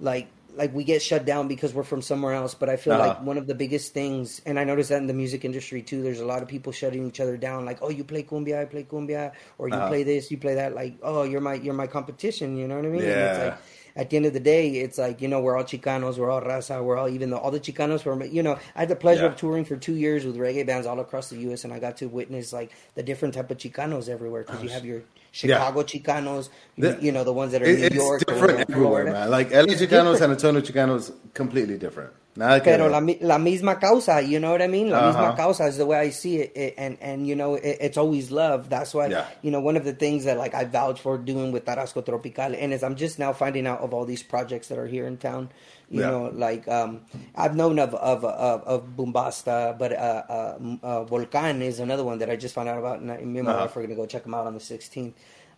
like 0.00 0.28
like 0.54 0.74
we 0.74 0.82
get 0.84 1.02
shut 1.02 1.24
down 1.26 1.46
because 1.48 1.74
we're 1.74 1.82
from 1.82 2.00
somewhere 2.02 2.32
else 2.34 2.54
but 2.54 2.68
i 2.68 2.76
feel 2.76 2.94
Uh-huh. 2.94 3.02
like 3.08 3.20
one 3.20 3.36
of 3.36 3.46
the 3.46 3.54
biggest 3.54 3.92
things 3.92 4.40
and 4.46 4.58
i 4.58 4.64
noticed 4.64 4.88
that 4.88 4.98
in 4.98 5.06
the 5.06 5.12
music 5.14 5.44
industry 5.44 5.82
too 5.82 6.02
there's 6.02 6.20
a 6.20 6.24
lot 6.26 6.42
of 6.42 6.48
people 6.48 6.72
shutting 6.72 7.06
each 7.06 7.20
other 7.20 7.36
down 7.36 7.64
like 7.64 7.78
oh 7.82 7.90
you 7.90 8.04
play 8.04 8.22
cumbia 8.22 8.60
i 8.60 8.64
play 8.64 8.84
cumbia 8.84 9.32
or 9.58 9.68
you 9.68 9.76
Uh-huh. 9.76 9.88
play 9.88 10.02
this 10.04 10.30
you 10.30 10.38
play 10.38 10.54
that 10.54 10.74
like 10.74 10.96
oh 11.02 11.22
you're 11.24 11.40
my 11.40 11.54
you're 11.54 11.74
my 11.74 11.86
competition 11.86 12.56
you 12.56 12.66
know 12.66 12.76
what 12.76 12.86
i 12.86 12.88
mean 12.88 13.02
Yeah. 13.02 13.56
At 13.98 14.08
the 14.08 14.16
end 14.16 14.24
of 14.24 14.32
the 14.32 14.40
day, 14.40 14.70
it's 14.70 14.96
like 14.96 15.20
you 15.20 15.28
know 15.28 15.40
we're 15.40 15.56
all 15.58 15.64
Chicanos, 15.64 16.16
we're 16.16 16.30
all 16.30 16.40
raza, 16.40 16.82
we're 16.82 16.96
all 16.96 17.08
even 17.10 17.28
though 17.30 17.36
all 17.38 17.50
the 17.50 17.60
Chicanos 17.60 18.04
were 18.06 18.24
you 18.24 18.42
know 18.42 18.56
I 18.74 18.80
had 18.80 18.88
the 18.88 18.96
pleasure 18.96 19.24
Yeah. 19.24 19.32
of 19.32 19.36
touring 19.36 19.66
for 19.66 19.76
two 19.76 19.96
years 19.96 20.24
with 20.24 20.36
reggae 20.36 20.64
bands 20.66 20.86
all 20.86 21.00
across 21.00 21.28
the 21.28 21.36
U.S. 21.48 21.64
and 21.64 21.72
I 21.74 21.78
got 21.78 21.96
to 21.98 22.06
witness 22.08 22.52
like 22.54 22.70
the 22.94 23.02
different 23.02 23.34
type 23.34 23.50
of 23.50 23.58
Chicanos 23.58 24.08
everywhere 24.08 24.44
because 24.44 24.62
you 24.62 24.70
have 24.70 24.84
your 24.86 25.02
Chicago 25.32 25.82
Chicanos, 25.82 26.48
The- 26.78 26.96
you 27.02 27.12
know 27.12 27.24
the 27.24 27.32
ones 27.34 27.52
that 27.52 27.60
are 27.62 27.66
It- 27.66 27.92
New 27.92 28.00
York, 28.02 28.24
different 28.24 28.70
everywhere, 28.70 29.04
man. 29.12 29.30
Like 29.30 29.50
LA 29.50 29.74
Chicanos. 29.82 30.18
San 30.18 30.30
Antonio 30.30 30.60
Chicanos, 30.62 31.12
completely 31.34 31.76
different. 31.76 32.10
Nada 32.38 32.62
Pero 32.62 32.86
la, 32.88 33.00
la 33.20 33.36
misma 33.38 33.80
causa, 33.80 34.22
you 34.22 34.38
know 34.38 34.52
what 34.52 34.62
I 34.62 34.68
mean? 34.68 34.90
La 34.90 34.98
Uh-huh. 34.98 35.08
misma 35.10 35.36
causa 35.36 35.66
is 35.66 35.76
the 35.76 35.84
way 35.84 35.98
I 35.98 36.10
see 36.10 36.36
it, 36.38 36.52
it 36.54 36.74
and 36.78 36.96
and 37.00 37.26
you 37.26 37.34
know 37.34 37.56
it, 37.56 37.78
it's 37.80 37.98
always 37.98 38.30
love. 38.30 38.70
That's 38.70 38.94
why 38.94 39.08
Yeah. 39.08 39.26
you 39.42 39.50
know 39.50 39.58
one 39.60 39.76
of 39.76 39.82
the 39.84 39.92
things 39.92 40.22
that 40.24 40.38
like 40.38 40.54
I 40.54 40.62
vouch 40.64 41.00
for 41.00 41.18
doing 41.18 41.50
with 41.50 41.64
Tarasco 41.66 42.00
Tropical, 42.06 42.54
and 42.54 42.72
is 42.72 42.84
I'm 42.86 42.94
just 42.94 43.18
now 43.18 43.32
finding 43.32 43.66
out 43.66 43.80
of 43.80 43.92
all 43.92 44.04
these 44.06 44.22
projects 44.22 44.68
that 44.68 44.78
are 44.78 44.86
here 44.86 45.04
in 45.10 45.16
town. 45.18 45.50
You 45.90 46.02
Yeah. 46.02 46.10
know, 46.14 46.30
like 46.32 46.68
um, 46.68 47.00
I've 47.34 47.56
known 47.56 47.80
of 47.80 47.92
of 47.96 48.22
of, 48.24 48.62
of 48.62 48.80
Bombasta, 48.96 49.76
but 49.76 49.90
uh, 49.92 50.22
uh, 50.30 50.58
uh, 50.82 51.04
Volcan 51.10 51.60
is 51.60 51.80
another 51.80 52.04
one 52.04 52.18
that 52.22 52.30
I 52.30 52.36
just 52.36 52.54
found 52.54 52.68
out 52.68 52.78
about, 52.78 53.00
and 53.00 53.10
I- 53.10 53.18
me 53.18 53.40
and 53.42 53.48
my 53.50 53.52
Uh-huh. 53.58 53.66
wife 53.66 53.76
are 53.76 53.82
gonna 53.82 53.96
go 53.98 54.06
check 54.06 54.22
them 54.22 54.34
out 54.34 54.46
on 54.46 54.54
the 54.54 54.60
16th. 54.62 55.14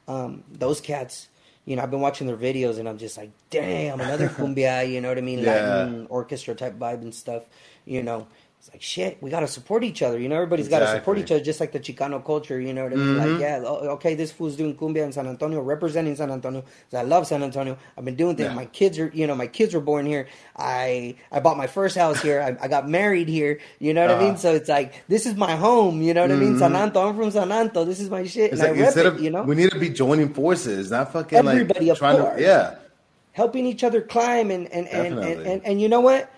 Um, 0.08 0.44
those 0.50 0.80
cats. 0.80 1.28
You 1.64 1.76
know, 1.76 1.82
I've 1.82 1.90
been 1.90 2.00
watching 2.00 2.26
their 2.26 2.36
videos 2.36 2.78
and 2.78 2.88
I'm 2.88 2.98
just 2.98 3.16
like, 3.16 3.30
damn, 3.50 4.00
another 4.00 4.28
cumbia, 4.36 4.90
you 4.90 5.00
know 5.00 5.08
what 5.08 5.18
I 5.18 5.22
mean? 5.22 5.40
Yeah. 5.40 5.52
Latin 5.52 6.06
orchestra 6.08 6.54
type 6.54 6.78
vibe 6.78 7.02
and 7.02 7.14
stuff, 7.14 7.44
you 7.84 8.02
know. 8.02 8.26
It's 8.60 8.68
like 8.70 8.82
shit. 8.82 9.16
We 9.22 9.30
got 9.30 9.40
to 9.40 9.46
support 9.48 9.84
each 9.84 10.02
other. 10.02 10.18
You 10.18 10.28
know, 10.28 10.34
everybody's 10.36 10.68
got 10.68 10.80
to 10.80 10.86
support 10.88 11.16
each 11.16 11.30
other, 11.32 11.42
just 11.42 11.60
like 11.60 11.72
the 11.72 11.80
Chicano 11.80 12.22
culture. 12.22 12.60
You 12.60 12.74
know 12.74 12.84
what 12.84 12.92
I 12.92 12.96
mean? 12.96 13.06
Mm-hmm. 13.16 13.32
Like, 13.32 13.40
yeah, 13.40 13.56
okay, 13.96 14.14
this 14.14 14.32
fool's 14.32 14.54
doing 14.54 14.76
cumbia 14.76 15.02
in 15.02 15.12
San 15.12 15.26
Antonio, 15.26 15.62
representing 15.62 16.14
San 16.14 16.30
Antonio. 16.30 16.62
I 16.92 17.00
love 17.02 17.26
San 17.26 17.42
Antonio. 17.42 17.78
I've 17.96 18.04
been 18.04 18.16
doing 18.16 18.36
things. 18.36 18.50
Yeah. 18.50 18.54
My 18.54 18.66
kids 18.66 18.98
are, 18.98 19.10
you 19.14 19.26
know, 19.26 19.34
my 19.34 19.46
kids 19.46 19.72
were 19.72 19.80
born 19.80 20.04
here. 20.04 20.28
I 20.54 21.16
I 21.32 21.40
bought 21.40 21.56
my 21.56 21.68
first 21.68 21.96
house 21.96 22.20
here. 22.20 22.42
I, 22.42 22.64
I 22.64 22.68
got 22.68 22.86
married 22.86 23.28
here. 23.28 23.60
You 23.78 23.94
know 23.94 24.02
what 24.02 24.10
I 24.10 24.14
Uh-huh. 24.14 24.24
mean? 24.26 24.36
So 24.36 24.54
it's 24.54 24.68
like 24.68 24.92
this 25.08 25.24
is 25.24 25.36
my 25.36 25.56
home. 25.56 26.02
You 26.02 26.12
know 26.12 26.20
what 26.20 26.30
I 26.32 26.36
mean? 26.36 26.58
San 26.58 26.76
Antonio. 26.76 27.08
I'm 27.08 27.16
from 27.16 27.30
San 27.30 27.50
Antonio. 27.50 27.86
This 27.86 28.00
is 28.00 28.10
my 28.10 28.26
shit, 28.26 28.52
It's 28.52 28.60
and 28.60 28.72
like 28.76 28.78
I 28.78 28.86
instead 28.88 29.06
it. 29.06 29.14
of 29.14 29.20
you 29.22 29.30
know, 29.30 29.42
we 29.42 29.54
need 29.54 29.70
to 29.70 29.78
be 29.78 29.88
joining 29.88 30.34
forces, 30.34 30.90
not 30.90 31.12
fucking 31.14 31.38
Everybody, 31.38 31.86
like 31.88 31.96
trying 31.98 32.18
course. 32.20 32.36
to 32.36 32.42
yeah. 32.42 32.74
helping 33.32 33.64
each 33.64 33.82
other 33.84 34.02
climb 34.02 34.50
and 34.50 34.70
and 34.70 34.86
and, 34.88 35.18
and, 35.18 35.40
and 35.46 35.64
and 35.64 35.80
you 35.80 35.88
know 35.88 36.00
what? 36.00 36.30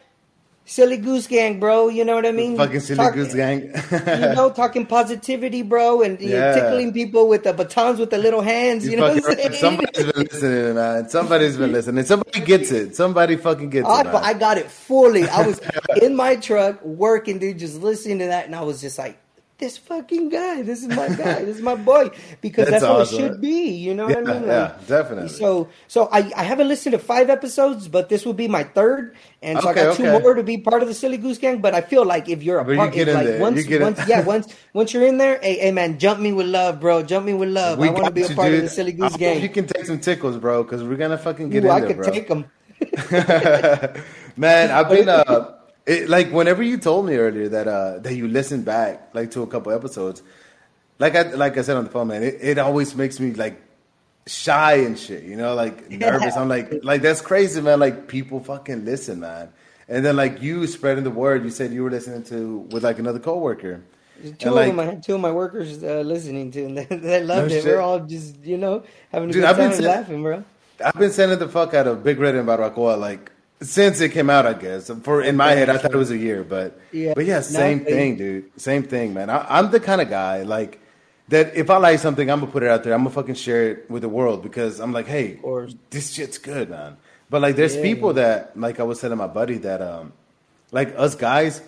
Silly 0.64 0.96
Goose 0.96 1.26
Gang, 1.26 1.58
bro. 1.58 1.88
You 1.88 2.04
know 2.04 2.14
what 2.14 2.24
I 2.24 2.32
mean? 2.32 2.56
Fucking 2.56 2.80
silly 2.80 2.96
Talk- 2.98 3.14
goose 3.14 3.34
gang. 3.34 3.62
you 3.90 4.34
know, 4.34 4.50
talking 4.54 4.86
positivity, 4.86 5.62
bro, 5.62 6.02
and 6.02 6.20
Yeah. 6.20 6.54
tickling 6.54 6.92
people 6.92 7.28
with 7.28 7.42
the 7.44 7.52
batons 7.52 7.98
with 7.98 8.10
the 8.10 8.18
little 8.18 8.42
hands. 8.42 8.84
You, 8.84 8.92
You 8.92 8.96
know 8.98 9.02
what 9.14 9.16
I'm 9.16 9.36
saying? 9.36 9.52
Somebody's 9.54 10.04
been 10.12 10.22
listening, 10.24 10.74
man. 10.74 11.08
Somebody's 11.08 11.56
been 11.56 11.72
listening. 11.72 12.04
Somebody 12.04 12.40
gets 12.40 12.70
it. 12.70 12.94
Somebody 12.96 13.36
fucking 13.36 13.70
gets 13.70 13.88
I, 13.88 14.00
it. 14.02 14.04
Man. 14.04 14.16
I 14.16 14.34
got 14.34 14.56
it 14.58 14.70
fully. 14.70 15.28
I 15.28 15.46
was 15.46 15.60
in 16.02 16.14
my 16.14 16.36
truck 16.36 16.82
working, 16.84 17.38
dude, 17.38 17.58
just 17.58 17.80
listening 17.80 18.20
to 18.20 18.26
that, 18.26 18.46
and 18.46 18.54
I 18.54 18.62
was 18.62 18.80
just 18.80 18.98
like, 18.98 19.18
"This 19.58 19.78
fucking 19.78 20.28
guy, 20.30 20.62
this 20.62 20.82
is 20.82 20.88
my 20.88 21.08
guy, 21.10 21.44
this 21.44 21.56
is 21.56 21.62
my 21.62 21.74
boy," 21.76 22.10
because 22.40 22.68
That's 22.68 22.70
that's, 22.70 22.88
what 22.88 22.98
awesome. 22.98 23.00
it 23.00 23.08
should 23.08 23.40
be. 23.40 23.70
You 23.70 23.94
know 23.94 24.08
yeah, 24.08 24.14
what 24.14 24.18
I 24.18 24.24
mean? 24.26 24.42
yeah, 24.46 24.78
definitely. 24.86 25.28
So, 25.28 25.70
so 25.86 26.08
I, 26.12 26.30
I 26.36 26.42
haven't 26.44 26.68
listened 26.68 26.92
to 26.94 26.98
five 26.98 27.30
episodes, 27.30 27.88
but 27.88 28.08
this 28.08 28.26
will 28.26 28.32
be 28.34 28.48
my 28.48 28.64
third, 28.64 29.14
and 29.42 29.60
so 29.62 29.68
I 29.68 29.72
Okay, 29.72 29.74
got 29.74 29.92
two 29.92 30.06
more 30.06 30.34
to 30.34 30.42
be 30.42 30.58
part 30.58 30.82
of 30.82 30.88
the 30.88 30.94
Silly 30.94 31.16
Goose 31.16 31.38
Gang. 31.38 31.60
But 31.60 31.74
I 31.74 31.80
feel 31.80 32.04
like 32.04 32.28
if 32.28 32.42
you're 32.42 32.58
a 32.58 32.64
But 32.64 32.72
you 32.72 32.88
part, 32.88 32.88
get 32.88 33.08
if, 33.08 33.08
in 33.08 33.14
like 33.14 33.24
there. 33.24 33.38
once, 33.38 33.56
You 33.56 33.62
get 33.64 33.82
in- 33.82 33.88
once, 33.88 33.98
yeah, 34.06 34.20
once, 34.20 34.54
once 34.74 34.92
you're 34.92 35.06
in 35.06 35.18
there, 35.18 35.38
hey, 35.42 35.58
hey, 35.58 35.70
man, 35.72 35.98
jump 35.98 36.20
me 36.20 36.32
with 36.32 36.46
love, 36.46 36.80
bro, 36.80 37.02
jump 37.02 37.26
me 37.26 37.34
with 37.34 37.50
love. 37.50 37.80
I 37.80 37.90
want 37.90 38.06
to 38.06 38.12
be 38.12 38.22
a 38.22 38.28
you, 38.28 38.36
part 38.36 38.52
of 38.54 38.60
the 38.60 38.68
Silly 38.68 38.92
I 39.00 39.08
Goose 39.08 39.16
Gang. 39.16 39.42
You 39.42 39.48
can 39.48 39.66
take 39.66 39.86
some 39.86 40.00
tickles, 40.00 40.38
bro, 40.38 40.62
because 40.64 40.82
we're 40.84 40.96
gonna 40.96 41.18
fucking 41.18 41.50
get 41.50 41.64
Ooh, 41.64 41.66
in 41.66 41.76
I 41.76 41.80
there, 41.80 41.90
could 41.90 41.96
bro. 41.96 42.10
take 42.12 42.28
them. 42.28 42.50
Man, 44.36 44.70
I've 44.70 44.90
been 44.90 45.08
uh, 45.08 45.58
it, 45.86 46.08
like 46.08 46.30
whenever 46.30 46.62
you 46.62 46.78
told 46.78 47.06
me 47.06 47.16
earlier 47.16 47.48
that 47.48 47.66
uh 47.68 47.98
that 48.00 48.14
you 48.14 48.28
listened 48.28 48.64
back 48.64 49.10
like 49.14 49.30
to 49.32 49.42
a 49.42 49.46
couple 49.46 49.72
episodes, 49.72 50.22
like 50.98 51.14
I 51.14 51.22
like 51.32 51.58
I 51.58 51.62
said 51.62 51.76
on 51.76 51.84
the 51.84 51.90
phone, 51.90 52.08
man, 52.08 52.22
it, 52.22 52.38
it 52.40 52.58
always 52.58 52.94
makes 52.94 53.18
me 53.20 53.32
like 53.32 53.60
shy 54.26 54.74
and 54.74 54.98
shit, 54.98 55.24
you 55.24 55.36
know, 55.36 55.54
like 55.54 55.90
nervous. 55.90 56.36
I'm 56.36 56.48
like 56.48 56.72
like 56.82 57.02
that's 57.02 57.20
crazy, 57.20 57.60
man. 57.60 57.80
Like 57.80 58.06
people 58.08 58.40
fucking 58.40 58.84
listen, 58.84 59.20
man. 59.20 59.52
And 59.88 60.04
then 60.04 60.16
like 60.16 60.40
you 60.40 60.66
spreading 60.68 61.04
the 61.04 61.10
word, 61.10 61.44
you 61.44 61.50
said 61.50 61.72
you 61.72 61.82
were 61.82 61.90
listening 61.90 62.22
to 62.24 62.58
with 62.70 62.84
like 62.84 62.98
another 62.98 63.18
coworker. 63.18 63.82
Two 64.22 64.28
And, 64.28 64.42
of 64.46 64.52
like, 64.54 64.66
them, 64.68 64.78
I 64.80 64.84
had 64.84 65.02
two 65.02 65.16
of 65.16 65.20
my 65.20 65.32
workers 65.32 65.82
uh, 65.82 66.00
listening 66.06 66.52
to, 66.52 66.64
and 66.64 66.78
they, 66.78 66.84
they 66.84 67.24
loved 67.24 67.50
No 67.50 67.56
it. 67.56 67.62
shit. 67.62 67.64
We're 67.64 67.80
all 67.80 67.98
just, 67.98 68.38
you 68.44 68.56
know, 68.56 68.84
having 69.10 69.30
a 69.30 69.32
Dude, 69.32 69.42
good 69.42 69.48
I've 69.50 69.56
been 69.56 69.64
time 69.70 69.72
and 69.74 69.82
saying- 69.84 69.96
laughing, 69.96 70.22
bro. 70.22 70.44
I've 70.84 70.94
been 70.94 71.10
sending 71.10 71.38
the 71.40 71.48
fuck 71.48 71.74
out 71.74 71.88
of 71.88 72.04
Big 72.04 72.20
Red 72.20 72.36
and 72.36 72.46
Barbacoa 72.48 72.98
like 73.00 73.32
since 73.62 74.00
it 74.00 74.10
came 74.10 74.28
out. 74.30 74.46
I 74.46 74.52
guess 74.54 74.90
for 75.02 75.22
in 75.22 75.36
my 75.36 75.52
head, 75.52 75.68
I 75.70 75.78
thought 75.78 75.92
it 75.94 75.96
was 75.96 76.10
a 76.10 76.18
year, 76.18 76.44
but 76.44 76.78
Yeah. 76.92 77.14
but 77.14 77.24
yeah, 77.24 77.40
same 77.40 77.78
No, 77.78 77.84
thing, 77.84 78.16
dude. 78.16 78.60
Same 78.60 78.82
thing, 78.82 79.14
man. 79.14 79.30
I, 79.30 79.46
I'm 79.48 79.70
the 79.70 79.80
kind 79.80 80.00
of 80.00 80.08
guy 80.10 80.42
like 80.42 80.78
that. 81.28 81.54
If 81.56 81.70
I 81.70 81.76
like 81.78 81.98
something, 82.00 82.30
I'm 82.30 82.40
gonna 82.40 82.52
put 82.52 82.62
it 82.62 82.68
out 82.68 82.84
there. 82.84 82.92
I'm 82.94 83.00
gonna 83.00 83.10
fucking 83.10 83.36
share 83.36 83.70
it 83.70 83.90
with 83.90 84.02
the 84.02 84.08
world 84.08 84.42
because 84.42 84.80
I'm 84.80 84.92
like, 84.92 85.06
hey, 85.06 85.38
this 85.90 86.12
shit's 86.12 86.38
good, 86.38 86.70
man. 86.70 86.96
But 87.30 87.40
like, 87.42 87.56
there's 87.56 87.76
Yeah. 87.76 87.82
people 87.82 88.12
that 88.14 88.56
like 88.58 88.78
I 88.80 88.82
was 88.82 89.00
telling 89.00 89.18
my 89.18 89.26
buddy 89.28 89.58
that 89.58 89.80
um 89.80 90.12
like 90.70 90.94
us 90.96 91.14
guys. 91.14 91.62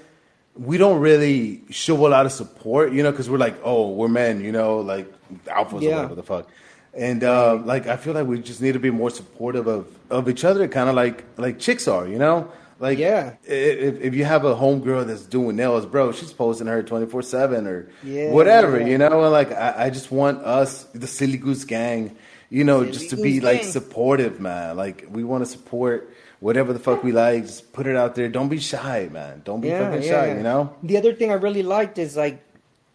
We 0.57 0.79
don't 0.79 1.01
really 1.01 1.63
show 1.71 1.97
a 2.07 2.09
lot 2.09 2.27
of 2.27 2.33
support, 2.33 2.93
you 2.93 3.03
know, 3.03 3.11
because 3.11 3.29
we're 3.29 3.39
like, 3.39 3.57
oh, 3.65 3.91
we're 3.91 4.07
men, 4.07 4.41
you 4.45 4.53
know, 4.53 4.79
like 4.79 5.13
alphas 5.47 5.83
or 5.83 5.91
whatever 5.91 6.15
the 6.15 6.23
fuck. 6.23 6.49
And 6.97 7.25
uh, 7.25 7.57
like 7.65 7.87
I 7.87 7.97
feel 7.97 8.15
like 8.15 8.27
we 8.27 8.39
just 8.41 8.61
need 8.61 8.73
to 8.73 8.79
be 8.79 8.91
more 8.91 9.11
supportive 9.11 9.67
of, 9.67 9.87
of 10.11 10.29
each 10.29 10.45
other, 10.45 10.69
kind 10.69 10.89
of 10.89 10.95
like 10.95 11.25
like 11.37 11.59
chicks 11.59 11.89
are, 11.89 12.07
you 12.07 12.19
know. 12.19 12.51
Like 12.81 12.99
Yeah. 12.99 13.35
if, 13.45 14.01
if 14.01 14.15
you 14.15 14.25
have 14.25 14.45
a 14.45 14.55
homegirl 14.55 15.07
that's 15.07 15.23
doing 15.23 15.57
nails, 15.57 15.87
bro, 15.87 16.13
she's 16.13 16.33
posting 16.33 16.67
her 16.67 16.83
twenty 16.83 17.07
four 17.07 17.23
seven 17.23 17.67
or 17.67 17.89
Yeah, 18.03 18.31
whatever, 18.31 18.79
yeah. 18.81 18.87
you 18.87 18.99
know. 18.99 19.23
And 19.23 19.33
like 19.33 19.51
I, 19.53 19.87
I 19.87 19.91
just 19.91 20.11
want 20.13 20.39
us, 20.45 20.85
the 20.95 21.07
Silly 21.07 21.37
Goose 21.39 21.65
Gang, 21.65 22.17
you 22.51 22.63
know, 22.65 22.81
Silly 22.81 22.93
just 22.93 23.11
to 23.11 23.17
be 23.17 23.41
like 23.41 23.63
Gang. 23.63 23.71
supportive, 23.73 24.39
man. 24.41 24.77
Like 24.77 25.07
we 25.11 25.25
want 25.25 25.45
to 25.45 25.51
support 25.51 26.13
whatever 26.41 26.73
the 26.73 26.79
fuck 26.81 27.03
we 27.03 27.11
like. 27.13 27.47
Just 27.47 27.73
put 27.73 27.87
it 27.87 27.97
out 27.97 28.15
there. 28.17 28.29
Don't 28.29 28.49
be 28.49 28.59
shy, 28.59 29.09
man. 29.11 29.43
Don't 29.45 29.61
be 29.61 29.71
fucking 29.71 30.03
shy, 30.03 30.37
you 30.37 30.43
know. 30.43 30.75
The 30.83 30.97
other 30.99 31.13
thing 31.15 31.31
I 31.31 31.35
really 31.35 31.63
liked 31.63 31.99
is 31.99 32.17
like, 32.17 32.43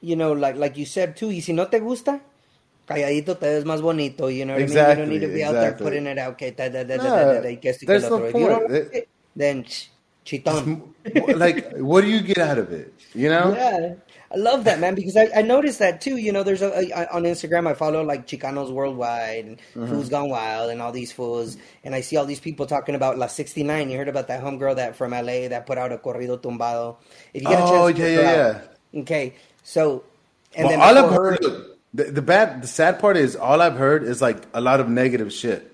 you 0.02 0.16
know, 0.16 0.32
like 0.34 0.56
like 0.56 0.78
you 0.78 0.86
said 0.86 1.16
too. 1.18 1.28
Y 1.28 1.40
si 1.40 1.52
no 1.54 1.66
te 1.66 1.80
gusta, 1.80 2.20
calladito 2.89 3.38
te 3.38 3.47
ves 3.47 3.65
más 3.65 3.82
bonito. 3.82 4.30
You 4.30 4.45
know 4.45 4.56
what 4.56 4.63
I 4.63 4.67
mean? 4.67 4.89
You 4.89 4.95
don't 4.95 5.10
need 5.10 5.21
to 5.21 5.30
be 5.30 5.43
out 5.43 5.60
there 5.62 5.73
putting 5.73 6.08
it 6.08 6.17
out. 6.17 6.34
Okay, 6.34 6.52
da, 6.52 6.69
da, 6.69 6.84
da, 6.84 6.97
da, 6.97 7.10
Nah, 7.10 7.15
da, 7.15 7.25
da, 7.25 7.39
da, 7.41 7.49
y 7.49 7.58
que 7.58 7.69
esto 7.71 7.86
y 7.86 7.88
que 7.88 7.99
there's 7.99 8.10
no 8.10 8.17
otro. 8.17 8.32
Don't 8.34 8.67
point. 8.67 8.71
it, 8.93 9.10
then 9.36 9.63
ch- 9.65 9.91
chitón. 10.25 10.93
like, 11.36 11.71
what 11.78 12.02
do 12.02 12.08
you 12.10 12.21
get 12.21 12.39
out 12.39 12.58
of 12.58 12.71
it? 12.71 12.93
You 13.13 13.30
know? 13.30 13.56
Yeah, 13.56 13.95
I 14.32 14.38
love 14.38 14.63
that 14.65 14.80
man 14.80 14.95
because 14.95 15.17
I, 15.17 15.30
I 15.36 15.41
noticed 15.41 15.80
that 15.80 16.02
too. 16.02 16.17
You 16.17 16.32
know, 16.32 16.43
there's 16.43 16.62
a, 16.62 16.69
a 16.71 17.08
on 17.13 17.23
Instagram 17.23 17.67
I 17.67 17.73
follow 17.73 18.04
like 18.04 18.28
Chicanos 18.28 18.71
Worldwide 18.71 19.45
and 19.45 19.58
Mm-hmm. 19.75 19.88
Fools 19.88 20.10
Gone 20.10 20.30
Wild 20.30 20.71
and 20.71 20.82
all 20.82 20.91
these 20.91 21.12
fools, 21.12 21.58
and 21.84 21.95
I 21.95 22.02
see 22.02 22.17
all 22.17 22.25
these 22.25 22.39
people 22.41 22.65
talking 22.67 22.95
about 22.95 23.17
La 23.17 23.28
69. 23.28 23.89
You 23.89 23.97
heard 23.97 24.08
about 24.10 24.28
that 24.28 24.43
homegirl 24.43 24.75
that 24.78 24.95
from 24.95 25.12
LA 25.12 25.47
that 25.49 25.65
put 25.65 25.78
out 25.78 25.91
a 25.91 25.97
corrido 25.97 26.38
tumbado. 26.39 26.97
If 27.34 27.41
you 27.43 27.47
get 27.49 27.60
a 27.60 27.65
chance, 27.67 27.88
Oh, 27.88 27.91
to 27.91 28.12
yeah, 28.12 28.15
her 28.15 28.65
yeah. 28.93 29.02
Okay, 29.02 29.36
so 29.63 30.04
and 30.56 30.65
Well, 30.65 30.78
then 30.78 30.82
all 30.82 30.97
I've 30.97 31.10
her, 31.10 31.12
heard, 31.12 31.39
look, 31.41 31.69
the, 31.93 32.06
the 32.06 32.21
bad, 32.21 32.62
the 32.62 32.67
sad 32.67 32.99
part 32.99 33.17
is 33.17 33.36
all 33.36 33.62
I've 33.62 33.78
heard 33.78 34.04
is 34.04 34.21
like 34.21 34.43
a 34.54 34.62
lot 34.62 34.80
of 34.80 34.89
negative 34.89 35.34
shit. 35.34 35.69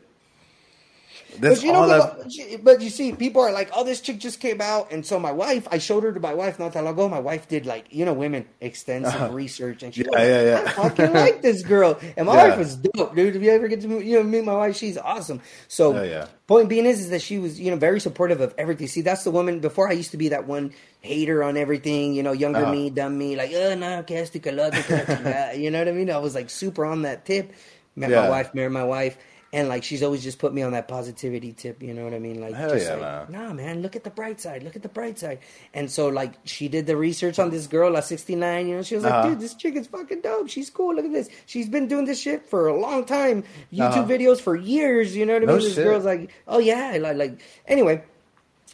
That's 1.39 1.59
but 1.59 1.65
you 1.65 1.71
know, 1.73 1.85
but, 1.87 2.63
but 2.63 2.81
you 2.81 2.89
see, 2.89 3.11
people 3.13 3.41
are 3.41 3.51
like, 3.51 3.69
"Oh, 3.75 3.83
this 3.83 4.01
chick 4.01 4.19
just 4.19 4.39
came 4.39 4.61
out," 4.61 4.91
and 4.91 5.05
so 5.05 5.19
my 5.19 5.31
wife, 5.31 5.67
I 5.71 5.77
showed 5.77 6.03
her 6.03 6.11
to 6.13 6.19
my 6.19 6.33
wife 6.33 6.59
not 6.59 6.73
that 6.73 6.83
long 6.83 6.93
ago. 6.93 7.09
My 7.09 7.19
wife 7.19 7.47
did 7.47 7.65
like, 7.65 7.85
you 7.91 8.05
know, 8.05 8.13
women 8.13 8.45
extensive 8.61 9.29
research, 9.33 9.83
and 9.83 9.93
she. 9.93 10.03
Yeah, 10.03 10.09
was 10.11 10.27
yeah, 10.27 10.37
like, 10.37 10.45
yeah. 10.45 10.71
I 10.71 10.89
fucking 10.89 11.13
like 11.25 11.41
this 11.41 11.63
girl, 11.63 11.99
and 12.17 12.27
my 12.27 12.33
Yeah. 12.35 12.47
wife 12.49 12.57
was 12.57 12.75
dope, 12.77 13.15
dude. 13.15 13.35
If 13.35 13.41
you 13.41 13.51
ever 13.51 13.67
get 13.67 13.81
to 13.81 13.87
meet, 13.87 14.05
you 14.05 14.17
know, 14.17 14.23
meet 14.23 14.43
my 14.45 14.55
wife, 14.55 14.75
she's 14.77 14.97
awesome. 14.97 15.41
So, 15.67 15.93
Yeah, 15.95 16.03
yeah. 16.03 16.27
point 16.47 16.69
being 16.69 16.85
is, 16.85 16.99
is 16.99 17.09
that 17.09 17.21
she 17.21 17.37
was, 17.37 17.59
you 17.59 17.71
know, 17.71 17.77
very 17.77 17.99
supportive 17.99 18.41
of 18.41 18.53
everything. 18.57 18.87
See, 18.87 19.01
that's 19.01 19.23
the 19.23 19.31
woman. 19.31 19.59
Before 19.59 19.89
I 19.89 19.93
used 19.93 20.11
to 20.11 20.17
be 20.17 20.29
that 20.29 20.47
one 20.47 20.73
hater 21.01 21.43
on 21.43 21.57
everything, 21.57 22.13
you 22.15 22.23
know, 22.23 22.31
younger 22.31 22.63
Uh-huh. 22.63 22.71
me, 22.71 22.89
dumb 22.89 23.17
me, 23.17 23.35
like, 23.35 23.51
oh 23.53 23.75
no, 23.75 24.03
que 24.03 24.17
esto 24.17 24.39
y 24.39 24.41
que 24.41 24.51
lo 24.51 24.63
otro, 24.67 24.81
que 24.83 24.95
la 24.95 25.03
chingada," 25.05 25.57
you 25.57 25.69
know 25.71 25.79
what 25.79 25.87
I 25.87 25.91
mean? 25.91 26.09
I 26.09 26.17
was 26.17 26.33
like 26.35 26.49
super 26.49 26.85
on 26.85 27.03
that 27.03 27.25
tip. 27.25 27.51
Met 27.95 28.11
my 28.11 28.27
wife, 28.29 28.53
married 28.53 28.71
my 28.73 28.83
wife. 28.83 29.17
And 29.55 29.69
like 29.69 29.83
she's 29.83 30.03
always 30.03 30.21
just 30.21 30.37
put 30.37 30.53
me 30.53 30.61
on 30.63 30.73
that 30.73 30.87
positivity 30.89 31.53
tip, 31.53 31.81
you 31.81 31.93
know 31.93 32.03
what 32.03 32.13
I 32.13 32.19
mean? 32.19 32.41
Like, 32.41 32.53
Hell 32.55 32.71
just 32.71 32.87
yeah, 32.87 32.95
like, 32.95 33.29
man. 33.29 33.47
nah, 33.47 33.53
man, 33.53 33.81
look 33.81 33.95
at 33.95 34.03
the 34.03 34.09
bright 34.09 34.41
side, 34.41 34.63
look 34.63 34.75
at 34.75 34.81
the 34.83 34.89
bright 34.89 35.17
side. 35.17 35.39
And 35.73 35.89
so 35.89 36.09
like 36.09 36.33
she 36.43 36.67
did 36.67 36.85
the 36.87 36.97
research 36.97 37.39
on 37.39 37.51
this 37.51 37.65
girl 37.65 37.95
at 37.95 38.03
69, 38.03 38.67
you 38.67 38.75
know, 38.75 38.81
she 38.83 38.95
was 38.95 39.05
like, 39.05 39.13
Uh-huh. 39.13 39.29
dude, 39.29 39.39
this 39.39 39.53
chick 39.53 39.75
is 39.77 39.87
fucking 39.87 40.21
dope. 40.21 40.49
She's 40.49 40.69
cool. 40.69 40.93
Look 40.95 41.05
at 41.05 41.13
this. 41.13 41.29
She's 41.45 41.69
been 41.69 41.87
doing 41.87 42.03
this 42.05 42.19
shit 42.19 42.45
for 42.45 42.67
a 42.67 42.77
long 42.77 43.05
time. 43.05 43.43
YouTube 43.71 43.81
Uh-huh. 44.03 44.05
videos 44.05 44.41
for 44.41 44.55
years, 44.57 45.15
you 45.15 45.25
know 45.25 45.33
what 45.35 45.43
I 45.43 45.45
No 45.45 45.55
mean? 45.55 45.63
this 45.63 45.75
shit. 45.75 45.85
girl's 45.85 46.03
like, 46.05 46.31
oh 46.47 46.59
yeah, 46.59 46.97
like, 46.99 47.15
like 47.15 47.41
anyway. 47.65 48.03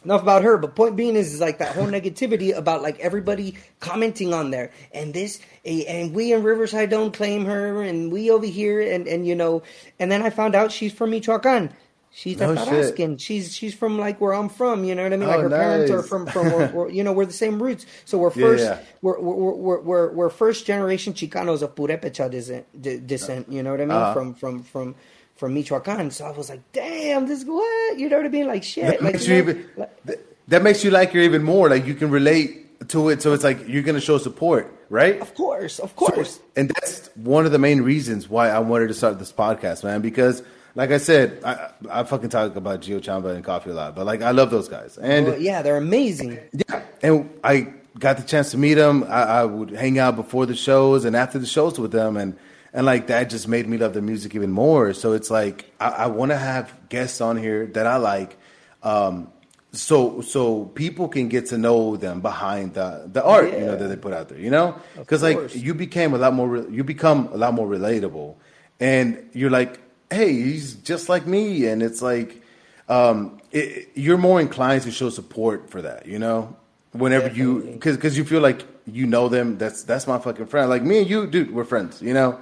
Enough 0.04 0.22
about 0.22 0.42
her, 0.42 0.58
but 0.58 0.74
point 0.74 0.96
being 0.96 1.14
is, 1.14 1.34
is 1.34 1.40
like 1.40 1.58
that 1.58 1.76
whole 1.76 1.86
negativity 1.86 2.56
about 2.56 2.82
like 2.82 2.98
everybody 2.98 3.56
commenting 3.78 4.34
on 4.34 4.50
there, 4.50 4.72
and 4.92 5.14
this, 5.14 5.40
and 5.64 6.12
we 6.12 6.32
in 6.32 6.42
Riverside 6.42 6.90
don't 6.90 7.12
claim 7.12 7.44
her, 7.44 7.82
and 7.82 8.10
we 8.10 8.30
over 8.30 8.46
here, 8.46 8.80
and 8.80 9.06
and 9.06 9.26
you 9.26 9.36
know, 9.36 9.62
and 10.00 10.10
then 10.10 10.22
I 10.22 10.30
found 10.30 10.56
out 10.56 10.72
she's 10.72 10.92
from 10.92 11.10
Michoacan. 11.10 11.72
She's 12.14 12.38
No 12.38 12.50
a 12.50 12.56
shit. 12.58 12.68
Tarascan. 12.96 13.18
She's 13.20 13.54
she's 13.54 13.74
from 13.74 13.98
like 13.98 14.20
where 14.20 14.34
I'm 14.34 14.48
from. 14.50 14.84
You 14.84 14.94
know 14.94 15.04
what 15.04 15.12
I 15.14 15.16
mean? 15.16 15.28
Oh, 15.28 15.32
like 15.32 15.40
her 15.40 15.48
parents 15.48 15.90
are 15.90 16.02
from 16.02 16.26
from 16.26 16.52
we're, 16.52 16.66
we're- 16.72 16.92
you 16.94 17.02
know 17.04 17.12
we're 17.12 17.24
the 17.24 17.32
same 17.32 17.62
roots. 17.62 17.86
So 18.04 18.18
we're 18.18 18.30
first 18.44 18.64
yeah. 18.64 18.80
We're, 19.00 19.18
we're 19.18 19.52
we're 19.54 19.80
we're 19.80 20.12
we're 20.12 20.30
first 20.30 20.66
generation 20.66 21.14
Chicanos 21.14 21.62
of 21.62 21.74
Purepecha 21.74 22.30
descent. 22.30 23.06
descent 23.06 23.50
you 23.50 23.62
know 23.62 23.70
what 23.70 23.80
I 23.80 23.84
mean? 23.86 23.96
Uh-huh. 23.96 24.12
From 24.14 24.34
from 24.34 24.62
from 24.62 24.94
from 25.42 25.54
Michoacan. 25.54 26.08
So 26.12 26.24
I 26.24 26.30
was 26.30 26.48
like, 26.48 26.60
damn, 26.72 27.26
this 27.26 27.42
what? 27.44 27.98
You 27.98 28.08
know 28.08 28.18
what 28.18 28.26
I 28.26 28.28
mean? 28.28 28.46
Like 28.46 28.62
shit. 28.62 28.84
That 28.86 29.02
like, 29.02 29.14
makes 29.14 29.26
you 29.26 29.34
even. 29.38 29.66
like- 29.76 30.24
That 30.46 30.62
makes 30.62 30.84
you 30.84 30.92
like 30.92 31.10
her 31.12 31.18
even 31.18 31.42
more. 31.42 31.68
Like 31.68 31.84
you 31.84 31.94
can 31.96 32.10
relate 32.10 32.88
to 32.90 33.08
it, 33.08 33.22
so 33.22 33.32
it's 33.32 33.42
like 33.42 33.66
you're 33.66 33.82
gonna 33.82 34.00
show 34.00 34.18
support, 34.18 34.72
right? 34.88 35.20
Of 35.20 35.34
course, 35.34 35.80
of 35.80 35.90
So- 35.90 35.96
course. 35.96 36.38
and 36.54 36.68
that's 36.68 37.10
one 37.16 37.44
of 37.44 37.50
the 37.50 37.58
main 37.58 37.82
reasons 37.82 38.28
why 38.28 38.50
I 38.50 38.60
wanted 38.60 38.86
to 38.88 38.94
start 38.94 39.18
this 39.18 39.32
podcast, 39.32 39.82
man. 39.82 40.00
Because, 40.00 40.42
like 40.76 40.90
I 40.92 40.98
said, 40.98 41.40
I, 41.44 41.70
I 41.90 42.04
fucking 42.04 42.28
talk 42.30 42.54
about 42.54 42.80
Gio 42.82 43.00
Chamba 43.00 43.34
and 43.34 43.44
Coffee 43.44 43.70
a 43.70 43.74
lot, 43.74 43.96
but 43.96 44.06
like 44.06 44.22
I 44.22 44.30
love 44.30 44.50
those 44.52 44.68
guys, 44.68 44.96
and 44.96 45.26
Well, 45.26 45.40
yeah, 45.40 45.62
they're 45.62 45.76
amazing. 45.76 46.38
yeah, 46.52 46.82
and 47.02 47.28
I 47.42 47.72
got 47.98 48.16
the 48.16 48.22
chance 48.22 48.52
to 48.52 48.58
meet 48.58 48.74
them. 48.74 49.04
I, 49.08 49.22
I 49.40 49.44
would 49.44 49.70
hang 49.70 49.98
out 49.98 50.14
before 50.16 50.46
the 50.46 50.54
shows 50.56 51.04
and 51.04 51.16
after 51.16 51.38
the 51.40 51.46
shows 51.46 51.78
with 51.80 51.90
them, 51.92 52.16
and 52.16 52.36
and 52.72 52.86
like 52.86 53.08
that 53.08 53.28
just 53.30 53.48
made 53.48 53.68
me 53.68 53.76
love 53.76 53.94
the 53.94 54.02
music 54.02 54.34
even 54.34 54.50
more. 54.50 54.94
So 54.94 55.12
it's 55.12 55.30
like 55.30 55.70
I, 55.78 55.88
I 55.88 56.06
want 56.06 56.30
to 56.30 56.38
have 56.38 56.88
guests 56.88 57.20
on 57.20 57.36
here 57.36 57.66
that 57.66 57.86
I 57.86 57.96
like, 57.96 58.36
um, 58.82 59.30
so 59.72 60.20
so 60.20 60.66
people 60.66 61.08
can 61.08 61.28
get 61.28 61.46
to 61.46 61.58
know 61.58 61.96
them 61.96 62.20
behind 62.20 62.74
the 62.74 63.08
the 63.10 63.24
art 63.24 63.52
you 63.52 63.60
know 63.60 63.76
that 63.76 63.88
they 63.88 63.96
put 63.96 64.12
out 64.12 64.28
there 64.28 64.38
you 64.38 64.50
know? 64.50 64.78
Because 64.96 65.22
like 65.22 65.54
you 65.54 65.74
became 65.74 66.14
a 66.14 66.18
lot 66.18 66.34
more 66.34 66.48
re- 66.48 66.66
you 66.70 66.84
become 66.84 67.28
a 67.32 67.36
lot 67.36 67.54
more 67.54 67.66
relatable. 67.66 68.36
And 68.80 69.30
you're 69.32 69.50
like 69.50 69.80
hey 70.10 70.32
he's 70.32 70.74
just 70.74 71.08
like 71.08 71.26
me. 71.26 71.66
And 71.66 71.82
it's 71.82 72.02
like 72.02 72.42
um 72.88 73.40
it, 73.50 73.90
you're 73.94 74.18
more 74.18 74.40
inclined 74.40 74.82
to 74.82 74.90
show 74.90 75.08
support 75.08 75.70
for 75.70 75.82
that 75.82 76.06
you 76.06 76.18
know? 76.18 76.54
Whenever 76.92 77.28
you 77.28 77.62
because 77.62 77.96
because 77.96 78.18
you 78.18 78.24
feel 78.24 78.42
like 78.42 78.66
you 78.86 79.06
know 79.06 79.28
them 79.30 79.56
that's 79.56 79.84
that's 79.84 80.06
my 80.06 80.18
fucking 80.18 80.46
friend. 80.46 80.68
Like 80.68 80.82
me 80.82 80.98
and 80.98 81.08
you 81.08 81.26
dude 81.26 81.50
we're 81.50 81.64
friends 81.64 82.02
you 82.02 82.12
know 82.12 82.38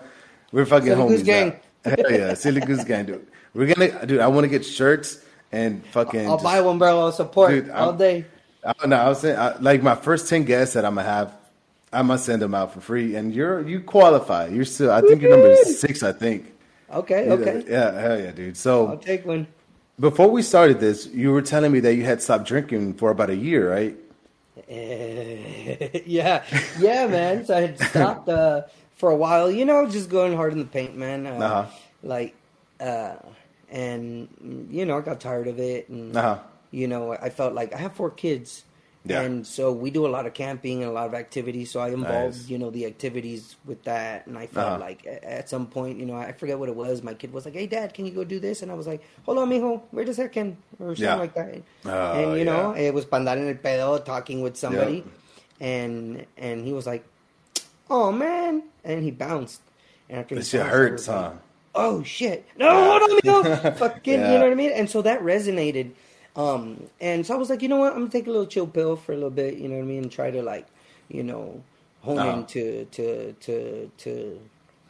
we're 0.52 0.66
fucking 0.66 0.88
Silly 0.88 1.02
homies 1.02 1.08
Goose 1.18 1.22
Gang. 1.22 1.48
now. 1.48 1.56
Hell 1.96 2.10
yeah 2.12 2.34
silly 2.34 2.60
goose 2.60 2.84
gang 2.84 3.06
dude 3.06 3.26
we're 3.54 3.72
gonna 3.74 4.04
dude 4.06 4.20
i 4.20 4.26
want 4.26 4.44
to 4.44 4.48
get 4.48 4.66
shirts 4.66 5.18
and 5.52 5.84
fucking 5.86 6.26
I'll 6.26 6.36
just- 6.36 6.44
buy 6.44 6.60
one, 6.60 6.78
bro. 6.78 7.00
I'll 7.00 7.10
support 7.12 7.50
Dude, 7.50 7.70
all 7.70 7.88
I'm- 7.90 7.98
day. 7.98 8.24
I 8.62 8.72
don't 8.78 8.90
know. 8.90 8.96
I 8.96 9.08
was 9.08 9.20
saying, 9.20 9.36
I, 9.38 9.56
like 9.58 9.82
my 9.82 9.94
first 9.96 10.28
ten 10.28 10.44
guests 10.44 10.74
that 10.74 10.84
I'm 10.84 10.94
gonna 10.94 11.08
have, 11.08 11.32
I 11.92 12.02
must 12.02 12.26
send 12.26 12.42
them 12.42 12.54
out 12.54 12.72
for 12.74 12.80
free, 12.82 13.16
and 13.16 13.34
you're 13.34 13.66
you 13.66 13.80
qualify. 13.80 14.46
You're 14.48 14.66
still. 14.66 14.92
I 14.92 15.00
think 15.00 15.22
your 15.22 15.30
number 15.32 15.48
is 15.48 15.80
six. 15.80 16.02
I 16.04 16.12
think. 16.12 16.52
Okay, 16.92 17.30
okay. 17.30 17.64
Yeah, 17.66 17.98
hell 17.98 18.20
yeah, 18.20 18.30
dude. 18.32 18.56
So 18.58 18.88
I'll 18.88 18.96
take 18.98 19.24
one. 19.26 19.46
before 19.98 20.28
we 20.30 20.42
started 20.42 20.78
this, 20.78 21.06
you 21.06 21.32
were 21.32 21.40
telling 21.42 21.72
me 21.72 21.80
that 21.80 21.94
you 21.94 22.04
had 22.04 22.20
stopped 22.22 22.44
drinking 22.46 22.94
for 22.94 23.10
about 23.10 23.30
a 23.30 23.34
year, 23.36 23.72
right? 23.72 23.96
Yeah, 26.06 26.44
yeah, 26.78 27.06
man. 27.06 27.44
So 27.46 27.56
I 27.56 27.60
had 27.62 27.80
stopped 27.80 28.28
uh, 28.28 28.62
for 29.00 29.10
a 29.10 29.16
while. 29.16 29.50
You 29.50 29.64
know, 29.64 29.88
just 29.88 30.08
going 30.10 30.36
hard 30.36 30.52
in 30.52 30.60
the 30.60 30.70
paint, 30.78 30.94
man. 30.94 31.26
Uh, 31.26 31.40
Uh-huh. 31.40 31.64
Like, 32.04 32.34
uh, 32.78 33.16
and 33.70 34.28
you 34.70 34.84
know, 34.84 34.98
I 34.98 35.00
got 35.00 35.20
tired 35.20 35.48
of 35.48 35.58
it, 35.58 35.88
and 35.88 36.16
Uh-huh. 36.16 36.38
you 36.70 36.86
know, 36.86 37.12
I 37.12 37.30
felt 37.30 37.54
like 37.54 37.72
I 37.74 37.78
have 37.78 37.94
four 37.94 38.10
kids. 38.10 38.64
Yeah. 39.02 39.22
And 39.24 39.46
so 39.46 39.72
we 39.72 39.88
do 39.90 40.04
a 40.04 40.12
lot 40.12 40.26
of 40.28 40.34
camping 40.36 40.82
and 40.84 40.90
a 40.90 40.92
lot 40.92 41.06
of 41.08 41.14
activities. 41.16 41.70
So 41.72 41.80
I 41.80 41.88
involved, 41.88 42.36
Nice. 42.44 42.50
you 42.52 42.58
know, 42.60 42.68
the 42.68 42.84
activities 42.84 43.56
with 43.64 43.80
that. 43.88 44.26
And 44.28 44.36
I 44.36 44.44
felt 44.46 44.76
Uh-huh. 44.76 44.78
like 44.92 45.00
at 45.08 45.48
some 45.48 45.64
point, 45.72 45.96
you 45.98 46.04
know, 46.04 46.16
I 46.20 46.32
forget 46.36 46.58
what 46.60 46.68
it 46.68 46.76
was. 46.76 47.00
My 47.02 47.14
kid 47.16 47.32
was 47.32 47.46
like, 47.48 47.54
"Hey, 47.56 47.64
Dad, 47.66 47.94
can 47.96 48.04
you 48.04 48.12
go 48.12 48.24
do 48.28 48.36
this?" 48.38 48.60
And 48.60 48.68
I 48.70 48.76
was 48.76 48.86
like, 48.86 49.00
"Hold 49.24 49.38
on, 49.40 49.48
mijo, 49.48 49.80
wait 49.96 50.08
a 50.10 50.12
second. 50.12 50.58
Or 50.78 50.92
something 50.92 51.04
Yeah. 51.04 51.14
like 51.16 51.32
that. 51.32 51.62
Oh, 51.88 52.12
and 52.12 52.28
you 52.38 52.44
know, 52.44 52.72
it 52.76 52.92
was 52.92 53.06
para 53.08 53.20
andar 53.24 53.38
en 53.40 53.48
el 53.48 53.54
pedo 53.56 54.04
talking 54.04 54.42
with 54.44 54.56
somebody, 54.60 54.96
Yep. 55.00 55.06
and 55.72 56.26
and 56.36 56.66
he 56.68 56.74
was 56.76 56.84
like, 56.86 57.04
"Oh 57.90 58.12
man," 58.12 58.62
and 58.85 59.03
he 59.03 59.11
bounced. 59.11 59.61
And 60.09 60.18
after 60.20 60.35
This 60.37 60.48
shit 60.50 60.64
hurts, 60.66 61.07
huh? 61.07 61.33
oh 61.72 62.03
shit 62.03 62.44
no 62.59 62.66
hold 62.98 63.00
on 63.03 63.11
amigo 63.12 63.70
fucking 63.76 64.12
Yeah. 64.20 64.33
you 64.33 64.38
know 64.40 64.44
what 64.46 64.50
i 64.50 64.57
mean 64.57 64.72
and 64.72 64.90
so 64.90 65.03
that 65.03 65.22
resonated 65.22 65.92
um 66.35 66.83
and 67.00 67.24
so 67.24 67.33
i 67.33 67.37
was 67.38 67.48
like 67.48 67.62
you 67.62 67.68
know 67.68 67.76
what 67.76 67.92
i'm 67.92 68.00
gonna 68.00 68.11
take 68.11 68.26
a 68.26 68.31
little 68.31 68.44
chill 68.44 68.66
pill 68.66 68.96
for 68.96 69.12
a 69.12 69.14
little 69.14 69.31
bit 69.31 69.55
you 69.55 69.68
know 69.68 69.76
what 69.76 69.83
i 69.83 69.87
mean 69.87 70.03
and 70.03 70.11
try 70.11 70.33
to 70.33 70.42
like 70.42 70.66
you 71.09 71.22
know 71.22 71.62
hone 72.00 72.18
Uh-huh. 72.18 72.38
into 72.38 72.87
to 72.87 73.33
to 73.35 73.88
to 73.98 74.40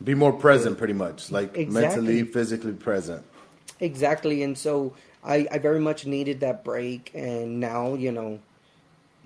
Be 0.03 0.15
more 0.15 0.33
present, 0.33 0.79
pretty 0.79 0.95
much, 0.95 1.31
like 1.31 1.55
Exactly. 1.55 2.01
mentally, 2.03 2.23
physically 2.33 2.73
present. 2.73 3.23
exactly 3.79 4.43
and 4.43 4.57
so 4.57 4.95
i 5.23 5.47
i 5.53 5.59
very 5.59 5.81
much 5.81 6.07
needed 6.07 6.41
that 6.41 6.65
break 6.65 7.11
and 7.15 7.61
now 7.61 7.93
you 7.93 8.11
know 8.11 8.39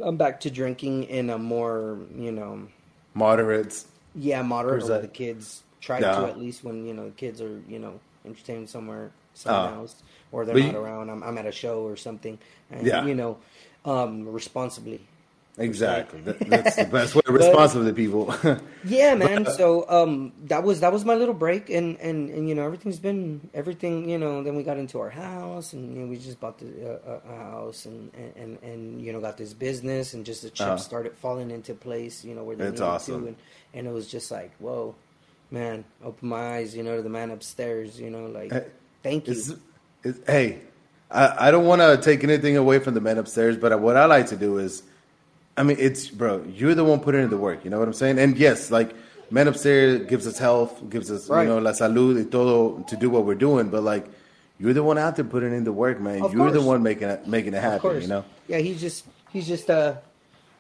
i'm 0.02 0.16
back 0.16 0.40
to 0.40 0.50
drinking 0.50 1.04
in 1.04 1.30
a 1.30 1.38
more 1.38 1.98
you 2.18 2.32
know 2.32 2.66
Moderates. 3.14 3.86
yeah 4.14 4.42
moderate 4.42 4.82
with 4.84 5.02
the 5.02 5.08
kids 5.08 5.62
try 5.80 5.98
Yeah. 6.00 6.20
to 6.20 6.26
at 6.26 6.38
least 6.38 6.64
when 6.64 6.86
you 6.86 6.94
know 6.94 7.06
the 7.06 7.12
kids 7.16 7.40
are 7.40 7.60
you 7.68 7.78
know 7.78 7.98
entertained 8.24 8.68
somewhere 8.68 9.10
somewhere 9.34 9.72
Ah. 9.72 9.78
else 9.80 9.94
or 10.32 10.44
they're 10.44 10.54
But 10.54 10.64
not 10.64 10.72
you- 10.74 10.78
around 10.80 11.10
I'm, 11.10 11.22
I'm 11.22 11.38
at 11.38 11.46
a 11.46 11.52
show 11.52 11.82
or 11.82 11.96
something 11.96 12.38
and 12.70 12.86
Yeah. 12.86 13.04
you 13.04 13.14
know 13.14 13.38
um 13.84 14.28
responsibly 14.28 15.00
Exactly. 15.56 16.20
That, 16.22 16.40
that's 16.40 16.74
the 16.76 16.84
best 16.84 17.14
way. 17.14 17.22
to 17.26 17.32
respond 17.40 17.70
to 17.72 17.78
the 17.80 17.92
people. 17.92 18.34
yeah 18.84 19.14
man 19.14 19.46
so 19.46 19.88
um 19.88 20.32
that 20.46 20.62
was 20.64 20.80
that 20.80 20.92
was 20.92 21.04
my 21.04 21.14
little 21.14 21.32
break 21.34 21.70
and 21.70 21.96
and 22.00 22.28
and 22.30 22.48
you 22.48 22.54
know 22.56 22.64
everything's 22.64 22.98
been 22.98 23.40
everything 23.54 24.08
you 24.08 24.18
know 24.18 24.42
then 24.42 24.56
we 24.56 24.62
got 24.64 24.76
into 24.78 24.98
our 24.98 25.10
house 25.10 25.72
and 25.72 25.94
you 25.94 26.00
know, 26.02 26.06
we 26.08 26.16
just 26.16 26.40
bought 26.40 26.58
the 26.58 26.98
uh, 27.06 27.20
a 27.30 27.36
house 27.36 27.86
and, 27.86 28.10
and 28.14 28.32
and 28.36 28.62
and 28.62 29.00
you 29.00 29.12
know 29.12 29.20
got 29.20 29.36
this 29.38 29.54
business 29.54 30.12
and 30.14 30.26
just 30.26 30.42
the 30.42 30.50
chips 30.50 30.60
Uh-huh. 30.60 30.76
started 30.76 31.12
falling 31.16 31.50
into 31.52 31.72
place 31.72 32.24
you 32.24 32.34
know 32.34 32.42
where 32.42 32.56
they 32.56 32.64
needed 32.64 32.80
awesome. 32.82 33.22
to 33.22 33.26
and 33.28 33.36
and 33.74 33.86
it 33.86 33.92
was 33.92 34.08
just 34.10 34.30
like 34.32 34.50
whoa 34.58 34.94
man 35.52 35.84
open 36.02 36.28
my 36.28 36.56
eyes 36.56 36.74
you 36.76 36.82
know 36.82 36.96
to 36.96 37.02
the 37.02 37.08
man 37.08 37.30
upstairs 37.30 38.00
you 38.00 38.10
know 38.10 38.26
like 38.26 38.50
Hey, 38.52 38.66
thank 39.04 39.28
you 39.28 39.32
It's, 39.34 39.52
it's, 40.02 40.18
hey, 40.26 40.60
I, 41.10 41.48
I 41.48 41.50
don't 41.52 41.64
want 41.66 41.80
to 41.80 41.96
take 41.96 42.24
anything 42.24 42.56
away 42.56 42.80
from 42.80 42.94
the 42.94 43.00
men 43.00 43.18
upstairs, 43.18 43.56
but 43.56 43.78
what 43.80 43.96
I 43.96 44.06
like 44.06 44.26
to 44.28 44.36
do 44.36 44.58
is, 44.58 44.82
I 45.56 45.62
mean, 45.62 45.76
it's 45.78 46.08
bro, 46.08 46.42
you're 46.52 46.74
the 46.74 46.84
one 46.84 47.00
putting 47.00 47.22
in 47.22 47.30
the 47.30 47.36
work. 47.36 47.64
You 47.64 47.70
know 47.70 47.78
what 47.78 47.86
I'm 47.88 47.94
saying? 47.94 48.18
And 48.18 48.36
yes, 48.36 48.70
like 48.70 48.94
men 49.30 49.46
upstairs 49.48 50.06
gives 50.08 50.26
us 50.26 50.38
health, 50.38 50.82
gives 50.90 51.10
us 51.10 51.28
Right. 51.28 51.42
you 51.44 51.48
know 51.48 51.58
la 51.58 51.72
salud 51.72 52.16
y 52.16 52.28
todo 52.30 52.84
to 52.88 52.96
do 52.96 53.08
what 53.10 53.24
we're 53.24 53.34
doing. 53.36 53.68
But 53.68 53.82
like, 53.84 54.06
you're 54.58 54.72
the 54.74 54.82
one 54.82 54.98
out 54.98 55.16
there 55.16 55.24
putting 55.24 55.52
in 55.54 55.64
the 55.64 55.72
work, 55.72 56.00
man. 56.00 56.22
Of 56.22 56.32
you're 56.34 56.50
the 56.50 56.60
one 56.62 56.82
making 56.82 57.08
it 57.08 57.26
making 57.28 57.54
it 57.54 57.62
happen. 57.62 57.80
course. 57.80 58.02
You 58.02 58.08
know? 58.08 58.24
Yeah, 58.48 58.58
he's 58.58 58.80
just 58.80 59.04
he's 59.30 59.46
just 59.46 59.70
uh 59.70 59.96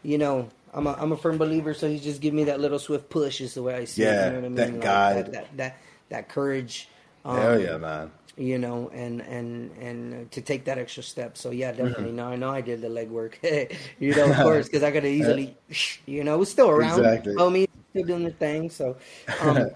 you 0.02 0.18
know, 0.18 0.48
I'm 0.72 0.86
a 0.86 0.92
I'm 0.92 1.12
a 1.12 1.16
firm 1.16 1.38
believer, 1.38 1.74
so 1.74 1.88
he's 1.88 2.02
just 2.04 2.20
giving 2.20 2.36
me 2.36 2.44
that 2.44 2.60
little 2.60 2.78
swift 2.78 3.08
push 3.10 3.40
is 3.40 3.54
the 3.54 3.62
way 3.62 3.74
I 3.74 3.84
see 3.86 4.02
it. 4.02 4.06
Yeah, 4.06 4.26
You 4.26 4.32
know 4.32 4.38
I 4.38 4.40
mean? 4.42 4.54
that 4.56 4.72
Like, 4.72 4.80
guide. 4.80 5.16
That, 5.16 5.32
that 5.32 5.56
that 5.56 5.76
that 6.10 6.28
courage. 6.28 6.88
Um, 7.24 7.36
Hell 7.38 7.60
yeah, 7.60 7.76
man. 7.78 8.10
You 8.36 8.58
know, 8.58 8.90
and 8.92 9.20
and 9.22 9.70
and 9.78 10.30
to 10.32 10.40
take 10.40 10.64
that 10.64 10.76
extra 10.76 11.02
step. 11.04 11.36
So 11.38 11.50
yeah, 11.50 11.70
definitely. 11.70 12.06
Mm-hmm. 12.06 12.16
Now 12.16 12.28
I 12.30 12.36
know 12.36 12.50
I 12.50 12.60
did 12.60 12.80
the 12.80 12.88
legwork. 12.88 13.34
you 14.00 14.14
know, 14.14 14.30
of 14.30 14.36
course, 14.42 14.66
because 14.66 14.82
I 14.82 14.90
could 14.90 15.04
have 15.04 15.12
easily, 15.12 15.56
you 16.06 16.24
know, 16.24 16.34
it 16.34 16.38
was 16.38 16.50
still 16.50 16.68
around. 16.70 16.98
Exactly. 16.98 17.34
Homie, 17.34 17.68
still 17.90 18.04
doing 18.04 18.24
the 18.24 18.32
thing. 18.32 18.70
So, 18.70 18.96
um, 19.40 19.70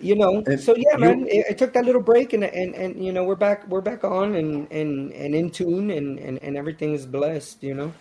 you 0.00 0.16
know, 0.16 0.42
And 0.46 0.58
so 0.60 0.74
yeah, 0.74 0.94
you- 0.94 0.98
man, 0.98 1.28
I, 1.32 1.44
I 1.50 1.52
took 1.52 1.72
that 1.74 1.84
little 1.84 2.02
break, 2.02 2.32
and 2.32 2.42
and 2.42 2.74
and 2.74 3.04
you 3.04 3.12
know, 3.12 3.22
we're 3.22 3.36
back, 3.36 3.68
we're 3.68 3.80
back 3.80 4.02
on, 4.02 4.34
and 4.34 4.66
and 4.72 5.12
and 5.12 5.34
in 5.34 5.50
tune, 5.50 5.90
and 5.90 6.18
and 6.18 6.42
and 6.42 6.56
everything 6.56 6.94
is 6.94 7.06
blessed. 7.06 7.62
You 7.62 7.74
know. 7.74 7.92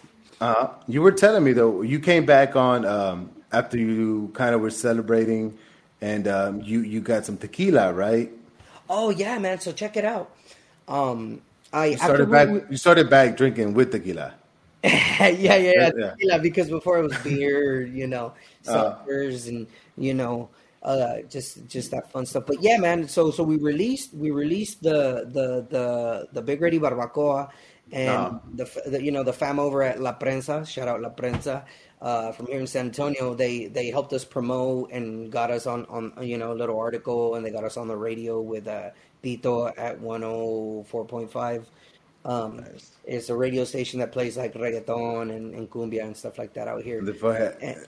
Uh, 0.41 0.69
you 0.87 1.03
were 1.03 1.11
telling 1.11 1.43
me 1.43 1.53
though, 1.53 1.83
you 1.83 1.99
came 1.99 2.25
back 2.25 2.55
on 2.55 2.85
um, 2.85 3.29
after 3.51 3.77
you 3.77 4.31
kind 4.33 4.55
of 4.55 4.61
were 4.61 4.71
celebrating, 4.71 5.55
and 6.01 6.27
um, 6.27 6.61
you 6.61 6.81
you 6.81 7.01
got 7.01 7.23
some 7.25 7.37
tequila, 7.37 7.93
right? 7.93 8.31
Oh 8.91 9.09
yeah, 9.09 9.39
man. 9.39 9.59
So 9.63 9.71
check 9.71 9.95
it 9.95 10.03
out. 10.03 10.35
Um, 10.87 11.39
I 11.71 11.85
You 11.87 11.93
after 11.95 12.03
started 12.27 12.29
back. 12.31 12.47
we- 12.51 12.63
You 12.71 12.77
started 12.77 13.09
back 13.09 13.37
drinking 13.37 13.73
with 13.73 13.91
tequila. 13.95 14.35
yeah, 14.83 15.29
yeah, 15.29 15.55
yeah, 15.55 15.91
Yeah. 15.95 16.11
tequila, 16.11 16.39
Because 16.43 16.67
before 16.69 16.99
it 16.99 17.03
was 17.07 17.15
beer, 17.23 17.81
you 17.99 18.07
know, 18.07 18.33
Uh. 18.67 18.99
suckers, 18.99 19.47
and 19.47 19.65
you 19.95 20.13
know, 20.13 20.49
uh, 20.83 21.21
just 21.29 21.65
just 21.71 21.91
that 21.95 22.11
fun 22.11 22.25
stuff. 22.25 22.43
But 22.45 22.61
yeah, 22.61 22.75
man. 22.77 23.07
So 23.07 23.31
so 23.31 23.43
we 23.47 23.55
released 23.57 24.13
we 24.13 24.31
released 24.31 24.83
the 24.83 25.23
the 25.31 25.47
the 25.71 25.85
the 26.35 26.41
Big 26.41 26.59
Red 26.59 26.73
y 26.73 26.79
Barbacoa, 26.83 27.47
and 27.91 28.09
Uh. 28.09 28.39
the, 28.53 28.81
the 28.87 29.03
you 29.03 29.11
know 29.11 29.23
the 29.23 29.33
fam 29.33 29.59
over 29.59 29.83
at 29.83 29.99
La 30.01 30.13
Prensa. 30.17 30.65
Shout 30.67 30.87
out 30.87 31.01
La 31.01 31.09
Prensa. 31.09 31.63
Uh, 32.01 32.31
from 32.31 32.47
here 32.47 32.59
in 32.59 32.65
San 32.65 32.87
Antonio, 32.87 33.35
they 33.35 33.65
they 33.65 33.91
helped 33.91 34.11
us 34.13 34.25
promote 34.25 34.91
and 34.91 35.31
got 35.31 35.51
us 35.51 35.67
on 35.67 35.85
on 35.85 36.13
you 36.21 36.37
know 36.37 36.51
a 36.51 36.57
little 36.57 36.79
article, 36.79 37.35
and 37.35 37.45
they 37.45 37.51
got 37.51 37.63
us 37.63 37.77
on 37.77 37.87
the 37.87 37.95
radio 37.95 38.41
with 38.41 38.67
uh, 38.67 38.89
Tito 39.21 39.67
at 39.67 39.99
one 40.01 40.23
hundred 40.23 40.87
four 40.87 41.05
point 41.05 41.31
five. 41.31 41.67
Um, 42.25 42.65
It's 43.05 43.29
a 43.29 43.35
radio 43.35 43.65
station 43.65 43.99
that 43.99 44.11
plays 44.11 44.37
like 44.37 44.53
reggaeton 44.53 45.29
and, 45.35 45.53
and 45.55 45.69
cumbia 45.69 46.03
and 46.03 46.15
stuff 46.15 46.37
like 46.37 46.53
that 46.53 46.67
out 46.67 46.83
here. 46.83 47.01
The 47.01 47.57
And- 47.61 47.85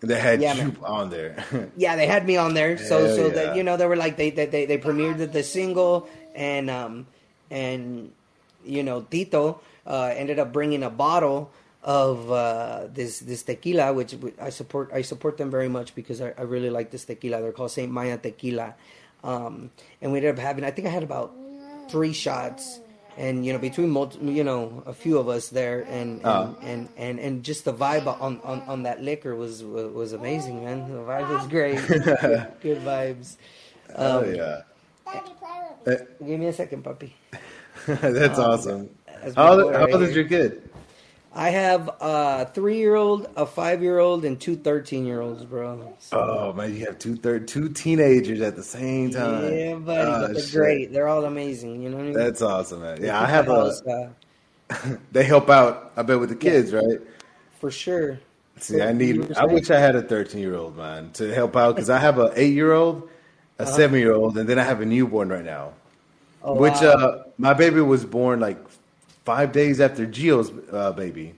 they 0.00 0.18
had 0.18 0.40
Yeah, 0.40 0.54
you 0.54 0.74
on 0.82 1.10
there. 1.10 1.44
yeah, 1.76 1.94
they 1.94 2.06
had 2.06 2.24
me 2.26 2.36
on 2.36 2.54
there. 2.54 2.78
So 2.78 3.04
Hell 3.04 3.16
so 3.16 3.26
yeah. 3.26 3.34
that 3.34 3.56
you 3.56 3.62
know 3.62 3.76
they 3.76 3.86
were 3.86 3.96
like 3.96 4.16
they 4.16 4.30
they 4.30 4.46
they, 4.46 4.64
they 4.64 4.78
premiered 4.78 5.18
the, 5.18 5.26
the 5.26 5.42
single 5.42 6.08
and 6.34 6.70
um 6.70 7.06
and 7.50 8.10
you 8.64 8.82
know 8.82 9.02
Tito 9.10 9.60
uh, 9.86 10.12
ended 10.16 10.38
up 10.38 10.52
bringing 10.52 10.82
a 10.82 10.90
bottle 10.90 11.50
of 11.82 12.30
uh, 12.30 12.88
this 12.92 13.20
this 13.20 13.42
tequila, 13.42 13.92
which 13.92 14.14
I 14.40 14.50
support. 14.50 14.90
I 14.92 15.02
support 15.02 15.36
them 15.38 15.50
very 15.50 15.68
much 15.68 15.94
because 15.94 16.20
I, 16.20 16.32
I 16.36 16.42
really 16.42 16.70
like 16.70 16.90
this 16.90 17.04
tequila. 17.04 17.40
They're 17.40 17.52
called 17.52 17.70
Saint 17.70 17.90
Maya 17.90 18.18
Tequila, 18.18 18.74
um, 19.24 19.70
and 20.02 20.12
we 20.12 20.18
ended 20.18 20.34
up 20.36 20.40
having. 20.40 20.64
I 20.64 20.70
think 20.70 20.86
I 20.86 20.90
had 20.90 21.02
about 21.02 21.32
three 21.88 22.12
shots. 22.12 22.80
And 23.18 23.44
you 23.44 23.52
know, 23.52 23.58
between 23.58 23.90
multi, 23.90 24.18
you 24.22 24.44
know 24.44 24.82
a 24.86 24.94
few 24.94 25.18
of 25.18 25.28
us 25.28 25.48
there, 25.48 25.82
and 25.82 26.20
and, 26.22 26.24
Oh. 26.24 26.56
and, 26.62 26.88
and 26.96 27.18
and 27.18 27.42
just 27.42 27.64
the 27.66 27.72
vibe 27.74 28.06
on, 28.06 28.40
on, 28.44 28.62
on 28.62 28.84
that 28.84 29.02
liquor 29.02 29.34
was 29.34 29.62
was, 29.64 29.92
was 29.92 30.12
amazing, 30.14 30.64
man. 30.64 30.88
The 30.88 31.00
vibe 31.02 31.28
was 31.28 31.46
great, 31.48 31.76
good, 31.88 32.04
good 32.62 32.78
vibes. 32.80 33.36
oh 33.96 34.20
Um, 34.20 34.34
yeah, 34.34 34.62
Daddy, 35.04 35.32
play 35.36 35.58
with 35.84 36.20
me. 36.20 36.26
Give 36.28 36.40
me 36.40 36.46
a 36.46 36.52
second, 36.52 36.82
puppy. 36.84 37.16
that's 37.86 38.38
awesome. 38.38 38.90
How, 39.36 39.60
old- 39.60 39.74
how 39.74 39.86
old 39.90 40.02
is 40.02 40.14
your 40.14 40.24
kid? 40.24 40.62
I 41.32 41.50
have 41.50 41.88
a 42.00 42.50
three 42.52 42.78
year 42.78 42.96
old, 42.96 43.28
a 43.36 43.46
five 43.46 43.82
year 43.82 43.98
old, 44.00 44.24
and 44.24 44.40
two 44.40 44.56
13 44.56 45.06
year 45.06 45.20
olds, 45.20 45.44
bro. 45.44 45.94
So, 46.00 46.18
Oh 46.18 46.52
man, 46.52 46.74
you 46.74 46.84
have 46.86 46.98
two 46.98 47.14
third 47.14 47.46
two 47.46 47.68
teenagers 47.68 48.40
at 48.40 48.56
the 48.56 48.64
same 48.64 49.12
time. 49.12 49.54
yeah, 49.56 49.74
buddy, 49.76 50.10
Oh, 50.10 50.20
but 50.26 50.34
they're 50.34 50.42
shit. 50.42 50.52
great. 50.54 50.92
They're 50.92 51.06
all 51.06 51.24
amazing. 51.24 51.82
You 51.82 51.90
know 51.90 51.98
what 51.98 52.02
I 52.02 52.06
mean? 52.06 52.14
That's 52.14 52.42
awesome, 52.42 52.80
man. 52.82 53.00
Yeah, 53.00 53.20
I 53.20 53.26
have 53.26 53.48
a 53.48 53.72
uh, 53.88 54.08
they 55.12 55.22
help 55.22 55.48
out. 55.50 55.92
I 55.96 56.02
bet 56.02 56.18
with 56.18 56.30
the 56.30 56.34
kids, 56.36 56.72
right? 56.72 56.98
For 57.60 57.70
sure. 57.70 58.18
See, 58.58 58.78
What 58.78 58.88
I 58.88 58.92
need. 58.92 59.32
I 59.36 59.44
wish 59.46 59.70
I 59.70 59.78
had 59.78 59.94
a 59.94 60.02
13 60.02 60.40
year 60.40 60.56
old 60.56 60.76
man 60.76 61.12
to 61.12 61.32
help 61.32 61.54
out 61.56 61.76
because 61.76 61.90
I 61.90 61.98
have 61.98 62.18
an 62.18 62.32
eight 62.34 62.54
year 62.54 62.72
old, 62.72 63.08
a 63.60 63.62
Uh-huh. 63.62 63.70
seven 63.70 64.00
year 64.00 64.14
old, 64.14 64.36
and 64.36 64.48
then 64.48 64.58
I 64.58 64.64
have 64.64 64.80
a 64.80 64.84
newborn 64.86 65.28
right 65.28 65.44
now. 65.44 65.74
Oh, 66.42 66.54
which 66.54 66.80
wow. 66.80 66.88
uh, 66.88 67.22
my 67.40 67.54
baby 67.54 67.80
was 67.80 68.04
born 68.04 68.40
like 68.40 68.58
five 69.24 69.52
days 69.52 69.80
after 69.80 70.06
Gio's 70.06 70.50
uh, 70.72 70.92
baby. 70.92 71.34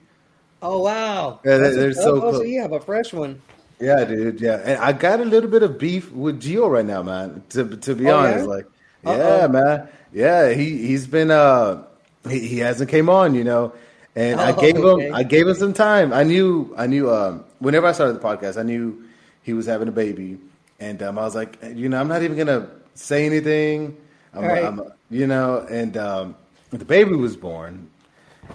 Oh 0.62 0.82
wow. 0.82 1.40
Yeah, 1.44 1.58
That's 1.58 1.76
they're 1.76 1.92
so 1.92 2.16
oh, 2.16 2.20
close. 2.20 2.36
so 2.36 2.42
you 2.42 2.60
have 2.62 2.72
a 2.72 2.80
fresh 2.80 3.12
one. 3.12 3.40
Yeah, 3.80 4.04
dude. 4.04 4.40
Yeah, 4.40 4.60
and 4.64 4.78
I 4.80 4.92
got 4.92 5.20
a 5.20 5.24
little 5.24 5.50
bit 5.50 5.62
of 5.62 5.78
beef 5.78 6.12
with 6.12 6.40
Gio 6.40 6.70
right 6.70 6.84
now, 6.86 7.02
man. 7.02 7.42
To 7.50 7.76
to 7.76 7.94
be 7.94 8.10
Oh, 8.10 8.16
honest, 8.18 8.46
yeah? 8.46 8.50
like, 8.54 8.66
Uh-oh. 9.04 9.38
yeah, 9.40 9.46
man. 9.48 9.88
Yeah, 10.12 10.50
he 10.50 10.86
he's 10.86 11.06
been 11.06 11.30
uh 11.30 11.84
he, 12.28 12.40
he 12.46 12.58
hasn't 12.58 12.90
came 12.90 13.08
on, 13.08 13.34
you 13.34 13.44
know. 13.44 13.72
And 14.14 14.40
I 14.40 14.52
Oh, 14.52 14.60
gave 14.60 14.76
okay. 14.76 15.06
him 15.08 15.14
I 15.14 15.22
gave 15.24 15.48
him 15.48 15.54
some 15.54 15.72
time. 15.72 16.12
I 16.12 16.22
knew 16.22 16.74
I 16.76 16.86
knew 16.86 17.10
um 17.10 17.44
whenever 17.58 17.86
I 17.86 17.92
started 17.92 18.14
the 18.14 18.20
podcast, 18.20 18.58
I 18.58 18.62
knew 18.62 19.02
he 19.42 19.52
was 19.54 19.66
having 19.66 19.88
a 19.88 19.92
baby, 19.92 20.38
and 20.78 21.02
um, 21.02 21.18
I 21.18 21.22
was 21.22 21.34
like, 21.34 21.58
you 21.74 21.88
know, 21.88 21.98
I'm 21.98 22.08
not 22.08 22.22
even 22.22 22.36
gonna 22.36 22.68
say 22.94 23.26
anything. 23.26 23.96
I'm, 24.34 24.44
Right. 24.44 24.64
I'm 24.64 24.80
you 25.10 25.26
know, 25.26 25.66
and 25.70 25.96
um, 25.96 26.36
the 26.70 26.84
baby 26.84 27.14
was 27.14 27.36
born, 27.36 27.90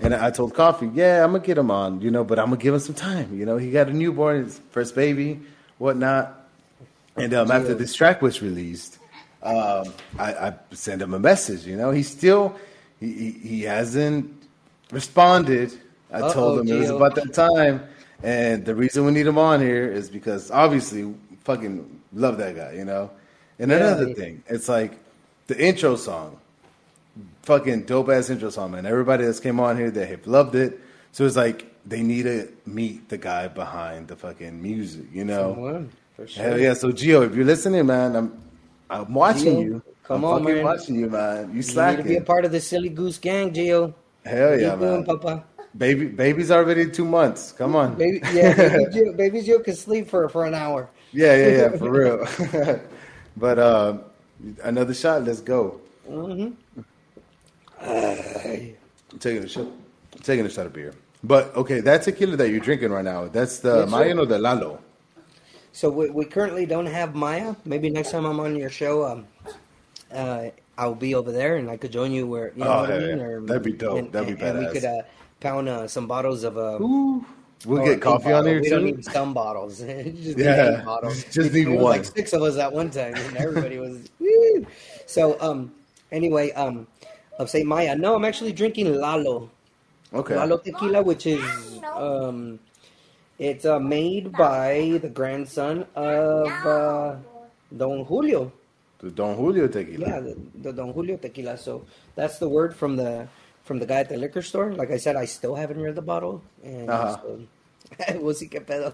and 0.01 0.13
I 0.13 0.31
told 0.31 0.53
Coffee, 0.53 0.89
yeah, 0.93 1.23
I'm 1.23 1.31
gonna 1.31 1.43
get 1.43 1.57
him 1.57 1.71
on, 1.71 2.01
you 2.01 2.11
know, 2.11 2.23
but 2.23 2.39
I'm 2.39 2.45
gonna 2.47 2.57
give 2.57 2.73
him 2.73 2.79
some 2.79 2.95
time. 2.95 3.37
You 3.37 3.45
know, 3.45 3.57
he 3.57 3.71
got 3.71 3.87
a 3.87 3.93
newborn, 3.93 4.43
his 4.43 4.59
first 4.71 4.95
baby, 4.95 5.39
whatnot. 5.77 6.33
And 7.15 7.33
um, 7.33 7.49
after 7.51 7.73
this 7.73 7.93
track 7.95 8.21
was 8.21 8.41
released, 8.41 8.99
um, 9.41 9.93
I, 10.19 10.33
I 10.33 10.53
sent 10.71 11.01
him 11.01 11.13
a 11.13 11.19
message. 11.19 11.65
You 11.65 11.75
know, 11.75 11.91
he 11.91 12.03
still 12.03 12.55
he, 12.99 13.31
he, 13.31 13.61
hasn't 13.63 14.31
responded. 14.91 15.73
I 16.11 16.21
Uh-oh, 16.21 16.33
told 16.33 16.59
him 16.59 16.67
it 16.67 16.77
was 16.77 16.89
about 16.89 17.15
that 17.15 17.33
time, 17.33 17.83
and 18.23 18.65
the 18.65 18.75
reason 18.75 19.05
we 19.05 19.11
need 19.11 19.27
him 19.27 19.37
on 19.37 19.61
here 19.61 19.91
is 19.91 20.09
because 20.09 20.51
obviously, 20.51 21.13
fucking 21.43 22.01
love 22.13 22.37
that 22.37 22.55
guy. 22.55 22.73
You 22.73 22.85
know, 22.85 23.11
and 23.59 23.71
Yeah. 23.71 23.77
another 23.77 24.13
thing, 24.13 24.43
it's 24.47 24.69
like 24.69 24.97
the 25.47 25.59
intro 25.59 25.95
song 25.95 26.37
fucking 27.43 27.83
dope 27.83 28.09
ass 28.09 28.29
intro 28.29 28.49
song, 28.49 28.71
man. 28.71 28.85
Everybody 28.85 29.25
that's 29.25 29.39
came 29.39 29.59
on 29.59 29.77
here, 29.77 29.89
they 29.89 30.05
have 30.05 30.27
loved 30.27 30.55
it. 30.55 30.79
So 31.13 31.25
it's 31.25 31.35
like 31.37 31.65
they 31.85 32.03
need 32.03 32.23
to 32.23 32.49
meet 32.65 33.09
the 33.09 33.17
guy 33.17 33.47
behind 33.47 34.09
the 34.09 34.15
fucking 34.15 34.61
music, 34.61 35.05
you 35.13 35.23
know? 35.23 35.53
Someone, 35.53 35.89
for 36.15 36.27
sure. 36.27 36.43
Hell 36.43 36.59
yeah! 36.59 36.73
So 36.73 36.91
Gio, 36.91 37.25
if 37.25 37.35
you're 37.35 37.45
listening, 37.45 37.85
man, 37.85 38.15
I'm 38.15 38.41
I'm 38.89 39.13
watching 39.13 39.55
Gio, 39.55 39.61
you. 39.63 39.83
come 40.03 40.23
I'm 40.25 40.25
on, 40.25 40.39
fucking 40.43 40.55
man. 40.55 40.63
watching 40.65 40.95
you, 40.95 41.09
man. 41.09 41.53
You 41.53 41.61
You 41.61 41.85
need 41.85 41.97
to 41.97 42.03
be 42.03 42.15
a 42.17 42.21
part 42.21 42.45
of 42.45 42.51
the 42.51 42.59
silly 42.59 42.89
goose 42.89 43.17
gang, 43.17 43.53
Gio. 43.53 43.93
Hell 44.25 44.59
yeah, 44.59 44.73
you 44.73 44.79
doing, 44.79 45.03
man. 45.05 45.05
Papa? 45.05 45.43
Baby, 45.77 46.07
baby's 46.07 46.51
already 46.51 46.89
two 46.89 47.05
months. 47.05 47.51
Come 47.53 47.75
on. 47.75 47.95
Baby, 47.95 48.19
yeah, 48.33 48.53
baby 48.53 48.85
Gio, 48.93 49.15
baby 49.17 49.41
Gio 49.41 49.63
can 49.63 49.75
sleep 49.75 50.07
for 50.09 50.27
for 50.29 50.45
an 50.45 50.53
hour. 50.53 50.89
yeah, 51.13 51.35
yeah, 51.35 51.47
yeah, 51.57 51.77
for 51.77 51.89
real. 51.89 52.79
but 53.37 53.59
um, 53.59 54.01
another 54.63 54.93
shot. 54.93 55.23
Let's 55.23 55.41
go. 55.41 55.79
Mm-hmm. 56.09 56.51
Taking 59.19 59.43
a 59.43 59.47
shot. 59.47 59.67
Taking 60.23 60.45
a 60.45 60.49
shot 60.49 60.65
of 60.65 60.73
beer. 60.73 60.93
But 61.23 61.55
okay, 61.55 61.79
that 61.81 62.03
tequila 62.03 62.35
that 62.37 62.49
you're 62.49 62.59
drinking 62.59 62.91
right 62.91 63.03
now, 63.03 63.27
that's 63.27 63.59
the 63.59 63.79
Yes, 63.81 63.91
sir. 63.91 64.19
Or 64.19 64.25
the 64.25 64.37
Lalo. 64.39 64.79
So 65.71 65.89
we, 65.89 66.09
we 66.09 66.25
currently 66.25 66.65
don't 66.65 66.85
have 66.87 67.15
Maya. 67.15 67.55
Maybe 67.65 67.89
next 67.89 68.11
time 68.11 68.25
I'm 68.25 68.39
on 68.39 68.55
your 68.55 68.69
show, 68.69 69.05
um, 69.05 69.27
uh, 70.11 70.45
I'll 70.77 70.95
be 70.95 71.13
over 71.15 71.31
there 71.31 71.57
and 71.57 71.69
I 71.69 71.77
could 71.77 71.91
join 71.91 72.11
you 72.11 72.25
where 72.27 72.51
you 72.55 72.63
know 72.63 72.71
Oh, 72.71 72.81
what 72.81 72.91
I 72.91 72.97
yeah, 72.99 73.07
mean. 73.07 73.17
yeah. 73.19 73.23
Or, 73.25 73.41
That'd 73.41 73.63
be 73.63 73.73
dope. 73.73 73.97
And, 73.99 74.11
That'd 74.11 74.37
be 74.37 74.43
and, 74.45 74.57
and 74.57 74.67
we 74.67 74.73
could 74.73 74.85
uh, 74.85 75.01
pound 75.39 75.69
uh, 75.69 75.87
some 75.87 76.07
bottles 76.07 76.43
of. 76.43 76.57
Uh, 76.57 76.79
Ooh. 76.81 77.25
We'll 77.65 77.81
or 77.81 77.85
get 77.85 78.01
coffee 78.01 78.31
on 78.31 78.45
here 78.45 78.59
We 78.61 78.65
too. 78.65 78.69
don't 78.69 78.83
need 78.85 79.03
some 79.05 79.33
bottles. 79.33 79.79
just 79.79 80.37
Yeah. 80.37 80.83
bottles. 80.85 81.23
Just 81.31 81.53
need 81.53 81.67
one. 81.67 81.83
Like 81.83 82.05
six 82.05 82.31
of 82.33 82.43
us 82.43 82.55
at 82.57 82.71
one 82.71 82.91
time, 82.91 83.15
and 83.15 83.35
everybody 83.37 83.79
was. 83.79 84.09
Woo. 84.37 84.65
So 85.05 85.39
um, 85.41 85.73
anyway 86.11 86.51
um, 86.53 86.87
of 87.39 87.49
Saint 87.49 87.65
Maya. 87.67 87.95
No, 87.95 88.15
I'm 88.15 88.25
actually 88.25 88.53
drinking 88.53 88.93
Lalo. 88.95 89.49
Okay. 90.13 90.35
Lalo 90.35 90.57
tequila, 90.57 91.01
which 91.03 91.25
is 91.25 91.43
um, 91.95 92.59
it's 93.39 93.65
uh, 93.65 93.79
made 93.79 94.31
by 94.31 94.99
the 95.01 95.09
grandson 95.09 95.85
of 95.95 96.47
uh, 96.65 97.15
Don 97.75 98.05
Julio. 98.05 98.51
The 98.99 99.11
Don 99.11 99.35
Julio 99.35 99.67
tequila. 99.67 100.07
Yeah, 100.07 100.19
the, 100.21 100.37
the 100.63 100.73
Don 100.73 100.91
Julio 100.93 101.17
tequila. 101.17 101.57
So 101.57 101.85
that's 102.15 102.39
the 102.39 102.49
word 102.49 102.75
from 102.75 102.95
the 102.95 103.27
from 103.63 103.79
the 103.79 103.85
guy 103.85 103.99
at 103.99 104.09
the 104.09 104.17
liquor 104.17 104.41
store. 104.41 104.71
Like 104.73 104.91
I 104.91 104.97
said, 104.97 105.15
I 105.15 105.25
still 105.25 105.53
haven't 105.55 105.81
read 105.81 105.95
the 105.95 106.01
bottle, 106.01 106.41
and 106.63 106.89
Uh-huh. 106.89 107.17
so, 107.21 107.39
we'll 108.15 108.33
see 108.33 108.47
qué 108.47 108.63
pedo. 108.63 108.93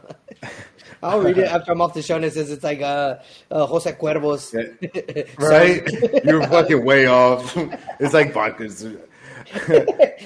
I'll 1.02 1.22
read 1.22 1.38
it 1.38 1.48
after 1.48 1.72
I'm 1.72 1.82
off 1.82 1.94
the 1.94 2.02
show. 2.02 2.16
And 2.16 2.26
it 2.26 2.34
says 2.34 2.52
it's 2.52 2.64
like 2.64 2.82
uh, 2.82 3.18
uh, 3.52 3.66
Jose 3.66 3.92
Cuervos, 3.94 4.54
Right? 5.38 6.24
You're 6.26 6.48
fucking 6.48 6.86
way 6.86 7.08
off. 7.08 7.56
It's 8.00 8.14
like 8.14 8.34
vodka. 8.34 8.70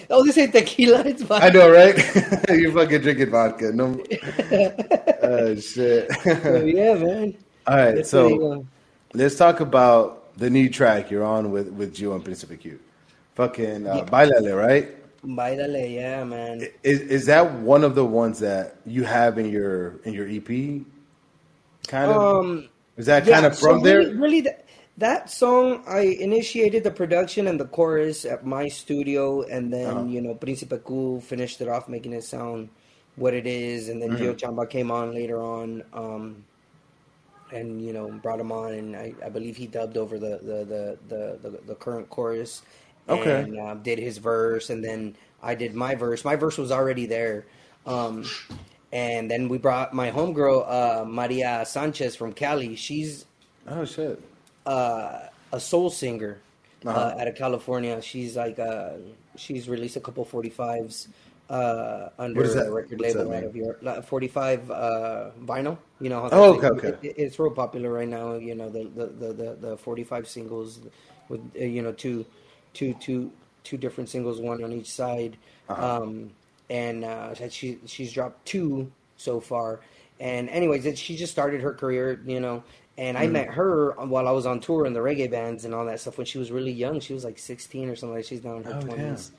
oh, 0.10 0.24
this 0.26 0.38
ain't 0.38 0.54
tequila. 0.54 1.02
It's 1.06 1.22
vodka. 1.24 1.46
I 1.46 1.50
know, 1.50 1.72
right? 1.72 1.96
You're 2.50 2.72
fucking 2.72 3.02
drinking 3.02 3.32
vodka. 3.32 3.72
No. 3.72 4.02
Oh 5.24 5.56
shit. 5.56 6.12
So, 6.22 6.64
yeah, 6.64 6.94
man. 6.94 7.38
All 7.66 7.76
right, 7.76 7.96
That's 7.96 8.10
so 8.10 8.30
pretty, 8.30 8.62
uh, 8.62 8.64
let's 9.14 9.36
talk 9.36 9.60
about 9.60 10.38
the 10.38 10.50
new 10.50 10.70
track 10.70 11.12
you're 11.12 11.26
on 11.26 11.52
with 11.52 11.70
with 11.70 11.96
Gio 11.96 12.16
and 12.16 12.24
Principe 12.24 12.58
Q. 12.58 12.80
Fucking 13.36 13.86
uh, 13.86 14.06
Bailale, 14.06 14.58
right? 14.58 14.96
Bailale, 15.28 15.94
yeah, 15.94 16.24
man. 16.24 16.62
Is 16.84 17.02
is 17.02 17.26
that 17.26 17.52
one 17.60 17.84
of 17.84 17.96
the 17.96 18.06
ones 18.06 18.40
that 18.40 18.78
you 18.86 19.04
have 19.04 19.38
in 19.38 19.50
your 19.50 20.00
in 20.04 20.14
your 20.14 20.28
EP? 20.28 20.48
Kind 21.88 22.12
of. 22.12 22.18
Um, 22.46 22.70
is 22.96 23.06
that 23.08 23.26
yeah, 23.26 23.34
kind 23.36 23.46
of 23.46 23.56
so 23.56 23.68
from 23.74 23.84
there? 23.84 24.00
Really, 24.16 24.42
that, 24.42 24.66
that 24.98 25.30
song, 25.30 25.84
I 25.88 26.02
initiated 26.02 26.84
the 26.84 26.92
production 26.92 27.48
and 27.48 27.60
the 27.60 27.66
chorus 27.66 28.26
at 28.26 28.46
my 28.46 28.68
studio, 28.68 29.44
and 29.44 29.72
then 29.72 29.88
Uh-huh. 29.88 30.06
you 30.06 30.22
know 30.22 30.34
Principe 30.36 30.80
Q 30.86 31.22
finished 31.22 31.62
it 31.62 31.68
off, 31.68 31.88
making 31.90 32.14
it 32.14 32.24
sound 32.24 32.70
what 33.16 33.34
it 33.34 33.46
is, 33.48 33.90
and 33.90 34.02
then 34.02 34.12
Mm-hmm. 34.12 34.24
Gio 34.24 34.34
Chamba 34.38 34.70
came 34.70 34.92
on 34.92 35.14
later 35.14 35.42
on, 35.42 35.84
um, 35.94 36.44
and 37.52 37.82
you 37.82 37.94
know 37.94 38.10
brought 38.24 38.40
him 38.40 38.52
on, 38.52 38.74
and 38.74 38.96
I, 38.96 39.14
I 39.24 39.30
believe 39.30 39.58
he 39.58 39.68
dubbed 39.68 39.98
over 39.98 40.18
the 40.20 40.40
the 40.42 40.58
the 40.66 40.84
the, 41.08 41.50
the, 41.50 41.58
the 41.68 41.76
current 41.76 42.10
chorus, 42.10 42.62
Okay. 43.10 43.42
and 43.42 43.60
uh, 43.60 43.74
did 43.76 44.00
his 44.00 44.18
verse, 44.18 44.70
and 44.70 44.84
then 44.84 45.16
I 45.42 45.56
did 45.56 45.74
my 45.76 45.96
verse. 45.96 46.26
My 46.26 46.36
verse 46.36 46.58
was 46.58 46.72
already 46.72 47.06
there. 47.06 47.46
Um, 47.86 48.26
and 48.92 49.30
then 49.32 49.48
we 49.50 49.58
brought 49.58 49.94
my 49.94 50.12
homegirl, 50.12 50.66
uh, 50.68 51.06
Maria 51.06 51.64
Sanchez 51.66 52.16
from 52.16 52.34
Cali. 52.34 52.76
She's 52.76 53.26
Oh 53.68 53.86
shit. 53.86 54.20
uh, 54.66 55.20
a 55.54 55.60
soul 55.60 55.90
singer 55.90 56.38
uh 56.86 56.90
Uh-huh. 56.90 57.16
out 57.20 57.28
of 57.28 57.36
California. 57.36 58.02
She's 58.02 58.36
like 58.38 58.60
uh, 58.60 58.92
she's 59.36 59.68
released 59.70 59.96
a 59.98 60.00
couple 60.02 60.26
45s 60.26 61.08
uh, 61.50 62.10
under 62.20 62.42
What 62.42 62.46
is 62.46 62.56
that? 62.56 62.68
a 62.68 62.72
record 62.72 63.00
What's 63.00 63.16
label 63.16 63.34
out 63.34 63.44
of 63.44 63.56
Europe. 63.56 63.80
Like, 63.82 64.04
45 64.06 64.72
uh, 64.72 65.32
vinyl. 65.46 65.78
You 66.00 66.10
know 66.10 66.22
how 66.24 66.30
Oh, 66.32 66.54
okay, 66.56 66.68
okay. 66.68 67.08
it- 67.08 67.16
it's 67.18 67.40
real 67.40 67.52
popular 67.52 67.92
right 67.92 68.08
now. 68.08 68.36
You 68.36 68.56
know 68.56 68.70
the 68.70 68.84
the, 68.96 69.06
the, 69.08 69.34
the, 69.34 69.50
the 69.60 69.78
45 69.78 70.28
singles 70.28 70.80
with 71.30 71.40
uh, 71.56 71.64
you 71.64 71.82
know 71.82 71.92
two 71.94 72.26
two 72.78 72.94
two 72.96 73.32
two 73.64 73.78
different 73.78 74.10
singles, 74.10 74.40
one 74.40 74.64
on 74.64 74.72
each 74.72 74.92
side. 74.92 75.38
Uh-huh. 75.70 76.04
Um, 76.04 76.32
and 76.70 77.04
uh, 77.04 77.34
she 77.50 77.80
she's 77.86 78.14
dropped 78.14 78.46
two 78.46 78.92
so 79.18 79.40
far. 79.40 79.82
And 80.20 80.50
anyways, 80.50 80.86
it, 80.86 80.98
she 80.98 81.16
just 81.16 81.32
started 81.32 81.62
her 81.62 81.74
career, 81.74 82.22
you 82.26 82.40
know. 82.40 82.64
And 82.98 83.18
Mm-hmm. 83.18 83.24
I 83.24 83.28
met 83.28 83.48
her 83.50 83.92
while 83.92 84.28
I 84.28 84.32
was 84.32 84.46
on 84.48 84.60
tour 84.60 84.86
in 84.88 84.94
the 84.94 85.00
reggae 85.00 85.30
bands 85.30 85.66
and 85.66 85.74
all 85.76 85.86
that 85.86 86.00
stuff 86.00 86.18
when 86.18 86.26
she 86.26 86.40
was 86.40 86.52
really 86.52 86.72
young. 86.72 87.00
She 87.00 87.14
was 87.14 87.24
like 87.24 87.38
16 87.38 87.90
or 87.90 87.96
something. 87.96 88.16
Like 88.16 88.26
she's 88.26 88.44
now 88.44 88.56
in 88.58 88.64
her 88.64 88.74
Oh, 88.74 88.82
20s. 88.82 89.32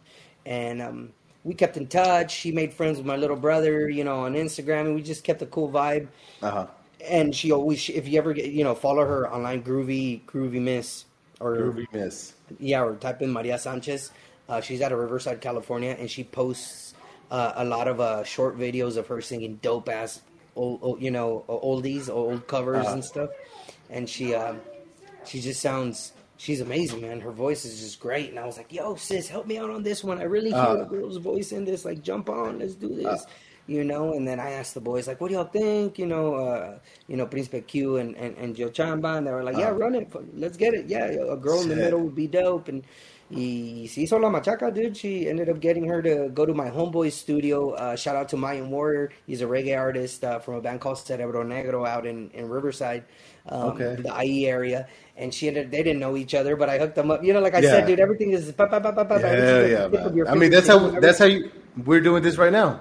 And 0.46 0.80
um, 0.80 1.12
we 1.44 1.54
kept 1.54 1.76
in 1.76 1.88
touch. 1.88 2.30
She 2.32 2.52
made 2.52 2.72
friends 2.72 2.98
with 2.98 3.06
my 3.06 3.16
little 3.16 3.36
brother, 3.36 3.88
you 3.88 4.04
know, 4.04 4.20
on 4.20 4.34
Instagram, 4.34 4.82
and 4.86 4.94
we 4.94 5.02
just 5.02 5.24
kept 5.24 5.42
a 5.42 5.46
cool 5.46 5.70
vibe. 5.70 6.08
Uh 6.42 6.50
huh. 6.50 6.66
And 7.08 7.34
she 7.34 7.52
always, 7.52 7.88
if 7.90 8.08
you 8.08 8.18
ever 8.18 8.32
get, 8.32 8.46
you 8.52 8.64
know, 8.64 8.74
follow 8.74 9.04
her 9.04 9.32
online, 9.32 9.62
Groovy 9.62 10.24
Groovy 10.26 10.60
Miss, 10.60 11.04
or 11.40 11.56
Groovy 11.56 11.86
Miss. 11.92 12.34
yeah, 12.58 12.82
or 12.82 12.94
type 12.96 13.22
in 13.22 13.30
Maria 13.32 13.58
Sanchez. 13.58 14.10
Uh, 14.48 14.60
she's 14.60 14.80
out 14.80 14.92
of 14.92 14.98
Riverside, 14.98 15.40
California, 15.40 15.94
and 15.98 16.10
she 16.10 16.24
posts 16.24 16.94
uh, 17.30 17.52
a 17.56 17.64
lot 17.64 17.86
of 17.88 18.00
uh, 18.00 18.24
short 18.24 18.58
videos 18.58 18.96
of 18.96 19.06
her 19.08 19.20
singing 19.20 19.58
dope 19.62 19.88
ass, 19.88 20.22
old, 20.56 20.78
old, 20.82 21.02
you 21.02 21.10
know, 21.10 21.44
oldies, 21.48 22.08
old 22.08 22.46
covers 22.46 22.84
Uh-huh. 22.86 22.94
and 22.94 23.04
stuff. 23.04 23.30
And 23.90 24.08
she, 24.08 24.34
um, 24.34 24.60
she 25.26 25.40
just 25.40 25.60
sounds, 25.60 26.12
she's 26.38 26.60
amazing, 26.62 27.02
man. 27.02 27.20
Her 27.20 27.30
voice 27.30 27.64
is 27.66 27.78
just 27.80 28.00
great. 28.00 28.30
And 28.30 28.38
I 28.38 28.46
was 28.46 28.56
like, 28.56 28.72
yo, 28.72 28.94
sis, 28.96 29.28
help 29.28 29.46
me 29.46 29.58
out 29.58 29.68
on 29.70 29.82
this 29.82 30.02
one. 30.02 30.18
I 30.18 30.24
really 30.24 30.50
hear 30.50 30.58
Uh. 30.58 30.82
a 30.82 30.86
girl's 30.86 31.18
voice 31.18 31.52
in 31.52 31.64
this. 31.66 31.84
Like, 31.84 32.02
jump 32.02 32.30
on, 32.30 32.58
let's 32.60 32.74
do 32.74 32.88
this. 32.94 33.26
You 33.68 33.84
know, 33.84 34.14
and 34.14 34.26
then 34.26 34.40
I 34.40 34.52
asked 34.52 34.74
the 34.74 34.80
boys, 34.80 35.06
like, 35.06 35.20
what 35.20 35.28
do 35.28 35.34
y'all 35.34 35.44
think? 35.44 35.98
You 35.98 36.06
know, 36.06 36.34
uh, 36.36 36.78
you 37.06 37.16
know, 37.18 37.26
Príncipe 37.26 37.66
Q 37.66 37.98
and, 37.98 38.16
and, 38.16 38.34
and 38.38 38.56
Gio 38.56 38.70
Chamba. 38.72 39.18
And 39.18 39.26
they 39.26 39.30
were 39.30 39.44
like, 39.44 39.58
yeah, 39.58 39.68
Uh. 39.68 39.72
run 39.72 39.94
it. 39.94 40.08
Let's 40.34 40.56
get 40.56 40.74
it. 40.74 40.86
Yeah, 40.88 41.04
a 41.06 41.36
girl 41.36 41.60
in 41.60 41.68
the 41.68 41.76
middle 41.76 42.00
would 42.00 42.16
be 42.16 42.26
dope. 42.26 42.68
And, 42.68 42.82
Y 43.30 43.86
se 43.92 44.00
hizo 44.02 44.18
la 44.18 44.30
machaca, 44.30 44.72
dude. 44.72 44.96
She 44.96 45.28
ended 45.28 45.50
up 45.50 45.60
getting 45.60 45.86
her 45.86 46.00
to 46.00 46.30
go 46.30 46.46
to 46.46 46.54
my 46.54 46.70
homeboy's 46.70 47.14
studio. 47.14 47.72
Uh, 47.72 47.94
shout 47.94 48.16
out 48.16 48.30
to 48.30 48.38
Mayan 48.38 48.70
Warrior. 48.70 49.10
He's 49.26 49.42
a 49.42 49.46
reggae 49.46 49.78
artist 49.78 50.24
uh, 50.24 50.38
from 50.38 50.54
a 50.54 50.62
band 50.62 50.80
called 50.80 50.96
Cerebro 50.98 51.44
Negro 51.44 51.86
out 51.86 52.06
in, 52.06 52.30
in 52.30 52.48
Riverside, 52.48 53.04
um, 53.50 53.68
Okay. 53.74 53.96
the 53.98 54.10
IE 54.24 54.46
area. 54.46 54.88
And 55.18 55.34
she 55.34 55.48
ended, 55.48 55.70
they 55.70 55.82
didn't 55.82 56.00
know 56.00 56.16
each 56.16 56.34
other, 56.34 56.56
but 56.56 56.70
I 56.70 56.78
hooked 56.78 56.94
them 56.94 57.10
up. 57.10 57.22
You 57.22 57.34
know, 57.34 57.40
like 57.40 57.54
I 57.54 57.60
Yeah. 57.60 57.70
said, 57.70 57.84
dude, 57.86 58.00
everything 58.00 58.32
is. 58.32 58.50
Pa, 58.52 58.66
pa, 58.66 58.80
pa, 58.80 58.92
pa, 58.92 59.04
pa, 59.04 59.18
pa. 59.18 59.18
Yeah, 59.18 59.28
at 59.28 59.36
the 59.36 59.44
tip 59.90 60.04
of 60.06 60.14
man. 60.14 60.16
your 60.16 60.26
I 60.26 60.34
mean, 60.34 60.50
that's 60.50 60.68
how 60.68 60.78
that's 61.00 61.18
how 61.18 61.26
you 61.26 61.50
we're 61.84 62.00
doing 62.00 62.22
this 62.22 62.38
right 62.38 62.52
now. 62.52 62.80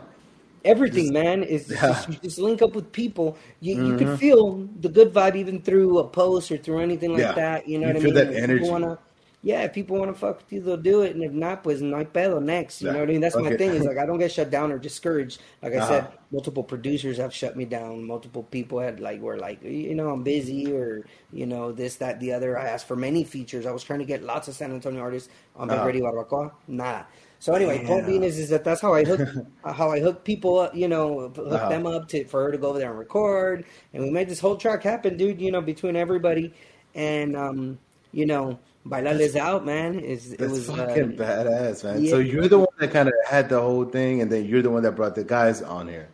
Everything, 0.67 1.13
man. 1.13 1.43
Is 1.43 1.67
Yeah. 1.71 1.77
Mm-hmm. 1.77 1.87
just, 1.87 2.09
you 2.09 2.15
just 2.23 2.39
link 2.39 2.61
up 2.61 2.75
with 2.75 2.91
people. 2.91 3.37
You 3.59 3.75
you 3.75 3.93
could 3.95 4.11
feel 4.11 4.67
the 4.81 4.89
good 4.89 5.13
vibe 5.13 5.35
even 5.35 5.61
through 5.61 5.99
a 5.99 6.07
post 6.07 6.51
or 6.51 6.57
through 6.57 6.81
anything 6.81 7.13
like 7.13 7.29
Yeah. 7.29 7.33
that. 7.35 7.67
You 7.67 7.79
know 7.79 7.87
You 7.87 7.93
what 7.93 7.97
I 7.97 7.99
mean? 8.01 8.13
that 8.13 8.27
If 8.31 8.35
energy. 8.35 8.69
Wanna, 8.69 8.99
yeah, 9.43 9.61
if 9.63 9.73
people 9.73 9.97
want 9.97 10.11
to 10.11 10.17
fuck 10.19 10.37
with 10.39 10.51
you, 10.51 10.61
they'll 10.61 10.77
do 10.77 11.01
it, 11.03 11.15
and 11.15 11.23
if 11.23 11.31
not, 11.31 11.63
pues 11.63 11.81
no 11.81 11.97
hay 11.97 12.05
pedo. 12.05 12.41
Next, 12.43 12.81
you 12.81 12.87
Yeah. 12.87 12.91
know 12.91 12.99
what 12.99 13.09
I 13.09 13.11
mean? 13.13 13.21
That's 13.21 13.37
my 13.37 13.51
thing. 13.51 13.75
Is 13.75 13.85
like 13.85 13.97
I 13.97 14.05
don't 14.05 14.19
get 14.19 14.31
shut 14.31 14.49
down 14.49 14.71
or 14.71 14.79
discouraged. 14.79 15.41
Like 15.61 15.73
I 15.73 15.77
Uh-huh. 15.77 15.87
said, 15.87 16.07
multiple 16.31 16.63
producers 16.63 17.17
have 17.17 17.33
shut 17.33 17.55
me 17.55 17.65
down. 17.65 18.03
Multiple 18.05 18.43
people 18.43 18.79
had 18.79 18.99
like 18.99 19.21
were 19.21 19.37
like, 19.37 19.63
you 19.63 19.95
know, 19.95 20.09
I'm 20.09 20.23
busy 20.23 20.71
or 20.73 21.05
you 21.31 21.45
know 21.45 21.71
this, 21.71 21.95
that, 21.97 22.19
the 22.19 22.33
other. 22.33 22.57
I 22.59 22.67
asked 22.67 22.87
for 22.87 22.95
many 22.97 23.23
features. 23.23 23.65
I 23.65 23.71
was 23.71 23.83
trying 23.83 23.99
to 23.99 24.05
get 24.05 24.23
lots 24.23 24.47
of 24.49 24.55
San 24.55 24.71
Antonio 24.73 25.01
artists 25.01 25.29
on 25.55 25.69
Uh-huh. 25.69 25.85
Red 25.85 25.95
y 25.95 26.01
Barbacoa. 26.01 26.51
Nada. 26.67 27.07
So 27.39 27.53
anyway, 27.53 27.85
point 27.85 28.01
Damn. 28.01 28.05
being 28.07 28.23
is, 28.23 28.39
is 28.39 28.49
that 28.49 28.63
that's 28.63 28.81
how 28.81 28.93
I 28.93 29.03
hook 29.03 29.21
how 29.63 29.91
I 29.91 29.99
hook 29.99 30.23
people 30.23 30.59
up, 30.59 30.75
you 30.75 30.87
know, 30.87 31.29
hook 31.29 31.37
Uh-huh. 31.37 31.69
them 31.69 31.85
up 31.85 32.07
to 32.09 32.23
for 32.25 32.43
her 32.43 32.51
to 32.51 32.57
go 32.57 32.69
over 32.69 32.79
there 32.79 32.89
and 32.89 32.97
record, 32.99 33.65
and 33.93 34.03
we 34.03 34.09
made 34.09 34.27
this 34.27 34.39
whole 34.39 34.55
track 34.57 34.83
happen, 34.83 35.17
dude. 35.17 35.39
You 35.39 35.51
know, 35.51 35.61
between 35.61 35.95
everybody, 35.95 36.53
and 36.95 37.35
um, 37.35 37.77
you 38.11 38.25
know, 38.25 38.57
Bailale's 38.87 39.35
out, 39.35 39.65
man. 39.65 39.99
Is 39.99 40.33
it 40.33 40.41
was 40.41 40.65
fucking 40.65 41.19
uh, 41.19 41.23
badass, 41.23 41.83
man. 41.83 42.01
yeah. 42.03 42.09
So 42.09 42.17
you're 42.17 42.47
the 42.47 42.59
one 42.59 42.67
that 42.79 42.91
kind 42.91 43.07
of 43.07 43.13
had 43.27 43.49
the 43.49 43.61
whole 43.61 43.85
thing, 43.85 44.21
and 44.21 44.31
then 44.31 44.45
you're 44.45 44.63
the 44.63 44.71
one 44.71 44.81
that 44.83 44.93
brought 44.93 45.13
the 45.15 45.23
guys 45.23 45.61
on 45.61 45.87
here. 45.87 46.07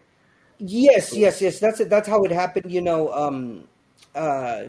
Yes, 0.59 1.13
yes, 1.15 1.41
yes. 1.41 1.59
That's 1.59 1.79
it. 1.79 1.89
That's 1.89 2.07
how 2.07 2.23
it 2.23 2.31
happened. 2.31 2.71
You 2.71 2.81
know, 2.81 3.11
um, 3.13 3.63
uh, 4.15 4.65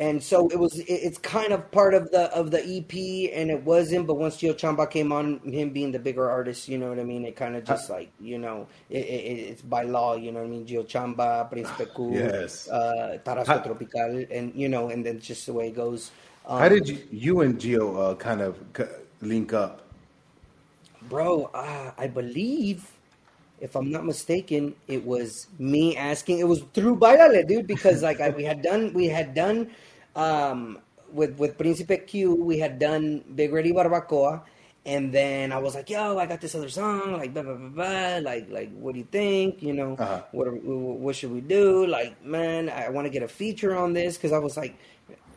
and 0.00 0.22
so 0.22 0.48
it 0.48 0.58
was. 0.58 0.78
It, 0.78 0.88
it's 0.88 1.18
kind 1.18 1.52
of 1.52 1.70
part 1.70 1.92
of 1.92 2.10
the 2.10 2.32
of 2.34 2.50
the 2.50 2.58
EP, 2.58 3.30
and 3.36 3.50
it 3.50 3.62
wasn't. 3.62 4.06
But 4.06 4.14
once 4.14 4.38
Gio 4.38 4.54
Chamba 4.54 4.90
came 4.90 5.12
on, 5.12 5.40
him 5.40 5.70
being 5.70 5.92
the 5.92 5.98
bigger 5.98 6.28
artist, 6.28 6.68
you 6.68 6.78
know 6.78 6.88
what 6.88 6.98
I 6.98 7.04
mean. 7.04 7.26
It 7.26 7.36
kind 7.36 7.54
of 7.54 7.64
just 7.64 7.90
like 7.90 8.10
you 8.18 8.38
know, 8.38 8.66
it, 8.88 9.04
it, 9.04 9.38
it's 9.52 9.62
by 9.62 9.82
law. 9.82 10.16
You 10.16 10.32
know 10.32 10.40
what 10.40 10.46
I 10.46 10.50
mean. 10.50 10.64
Gio 10.66 10.88
Chamba, 10.88 11.50
Prince 11.50 11.68
Cool, 11.94 12.14
Yes. 12.14 12.66
uh, 12.70 13.18
Tarasco 13.22 13.62
Tropical, 13.62 14.24
and 14.30 14.54
you 14.54 14.70
know, 14.70 14.88
and 14.88 15.04
then 15.04 15.20
just 15.20 15.44
the 15.44 15.52
way 15.52 15.68
it 15.68 15.76
goes. 15.76 16.10
Um, 16.46 16.58
How 16.58 16.68
did 16.70 16.88
you, 16.88 16.98
you 17.12 17.40
and 17.42 17.58
Gio 17.60 18.12
uh, 18.12 18.14
kind 18.14 18.40
of 18.40 18.56
link 19.20 19.52
up? 19.52 19.82
Bro, 21.10 21.50
uh, 21.52 21.92
I 21.98 22.06
believe, 22.06 22.90
if 23.60 23.76
I'm 23.76 23.90
not 23.90 24.06
mistaken, 24.06 24.74
it 24.88 25.04
was 25.04 25.48
me 25.58 25.94
asking. 25.94 26.38
It 26.38 26.48
was 26.48 26.62
through 26.72 26.96
Bailale, 26.96 27.46
dude, 27.46 27.66
because 27.66 28.02
like 28.02 28.20
I, 28.20 28.30
we 28.30 28.44
had 28.44 28.62
done, 28.62 28.94
we 28.94 29.06
had 29.06 29.34
done 29.34 29.70
um, 30.16 30.78
with 31.12 31.38
with 31.38 31.58
Príncipe 31.58 32.06
Q, 32.06 32.34
we 32.34 32.58
had 32.58 32.78
done 32.78 33.24
Big 33.34 33.52
Red 33.52 33.64
y 33.66 33.72
Barbacoa, 33.72 34.42
and 34.86 35.12
then 35.12 35.52
I 35.52 35.58
was 35.58 35.74
like, 35.74 35.90
"Yo, 35.90 36.18
I 36.18 36.26
got 36.26 36.40
this 36.40 36.54
other 36.54 36.68
song, 36.68 37.12
like 37.12 37.32
blah 37.34 37.42
blah 37.42 37.54
blah, 37.54 37.68
blah. 37.68 38.18
like 38.30 38.48
like 38.50 38.70
what 38.78 38.92
do 38.92 38.98
you 38.98 39.08
think? 39.10 39.62
You 39.62 39.72
know, 39.74 39.96
Uh-huh. 39.98 40.22
what 40.32 40.48
are, 40.48 40.54
what 40.54 41.16
should 41.16 41.32
we 41.32 41.40
do? 41.40 41.86
Like, 41.86 42.22
man, 42.24 42.68
I 42.68 42.88
want 42.90 43.06
to 43.06 43.10
get 43.10 43.22
a 43.22 43.28
feature 43.28 43.74
on 43.76 43.92
this 43.92 44.16
because 44.16 44.32
I 44.32 44.38
was 44.38 44.56
like, 44.56 44.76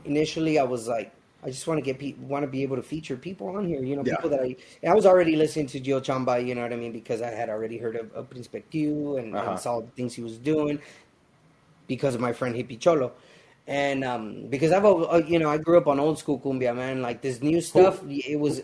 initially, 0.06 0.60
I 0.60 0.64
was 0.64 0.88
like." 0.88 1.12
I 1.46 1.48
just 1.50 1.68
want 1.68 1.78
to 1.78 1.82
get 1.84 2.00
pe- 2.00 2.14
want 2.22 2.44
to 2.44 2.48
be 2.48 2.64
able 2.64 2.78
to 2.78 2.82
feature 2.82 3.18
people 3.18 3.50
on 3.50 3.68
here, 3.68 3.84
you 3.84 3.98
know, 3.98 4.04
Yeah. 4.06 4.16
people 4.16 4.30
that 4.30 4.40
I 4.48 4.56
I 4.88 4.94
was 4.96 5.06
already 5.06 5.36
listening 5.36 5.68
to 5.76 5.80
Gio 5.82 6.00
Chamba, 6.00 6.40
you 6.40 6.56
know 6.56 6.62
what 6.62 6.72
I 6.72 6.78
mean, 6.78 6.94
because 6.94 7.22
I 7.22 7.32
had 7.32 7.50
already 7.50 7.78
heard 7.78 7.98
of, 7.98 8.14
of 8.14 8.30
Príncipe 8.30 8.64
Q 8.72 9.18
and, 9.18 9.36
Uh-huh. 9.36 9.52
and 9.52 9.60
saw 9.60 9.82
the 9.82 9.92
things 9.92 10.14
he 10.16 10.24
was 10.24 10.38
doing 10.38 10.80
because 11.88 12.16
of 12.16 12.22
my 12.22 12.32
friend 12.32 12.56
Hippie 12.56 12.80
Cholo. 12.80 13.12
And 13.68 14.04
um, 14.04 14.48
because 14.50 14.72
I've, 14.72 14.84
uh, 14.86 15.22
you 15.26 15.40
know, 15.40 15.50
I 15.50 15.58
grew 15.58 15.78
up 15.78 15.88
on 15.88 16.00
old 16.00 16.20
school 16.20 16.40
cumbia, 16.40 16.76
man. 16.76 17.02
Like 17.02 17.22
this 17.22 17.42
new 17.42 17.62
stuff, 17.62 18.02
it 18.10 18.40
was 18.40 18.62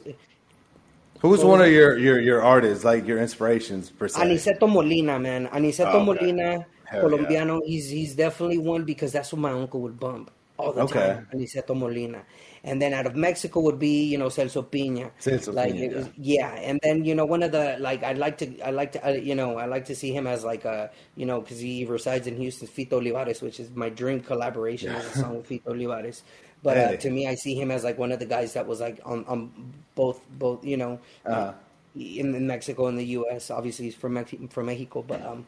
Who's 1.21 1.41
So- 1.41 1.47
one 1.47 1.61
of 1.61 1.71
your, 1.71 1.97
your, 1.97 2.19
your 2.19 2.41
artists, 2.41 2.83
like 2.85 3.05
your 3.05 3.19
inspirations 3.19 3.89
per 3.89 4.07
se? 4.07 4.21
Aniceto 4.21 4.71
Molina, 4.71 5.19
man. 5.19 5.47
Aniceto 5.47 5.95
Oh. 5.95 6.03
Molina, 6.03 6.65
Hell 6.85 7.01
Colombiano. 7.01 7.61
He's 7.65 7.89
he's 7.89 8.15
definitely 8.15 8.57
one 8.57 8.83
because 8.83 9.11
that's 9.11 9.31
what 9.33 9.41
my 9.41 9.51
uncle 9.51 9.81
would 9.81 9.99
bump 9.99 10.31
all 10.57 10.71
the 10.73 10.81
Okay. 10.83 10.99
time. 10.99 11.27
Aniceto 11.33 11.75
Molina. 11.75 12.23
And 12.63 12.81
then 12.81 12.93
out 12.93 13.05
of 13.05 13.15
Mexico 13.15 13.59
would 13.61 13.79
be, 13.79 14.03
you 14.05 14.17
know, 14.17 14.27
Celso 14.27 14.63
Piña. 14.65 15.11
Celso 15.19 15.53
like, 15.53 15.73
Piña, 15.73 15.95
was- 15.95 16.09
yeah. 16.17 16.51
And 16.55 16.79
then, 16.83 17.05
you 17.05 17.15
know, 17.15 17.25
one 17.25 17.41
of 17.43 17.51
the, 17.51 17.77
like, 17.79 18.03
I'd 18.03 18.17
like 18.17 18.37
to, 18.39 18.59
I 18.61 18.71
like 18.71 18.91
to, 18.93 19.07
uh, 19.07 19.11
you 19.11 19.35
know, 19.35 19.57
I 19.57 19.65
like 19.65 19.85
to 19.85 19.95
see 19.95 20.11
him 20.13 20.27
as 20.27 20.43
like 20.43 20.65
a, 20.65 20.91
you 21.15 21.25
know, 21.25 21.41
because 21.41 21.59
he 21.59 21.85
resides 21.85 22.27
in 22.27 22.35
Houston, 22.37 22.67
Fito 22.67 22.93
Olivares, 22.93 23.41
which 23.41 23.59
is 23.59 23.69
my 23.75 23.89
dream 23.89 24.19
collaboration 24.19 24.91
is 24.93 25.05
a 25.15 25.19
song 25.19 25.37
with 25.37 25.49
Fito 25.49 25.67
Olivares. 25.71 26.23
But 26.61 26.77
uh, 26.77 26.97
to 26.97 27.09
me, 27.09 27.25
I 27.25 27.35
see 27.35 27.55
him 27.55 27.71
as 27.71 27.85
like 27.85 27.97
one 27.97 28.11
of 28.11 28.19
the 28.19 28.25
guys 28.25 28.51
that 28.53 28.67
was 28.67 28.81
like 28.81 28.99
on, 29.05 29.23
on 29.27 29.49
both, 29.95 30.19
both, 30.37 30.65
you 30.65 30.75
know, 30.75 30.99
Uh-huh. 31.25 31.53
in, 31.95 32.35
in 32.35 32.45
Mexico 32.47 32.87
and 32.87 32.99
the 32.99 33.05
U.S. 33.23 33.49
Obviously, 33.49 33.85
he's 33.85 33.95
from 33.95 34.15
Mex- 34.15 34.33
from 34.49 34.65
Mexico, 34.65 35.01
but 35.01 35.25
um, 35.25 35.45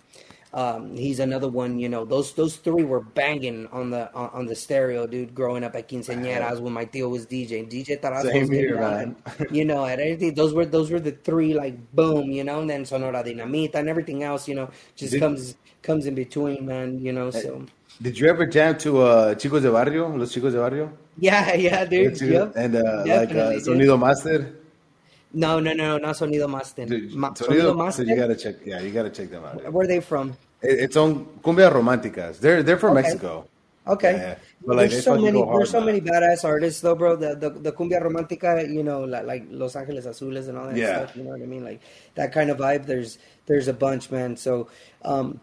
um, 0.53 0.95
he's 0.95 1.19
another 1.19 1.47
one. 1.47 1.79
You 1.79 1.87
know, 1.87 2.03
those 2.03 2.33
those 2.33 2.57
three 2.57 2.83
were 2.83 2.99
banging 2.99 3.67
on 3.67 3.89
the 3.89 4.13
on, 4.13 4.29
on 4.33 4.45
the 4.45 4.55
stereo, 4.55 5.07
dude. 5.07 5.33
Growing 5.33 5.63
up 5.63 5.75
at 5.75 5.87
quinceañeras 5.87 6.59
when 6.59 6.73
my 6.73 6.85
tío 6.85 7.09
was 7.09 7.25
DJing, 7.25 7.71
DJ 7.71 7.99
Tarasco 8.01 8.31
Same 8.31 8.41
was 8.41 8.49
here, 8.49 8.79
man. 8.79 9.15
you 9.51 9.63
know, 9.63 9.85
at 9.85 9.99
everything. 9.99 10.33
Those 10.33 10.53
were 10.53 10.65
those 10.65 10.91
were 10.91 10.99
the 10.99 11.11
three 11.11 11.53
like 11.53 11.75
boom, 11.93 12.31
you 12.31 12.43
know, 12.43 12.61
and 12.61 12.69
then 12.69 12.85
Sonora 12.85 13.23
Dinamita 13.23 13.75
and 13.75 13.87
everything 13.87 14.23
else, 14.23 14.47
you 14.47 14.55
know, 14.55 14.69
just 14.95 15.13
Did- 15.13 15.19
comes 15.19 15.55
comes 15.81 16.05
in 16.05 16.15
between, 16.15 16.65
man. 16.65 16.99
You 16.99 17.13
know, 17.13 17.31
so 17.31 17.65
Did 18.01 18.19
you 18.19 18.27
ever 18.27 18.45
jam 18.45 18.77
to 18.79 19.01
uh, 19.01 19.35
Chicos 19.35 19.61
de 19.61 19.71
Barrio, 19.71 20.09
Los 20.17 20.33
Chicos 20.33 20.51
de 20.51 20.59
Barrio? 20.59 20.91
yeah, 21.17 21.53
yeah, 21.55 21.85
dude. 21.85 22.19
Yep. 22.19 22.53
And 22.55 22.75
uh, 22.75 23.03
like 23.05 23.31
uh, 23.31 23.59
Sonido 23.59 23.97
Master? 23.97 24.60
No, 25.33 25.59
no, 25.59 25.71
no, 25.73 25.97
not 25.97 26.15
Sonido 26.15 26.49
Master. 26.49 26.85
Dude, 26.85 27.13
Ma- 27.13 27.31
Sonido 27.31 27.71
Sonido 27.71 27.77
Master. 27.77 28.03
you 28.03 28.15
gotta 28.15 28.35
check. 28.35 28.55
Yeah, 28.65 28.79
you 28.81 28.91
gotta 28.91 29.09
check 29.09 29.29
them 29.29 29.45
out. 29.45 29.71
Where 29.71 29.85
are 29.85 29.87
they 29.87 30.01
from? 30.01 30.35
It- 30.61 30.79
It's 30.79 30.97
on 30.97 31.25
Cumbia 31.43 31.71
Románticas. 31.71 32.39
They're 32.39 32.61
they're 32.63 32.77
from 32.77 32.97
Okay. 32.97 33.01
Mexico. 33.07 33.47
Okay. 33.87 34.13
Yeah. 34.13 34.35
But, 34.63 34.75
like, 34.77 34.91
there's 34.91 35.03
so 35.03 35.17
many 35.17 35.41
hard, 35.41 35.57
there's 35.59 35.71
so 35.71 35.79
man. 35.79 35.87
many 35.87 36.01
badass 36.01 36.45
artists 36.45 36.81
though, 36.81 36.93
bro. 36.95 37.15
The 37.15 37.33
the, 37.35 37.49
the 37.49 37.71
cumbia 37.71 37.99
romántica, 38.03 38.61
you 38.71 38.83
know, 38.83 39.01
like, 39.05 39.25
like 39.25 39.43
Los 39.49 39.75
Angeles 39.75 40.05
Azules 40.05 40.49
and 40.49 40.57
all 40.57 40.67
that 40.67 40.77
Yeah. 40.77 40.97
stuff. 41.07 41.15
You 41.17 41.23
know 41.23 41.31
what 41.31 41.41
I 41.41 41.45
mean? 41.47 41.63
Like 41.63 41.81
that 42.15 42.31
kind 42.31 42.51
of 42.51 42.57
vibe. 42.57 42.85
There's 42.85 43.17
there's 43.47 43.67
a 43.67 43.73
bunch, 43.73 44.11
man. 44.11 44.37
So 44.37 44.67
um, 45.03 45.39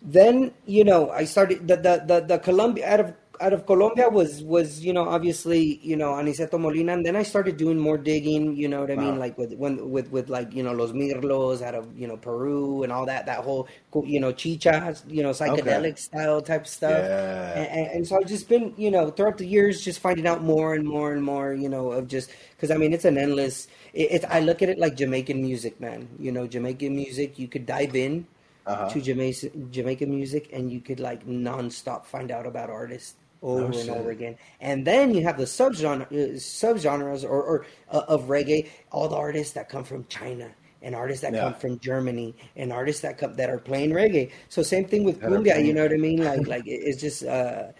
then 0.00 0.52
you 0.66 0.84
know 0.84 1.10
I 1.10 1.24
started 1.24 1.66
the 1.68 1.76
the 1.76 1.94
the, 2.06 2.20
the 2.20 2.38
Colombia 2.38 2.88
out 2.88 3.00
of 3.00 3.12
out 3.40 3.52
of 3.52 3.66
Colombia 3.66 4.08
was 4.08 4.42
was 4.42 4.84
you 4.84 4.92
know 4.92 5.08
obviously 5.08 5.80
you 5.82 5.96
know 5.96 6.12
Aniceto 6.12 6.58
Molina, 6.58 6.92
and 6.92 7.04
then 7.04 7.16
I 7.16 7.22
started 7.22 7.56
doing 7.56 7.78
more 7.78 7.98
digging. 7.98 8.56
You 8.56 8.68
know 8.68 8.80
what 8.80 8.90
I 8.90 8.96
mean? 8.96 9.18
Like 9.18 9.36
with 9.38 9.52
when 9.54 9.90
with 9.90 10.10
with 10.10 10.28
like 10.28 10.52
you 10.52 10.62
know 10.62 10.72
Los 10.72 10.92
Mirlos 10.92 11.62
out 11.62 11.74
of 11.74 11.88
you 11.98 12.06
know 12.06 12.16
Peru 12.16 12.82
and 12.82 12.92
all 12.92 13.06
that 13.06 13.26
that 13.26 13.44
whole 13.44 13.68
you 14.04 14.20
know 14.20 14.32
chicha 14.32 14.96
you 15.08 15.22
know 15.22 15.30
psychedelic 15.30 15.98
style 15.98 16.40
type 16.42 16.66
stuff. 16.66 16.92
Yeah. 16.92 17.58
And, 17.58 17.90
and, 17.92 18.06
so 18.06 18.16
I've 18.18 18.26
just 18.26 18.48
been, 18.48 18.74
you 18.76 18.90
know, 18.90 19.10
throughout 19.10 19.38
the 19.38 19.46
years, 19.46 19.80
just 19.80 20.00
finding 20.00 20.26
out 20.26 20.42
more 20.42 20.74
and 20.74 20.86
more 20.86 21.12
and 21.12 21.22
more, 21.22 21.54
you 21.54 21.68
know, 21.68 21.92
of 21.92 22.08
just 22.08 22.30
because 22.56 22.70
I 22.70 22.76
mean, 22.76 22.92
it's 22.92 23.04
an 23.04 23.18
endless. 23.18 23.68
It, 23.92 24.08
it's 24.10 24.24
I 24.26 24.40
look 24.40 24.62
at 24.62 24.68
it 24.68 24.78
like 24.78 24.96
Jamaican 24.96 25.40
music, 25.40 25.80
man. 25.80 26.08
You 26.18 26.32
know, 26.32 26.46
Jamaican 26.46 26.94
music, 26.94 27.38
you 27.38 27.48
could 27.48 27.66
dive 27.66 27.94
in 27.96 28.26
Uh-huh. 28.66 28.88
to 28.88 28.96
Jamaican 29.00 29.68
Jamaican 29.70 30.08
music, 30.08 30.48
and 30.52 30.72
you 30.72 30.80
could 30.80 30.98
like 30.98 31.26
nonstop 31.28 32.06
find 32.06 32.30
out 32.32 32.46
about 32.46 32.70
artists 32.70 33.16
over 33.44 33.72
and 33.78 33.90
over 33.90 34.10
again. 34.10 34.36
And 34.60 34.86
then 34.86 35.14
you 35.14 35.22
have 35.22 35.36
the 35.38 35.44
subgenre 35.44 36.02
uh, 36.10 36.36
subgenres 36.38 37.24
or, 37.24 37.42
or 37.42 37.66
uh, 37.90 38.02
of 38.08 38.24
reggae, 38.28 38.68
all 38.90 39.08
the 39.08 39.16
artists 39.16 39.52
that 39.54 39.68
come 39.68 39.84
from 39.84 40.04
China. 40.08 40.50
And 40.82 40.94
artists 40.94 41.22
that 41.22 41.32
Yeah. 41.32 41.44
come 41.44 41.54
from 41.54 41.78
Germany, 41.78 42.34
and 42.56 42.70
artists 42.70 43.00
that 43.02 43.16
come 43.16 43.34
that 43.36 43.48
are 43.48 43.56
playing 43.58 43.90
reggae. 43.92 44.30
So 44.50 44.62
same 44.62 44.84
thing 44.84 45.02
with 45.04 45.18
cumbia, 45.18 45.64
you 45.64 45.72
know 45.72 45.82
what 45.82 45.92
I 45.94 45.96
mean? 45.96 46.22
Like, 46.22 46.46
like 46.54 46.64
it's 46.66 47.00
just 47.00 47.24
uh, 47.24 47.72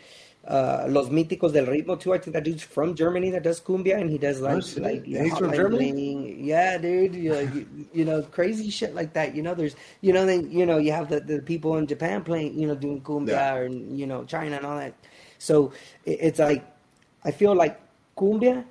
uh, 0.47 0.87
Los 0.89 1.11
Míticos 1.11 1.53
del 1.53 1.67
Ritmo 1.67 2.01
too. 2.01 2.15
I 2.15 2.19
think 2.19 2.33
that 2.33 2.45
dude's 2.45 2.63
from 2.63 2.95
Germany 2.95 3.29
that 3.31 3.43
does 3.43 3.61
cumbia, 3.61 4.01
and 4.01 4.09
he 4.09 4.17
does 4.17 4.41
like 4.41 4.63
Oh, 4.63 4.81
like 4.81 5.05
He's 5.05 5.37
from 5.37 5.53
Germany? 5.53 5.93
Bling. 5.93 6.45
Yeah, 6.45 6.79
dude. 6.79 7.15
You, 7.15 7.35
like, 7.35 7.55
you, 7.55 7.67
you 7.93 8.05
know, 8.07 8.23
crazy 8.23 8.71
shit 8.71 8.95
like 8.95 9.13
that. 9.13 9.35
You 9.35 9.43
know, 9.43 9.55
there's 9.55 9.77
you 10.01 10.13
know 10.15 10.25
then 10.25 10.51
you 10.51 10.65
know 10.65 10.79
you 10.79 10.93
have 10.93 11.11
the, 11.11 11.21
the 11.21 11.41
people 11.43 11.77
in 11.77 11.87
Japan 11.87 12.25
playing 12.25 12.59
you 12.59 12.67
know 12.69 12.75
doing 12.75 13.03
cumbia 13.03 13.29
Yeah. 13.33 13.55
or 13.55 13.67
you 13.69 14.07
know 14.07 14.25
China 14.25 14.57
and 14.57 14.65
all 14.65 14.79
that. 14.79 14.95
So 15.45 15.73
it's 16.05 16.39
like 16.39 16.63
I 17.25 17.31
feel 17.31 17.55
like 17.55 17.75
cumbia 18.17 18.65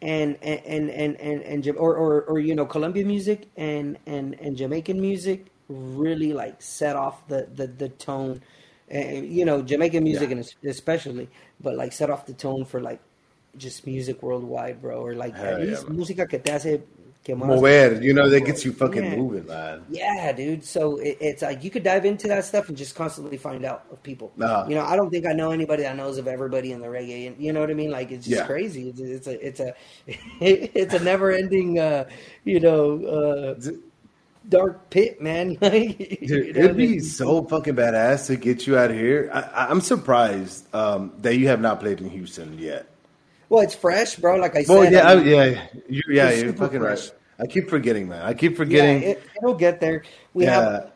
and 0.00 0.36
and 0.42 0.90
and 0.90 1.16
and, 1.20 1.42
and, 1.42 1.66
Ja- 1.66 1.74
or, 1.74 1.94
or 1.96 2.22
or 2.22 2.38
you 2.38 2.54
know 2.54 2.66
Colombian 2.66 3.06
music 3.06 3.48
and 3.56 3.98
and 4.06 4.34
and 4.40 4.56
Jamaican 4.56 5.00
music 5.00 5.46
really 5.68 6.32
like 6.32 6.60
set 6.60 6.96
off 6.96 7.26
the 7.28 7.46
the 7.54 7.66
the 7.66 7.88
tone. 7.88 8.40
Uh, 8.92 8.98
you 9.38 9.44
know 9.44 9.62
Jamaican 9.62 10.02
music 10.04 10.28
Yeah. 10.30 10.36
and 10.36 10.54
especially, 10.64 11.28
but 11.60 11.76
like 11.76 11.92
set 11.92 12.10
off 12.10 12.26
the 12.26 12.34
tone 12.34 12.64
for 12.64 12.80
like 12.80 13.00
just 13.56 13.86
music 13.86 14.22
worldwide, 14.22 14.82
bro, 14.82 15.00
or 15.00 15.14
like 15.14 15.36
Hell 15.36 15.54
at 15.54 15.60
least 15.60 15.86
música 15.88 16.28
que 16.28 16.38
te 16.38 16.50
hace 16.52 16.82
Mover, 17.28 18.02
you 18.02 18.12
know, 18.12 18.28
that 18.28 18.40
gets 18.40 18.64
you 18.64 18.72
fucking 18.72 19.04
Yeah. 19.04 19.16
moving, 19.16 19.46
man. 19.46 19.84
Yeah, 19.90 20.32
dude. 20.32 20.64
So 20.64 20.96
it, 20.96 21.18
it's 21.20 21.42
like 21.42 21.62
you 21.62 21.70
could 21.70 21.82
dive 21.84 22.04
into 22.04 22.26
that 22.28 22.44
stuff 22.44 22.68
and 22.68 22.76
just 22.76 22.94
constantly 22.94 23.36
find 23.36 23.64
out 23.64 23.84
of 23.92 24.02
people. 24.02 24.32
Nah. 24.36 24.66
You 24.66 24.74
know, 24.74 24.84
I 24.84 24.96
don't 24.96 25.10
think 25.10 25.26
I 25.26 25.32
know 25.32 25.52
anybody 25.52 25.84
that 25.84 25.96
knows 25.96 26.18
of 26.18 26.26
everybody 26.26 26.72
in 26.72 26.80
the 26.80 26.88
reggae. 26.88 27.28
and 27.28 27.36
You 27.42 27.52
know 27.52 27.60
what 27.60 27.70
I 27.70 27.74
mean? 27.74 27.90
Like 27.90 28.10
it's 28.10 28.26
just 28.26 28.40
Yeah. 28.40 28.46
crazy. 28.46 28.88
It's, 28.88 29.00
it's 29.00 29.26
a 29.28 29.46
it's 29.46 29.60
a 29.60 29.74
it's 30.40 30.94
a 30.94 30.98
never 31.04 31.30
ending, 31.30 31.78
uh, 31.78 32.08
you 32.44 32.58
know, 32.60 33.04
uh, 33.06 33.70
dark 34.48 34.90
pit, 34.90 35.20
man. 35.22 35.56
Like, 35.62 36.20
you 36.20 36.26
Dude, 36.26 36.56
know, 36.56 36.64
it'd 36.64 36.76
be 36.76 36.98
so 36.98 37.44
fucking 37.44 37.76
badass 37.76 38.26
to 38.26 38.36
get 38.36 38.66
you 38.66 38.76
out 38.76 38.90
of 38.90 38.96
here. 38.96 39.30
I, 39.32 39.40
I- 39.42 39.70
I'm 39.70 39.80
surprised 39.80 40.66
um, 40.74 41.12
that 41.20 41.36
you 41.36 41.46
have 41.48 41.60
not 41.60 41.78
played 41.80 42.00
in 42.00 42.10
Houston 42.10 42.58
yet. 42.58 42.88
Well, 43.52 43.60
it's 43.62 43.74
fresh, 43.74 44.16
bro. 44.16 44.36
Like 44.36 44.56
I 44.56 44.62
said, 44.62 44.90
yeah, 44.94 45.10
I 45.10 45.12
yeah, 45.20 45.66
you, 45.86 46.00
yeah, 46.08 46.30
you're 46.30 46.54
fucking 46.54 46.80
fresh. 46.80 47.10
right. 47.10 47.44
I 47.44 47.46
keep 47.46 47.68
forgetting, 47.68 48.08
man. 48.08 48.22
I 48.24 48.32
keep 48.32 48.52
yeah, 48.52 48.56
forgetting. 48.56 49.02
it, 49.02 49.22
it'll 49.36 49.52
get 49.52 49.78
there. 49.78 50.04
We 50.32 50.44
Yeah. 50.44 50.54
have 50.54 50.92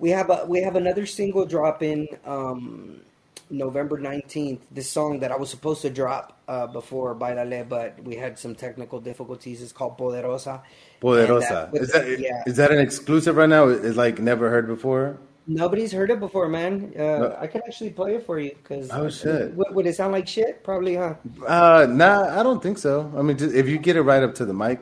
we 0.00 0.10
have 0.10 0.28
a 0.28 0.44
we 0.48 0.62
have 0.62 0.74
another 0.74 1.06
single 1.06 1.46
drop 1.46 1.80
in 1.80 2.08
um, 2.26 3.02
November 3.50 3.98
nineteenth. 3.98 4.66
This 4.72 4.90
song 4.90 5.20
that 5.20 5.30
I 5.30 5.36
was 5.36 5.48
supposed 5.48 5.82
to 5.82 5.90
drop 5.90 6.36
uh, 6.48 6.66
before 6.66 7.14
Bailale, 7.14 7.68
but 7.68 8.02
we 8.02 8.16
had 8.16 8.36
some 8.36 8.56
technical 8.56 8.98
difficulties. 8.98 9.62
It's 9.62 9.70
called 9.70 9.96
Poderosa. 9.96 10.60
Poderosa. 11.00 11.70
That- 11.70 11.82
is 11.82 11.92
that 11.92 12.18
yeah. 12.18 12.42
is 12.46 12.56
that 12.56 12.72
an 12.72 12.80
exclusive 12.80 13.36
right 13.36 13.48
now? 13.48 13.68
Is 13.68 13.96
like 13.96 14.18
never 14.18 14.50
heard 14.50 14.66
before? 14.66 15.18
Nobody's 15.46 15.90
heard 15.92 16.10
it 16.10 16.20
before, 16.20 16.48
man. 16.48 16.92
Uh, 16.96 17.00
No. 17.02 17.36
I 17.40 17.46
can 17.48 17.62
actually 17.66 17.90
play 17.90 18.14
it 18.14 18.24
for 18.24 18.38
you 18.38 18.50
because 18.62 18.90
Oh, 18.92 19.08
shit. 19.10 19.52
Would, 19.54 19.74
would 19.74 19.86
it 19.86 19.96
sound 19.96 20.12
like 20.12 20.28
shit? 20.28 20.62
Probably, 20.62 20.94
huh? 20.96 21.14
Uh, 21.46 21.86
nah, 21.90 22.38
I 22.38 22.42
don't 22.44 22.62
think 22.62 22.78
so. 22.78 23.12
I 23.16 23.22
mean, 23.22 23.36
just, 23.36 23.54
if 23.54 23.68
you 23.68 23.78
get 23.78 23.96
it 23.96 24.02
right 24.02 24.22
up 24.22 24.34
to 24.36 24.44
the 24.44 24.54
mic, 24.54 24.80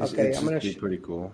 Okay, 0.00 0.32
I'm 0.36 0.44
gonna 0.44 0.60
be 0.60 0.72
sh- 0.74 0.78
pretty 0.78 0.98
cool. 0.98 1.32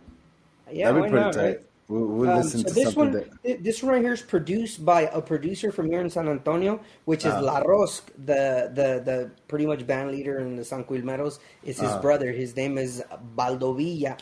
Yeah, 0.73 0.91
That'd 0.91 1.05
be 1.05 1.11
pretty 1.11 1.25
not, 1.25 1.35
tight. 1.35 1.43
right? 1.45 1.61
We'll, 1.87 2.07
we'll 2.07 2.31
Um, 2.31 2.37
listen 2.39 2.61
so 2.61 2.69
to 2.69 2.75
this 2.75 2.85
something 2.95 3.13
one, 3.13 3.31
that. 3.45 3.63
this 3.63 3.83
one 3.83 3.93
right 3.93 4.01
here 4.03 4.15
is 4.15 4.23
produced 4.23 4.87
by 4.87 5.03
a 5.13 5.21
producer 5.21 5.71
from 5.71 5.91
here 5.91 6.01
in 6.01 6.09
San 6.09 6.27
Antonio, 6.29 6.81
which 7.05 7.27
is 7.27 7.35
Ah. 7.35 7.41
La 7.41 7.61
Rosc, 7.61 8.05
the 8.25 8.73
the 8.73 9.03
the 9.05 9.31
pretty 9.49 9.67
much 9.67 9.87
band 9.87 10.11
leader 10.13 10.39
in 10.39 10.57
the 10.57 10.65
San 10.65 10.83
Quilmeros. 10.85 11.41
It's 11.63 11.79
his 11.79 11.91
Ah. 11.91 12.01
brother. 12.01 12.33
His 12.33 12.57
name 12.57 12.79
is 12.79 13.05
Baldo 13.37 13.75
Villa. 13.75 14.17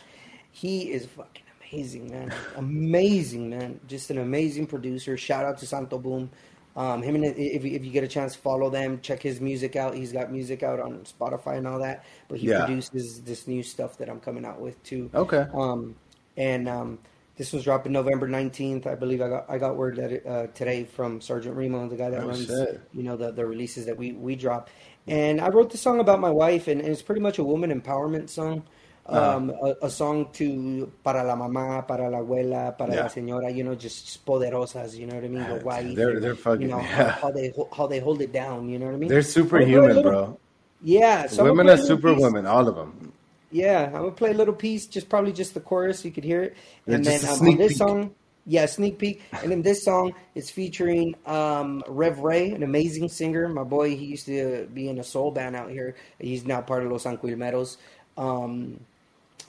He 0.51 0.91
is 0.91 1.05
fucking 1.05 1.42
amazing, 1.73 2.09
man. 2.11 2.33
amazing, 2.55 3.49
man. 3.49 3.79
Just 3.87 4.09
an 4.09 4.19
amazing 4.19 4.67
producer. 4.67 5.17
Shout 5.17 5.45
out 5.45 5.57
to 5.59 5.65
Santo 5.65 5.97
Boom. 5.97 6.29
Um, 6.75 7.03
him 7.03 7.15
and 7.15 7.25
if 7.25 7.63
if 7.65 7.85
you 7.85 7.91
get 7.91 8.03
a 8.03 8.07
chance, 8.07 8.33
follow 8.35 8.69
them. 8.69 8.99
Check 9.01 9.21
his 9.21 9.39
music 9.39 9.75
out. 9.75 9.93
He's 9.93 10.11
got 10.11 10.31
music 10.31 10.63
out 10.63 10.79
on 10.79 11.01
Spotify 11.03 11.57
and 11.57 11.67
all 11.67 11.79
that. 11.79 12.03
But 12.27 12.39
he 12.39 12.47
Yeah. 12.47 12.65
produces 12.65 13.21
this 13.21 13.47
new 13.47 13.61
stuff 13.61 13.97
that 13.99 14.09
I'm 14.09 14.19
coming 14.19 14.43
out 14.45 14.59
with 14.59 14.81
too. 14.83 15.09
Okay. 15.13 15.45
Um, 15.53 15.95
and 16.35 16.67
um, 16.67 16.97
this 17.37 17.53
was 17.53 17.63
dropping 17.63 17.91
November 17.91 18.27
nineteenth. 18.27 18.87
I 18.87 18.95
believe 18.95 19.21
I 19.21 19.29
got 19.29 19.45
I 19.49 19.59
got 19.59 19.75
word 19.75 19.97
that 19.97 20.11
it, 20.11 20.25
uh, 20.25 20.47
today 20.47 20.83
from 20.83 21.21
Sergeant 21.21 21.55
Remo, 21.55 21.87
the 21.87 21.95
guy 21.95 22.09
that 22.09 22.23
Oh, 22.23 22.27
runs 22.27 22.47
shit. 22.47 22.81
you 22.91 23.03
know 23.03 23.17
the 23.17 23.31
the 23.31 23.45
releases 23.45 23.85
that 23.85 23.95
we 23.97 24.13
we 24.13 24.35
drop. 24.35 24.69
And 25.05 25.41
I 25.41 25.49
wrote 25.49 25.69
the 25.69 25.77
song 25.77 25.99
about 25.99 26.21
my 26.21 26.29
wife, 26.31 26.67
and, 26.69 26.79
and 26.79 26.89
it's 26.89 27.01
pretty 27.03 27.21
much 27.21 27.37
a 27.37 27.43
woman 27.43 27.69
empowerment 27.77 28.29
song. 28.29 28.63
Uh-huh. 29.05 29.35
Um, 29.37 29.49
a, 29.61 29.85
a 29.87 29.89
song 29.89 30.29
to 30.33 30.89
para 31.03 31.23
la 31.25 31.35
mamá, 31.35 31.85
para 31.85 32.09
la 32.09 32.19
abuela, 32.19 32.77
para 32.77 32.93
Yeah. 32.93 33.01
la 33.03 33.09
señora. 33.09 33.53
You 33.53 33.65
know, 33.65 33.75
just 33.75 34.25
poderosas. 34.25 34.95
You 34.97 35.07
know 35.07 35.15
what 35.15 35.25
I 35.25 35.27
mean? 35.27 35.43
The 35.47 35.65
wife. 35.65 35.93
they're- 35.95 36.19
they're 36.21 36.35
fucking- 36.35 36.61
You 36.61 36.67
know 36.69 36.77
yeah. 36.81 37.09
how, 37.11 37.21
how 37.27 37.31
they 37.31 37.53
how 37.75 37.87
they 37.87 37.99
hold 37.99 38.21
it 38.21 38.31
down. 38.31 38.69
You 38.69 38.79
know 38.79 38.85
what 38.85 38.95
I 38.95 38.97
mean? 38.97 39.09
They're 39.09 39.19
I'm 39.19 39.23
gonna 39.23 39.49
play 39.49 39.61
a 39.61 39.67
superhuman, 39.67 40.01
bro. 40.03 40.39
Yeah, 40.81 41.27
so 41.27 41.43
Women 41.43 41.67
are 41.69 41.75
play 41.75 41.83
a 41.83 41.87
little 41.87 41.97
piece. 41.97 42.05
superwomen, 42.15 42.45
all 42.45 42.67
of 42.67 42.75
them. 42.75 43.11
Yeah, 43.51 43.85
I'm 43.87 43.91
gonna 44.07 44.11
play 44.11 44.31
a 44.31 44.33
little 44.33 44.53
piece, 44.53 44.85
just 44.87 45.09
probably 45.09 45.31
just 45.33 45.53
the 45.53 45.59
chorus, 45.59 45.99
so 45.99 46.07
you 46.07 46.13
could 46.13 46.23
hear 46.23 46.41
it. 46.43 46.55
Yeah, 46.87 46.95
And 46.95 47.05
then 47.05 47.23
um, 47.25 47.47
on 47.47 47.57
this 47.57 47.73
peek. 47.73 47.77
song, 47.77 48.11
yeah, 48.45 48.65
sneak 48.65 48.97
peek. 48.99 49.21
And 49.41 49.51
then 49.51 49.61
this 49.61 49.83
song 49.83 50.13
is 50.33 50.49
featuring 50.49 51.15
um, 51.25 51.83
Rev 51.87 52.19
Ray, 52.19 52.51
an 52.51 52.63
amazing 52.63 53.09
singer. 53.09 53.47
My 53.49 53.63
boy, 53.63 53.95
he 53.95 54.05
used 54.05 54.25
to 54.27 54.67
be 54.73 54.87
in 54.89 54.97
a 54.99 55.03
soul 55.03 55.29
band 55.31 55.55
out 55.55 55.69
here. 55.71 55.95
He's 56.19 56.45
now 56.45 56.61
part 56.61 56.83
of 56.83 56.91
Los 56.91 57.03
Anquilmeros. 57.03 57.77
Um, 58.17 58.79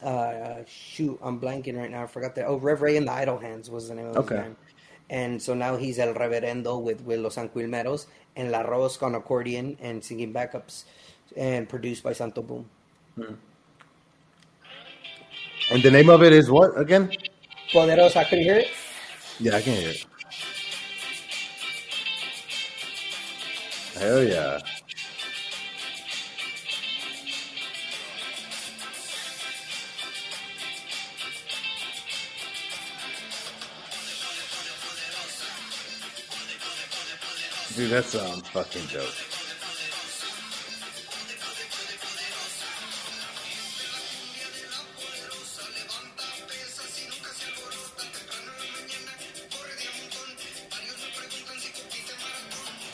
uh, 0.02 0.64
shoot, 0.66 1.18
I'm 1.22 1.40
blanking 1.40 1.76
right 1.76 1.90
now. 1.90 2.02
I 2.02 2.06
forgot 2.06 2.34
that. 2.36 2.46
Oh, 2.46 2.56
Rev 2.56 2.82
Ray 2.82 2.96
and 2.96 3.06
the 3.06 3.12
Idle 3.12 3.38
Hands 3.38 3.68
was 3.70 3.88
the 3.88 3.94
name 3.94 4.06
of 4.06 4.16
Okay. 4.16 4.34
his 4.36 4.42
band. 4.44 4.56
And 5.10 5.40
so 5.40 5.54
now 5.54 5.76
he's 5.76 5.98
El 5.98 6.14
Reverendo 6.14 6.80
with, 6.82 7.02
with 7.02 7.20
Los 7.20 7.36
Anquilmeros 7.36 8.06
and 8.36 8.50
La 8.50 8.62
Rosca 8.62 9.02
on 9.04 9.14
accordion 9.14 9.76
and 9.80 10.02
singing 10.02 10.32
backups 10.32 10.84
and 11.36 11.68
produced 11.68 12.02
by 12.02 12.12
Santo 12.12 12.42
Boom. 12.42 12.68
And 15.70 15.82
the 15.82 15.90
name 15.90 16.08
of 16.10 16.22
it 16.22 16.32
is 16.32 16.50
what 16.50 16.78
again? 16.78 17.10
Poderosa, 17.72 18.26
can 18.28 18.38
you 18.38 18.44
hear 18.44 18.56
it? 18.56 18.68
Yeah, 19.40 19.56
I 19.56 19.62
can 19.62 19.74
hear 19.74 19.90
it. 19.90 20.06
Hell 23.98 24.22
yeah. 24.24 24.58
Dude, 37.74 37.90
that 37.90 38.04
sounds 38.04 38.46
fucking 38.48 38.86
dope. 38.92 39.10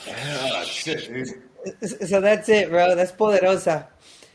Yeah, 0.07 0.65
shit. 0.65 1.29
So 1.83 2.21
that's 2.21 2.49
it, 2.49 2.71
bro. 2.71 2.95
That's 2.95 3.13
Poderosa. 3.13 3.87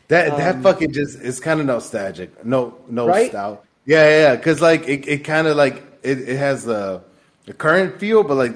That 0.07 0.37
that 0.37 0.55
Um, 0.55 0.61
fucking 0.63 0.91
just 0.91 1.19
is 1.19 1.39
kind 1.39 1.59
of 1.59 1.65
nostalgic. 1.65 2.45
No, 2.45 2.75
no 2.87 3.07
Right? 3.07 3.29
style. 3.29 3.63
Yeah, 3.85 4.07
yeah, 4.07 4.19
yeah. 4.21 4.35
Because 4.35 4.61
like 4.61 4.87
it, 4.87 5.07
it 5.07 5.17
kind 5.23 5.47
of 5.47 5.57
like 5.57 5.83
it, 6.03 6.29
it 6.29 6.37
has 6.37 6.63
the 6.65 7.01
the 7.45 7.53
current 7.53 7.99
feel, 7.99 8.23
but 8.23 8.35
like 8.35 8.55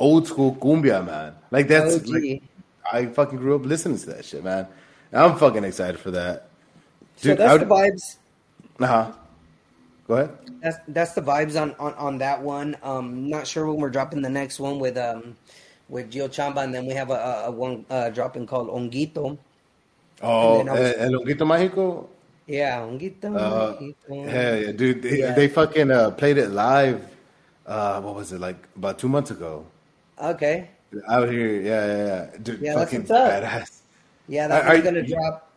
old 0.00 0.26
school 0.26 0.56
cumbia, 0.56 1.04
man. 1.06 1.34
Like 1.52 1.68
that's 1.68 2.04
like, 2.08 2.42
I 2.90 3.06
fucking 3.06 3.38
grew 3.38 3.54
up 3.54 3.64
listening 3.64 3.98
to 3.98 4.06
that 4.06 4.24
shit, 4.24 4.42
man. 4.42 4.66
And 5.12 5.22
I'm 5.22 5.36
fucking 5.38 5.62
excited 5.62 6.00
for 6.00 6.10
that. 6.10 6.48
so 7.16 7.34
that's 7.34 7.54
I 7.54 7.58
the 7.58 7.66
vibes. 7.66 8.16
Uh 8.80 8.86
huh. 8.86 9.12
Go 10.08 10.14
ahead. 10.16 10.30
That's 10.62 10.76
that's 10.88 11.12
the 11.12 11.20
vibes 11.22 11.60
on, 11.60 11.74
on, 11.78 11.94
on 11.94 12.18
that 12.18 12.42
one. 12.42 12.76
Um, 12.82 13.28
not 13.28 13.46
sure 13.46 13.66
when 13.66 13.76
we're 13.76 13.90
dropping 13.90 14.22
the 14.22 14.30
next 14.30 14.58
one 14.58 14.78
with 14.80 14.96
um 14.98 15.36
with 15.88 16.10
Gio 16.10 16.28
Chamba, 16.28 16.64
and 16.64 16.74
then 16.74 16.86
we 16.86 16.94
have 16.94 17.10
a, 17.10 17.44
a, 17.46 17.50
one 17.50 17.84
uh, 17.90 18.10
dropping 18.10 18.46
called 18.46 18.68
Honguito. 18.68 19.36
Oh, 20.22 20.60
And 20.60 20.68
then 20.68 20.76
I 20.76 20.80
was- 20.80 20.90
eh, 20.90 21.04
El 21.04 21.10
Honguito 21.12 21.44
Mágico. 21.46 22.06
Yeah, 22.46 22.78
Honguito. 22.80 23.36
Uh, 23.36 23.74
Honguito. 23.74 24.28
hell 24.28 24.56
yeah, 24.56 24.72
dude. 24.72 25.02
They, 25.02 25.18
Yeah. 25.18 25.34
they 25.34 25.48
fucking 25.48 25.90
uh, 25.90 26.10
played 26.12 26.38
it 26.38 26.50
live. 26.50 27.02
Uh, 27.66 28.00
what 28.00 28.14
was 28.14 28.32
it 28.32 28.40
like 28.40 28.56
about 28.76 28.98
two 28.98 29.08
months 29.08 29.30
ago? 29.30 29.66
Okay. 30.20 30.68
Out 31.08 31.28
here, 31.30 31.60
yeah, 31.60 31.86
yeah, 31.86 32.06
yeah. 32.32 32.38
Dude, 32.42 32.60
Yeah, 32.60 32.74
that's 32.74 32.90
fucking 32.90 33.06
badass. 33.06 33.80
Yeah, 34.28 34.48
that 34.48 34.64
Are- 34.64 34.72
one's 34.72 34.84
gonna 34.84 35.00
you- 35.00 35.14
drop. 35.14 35.50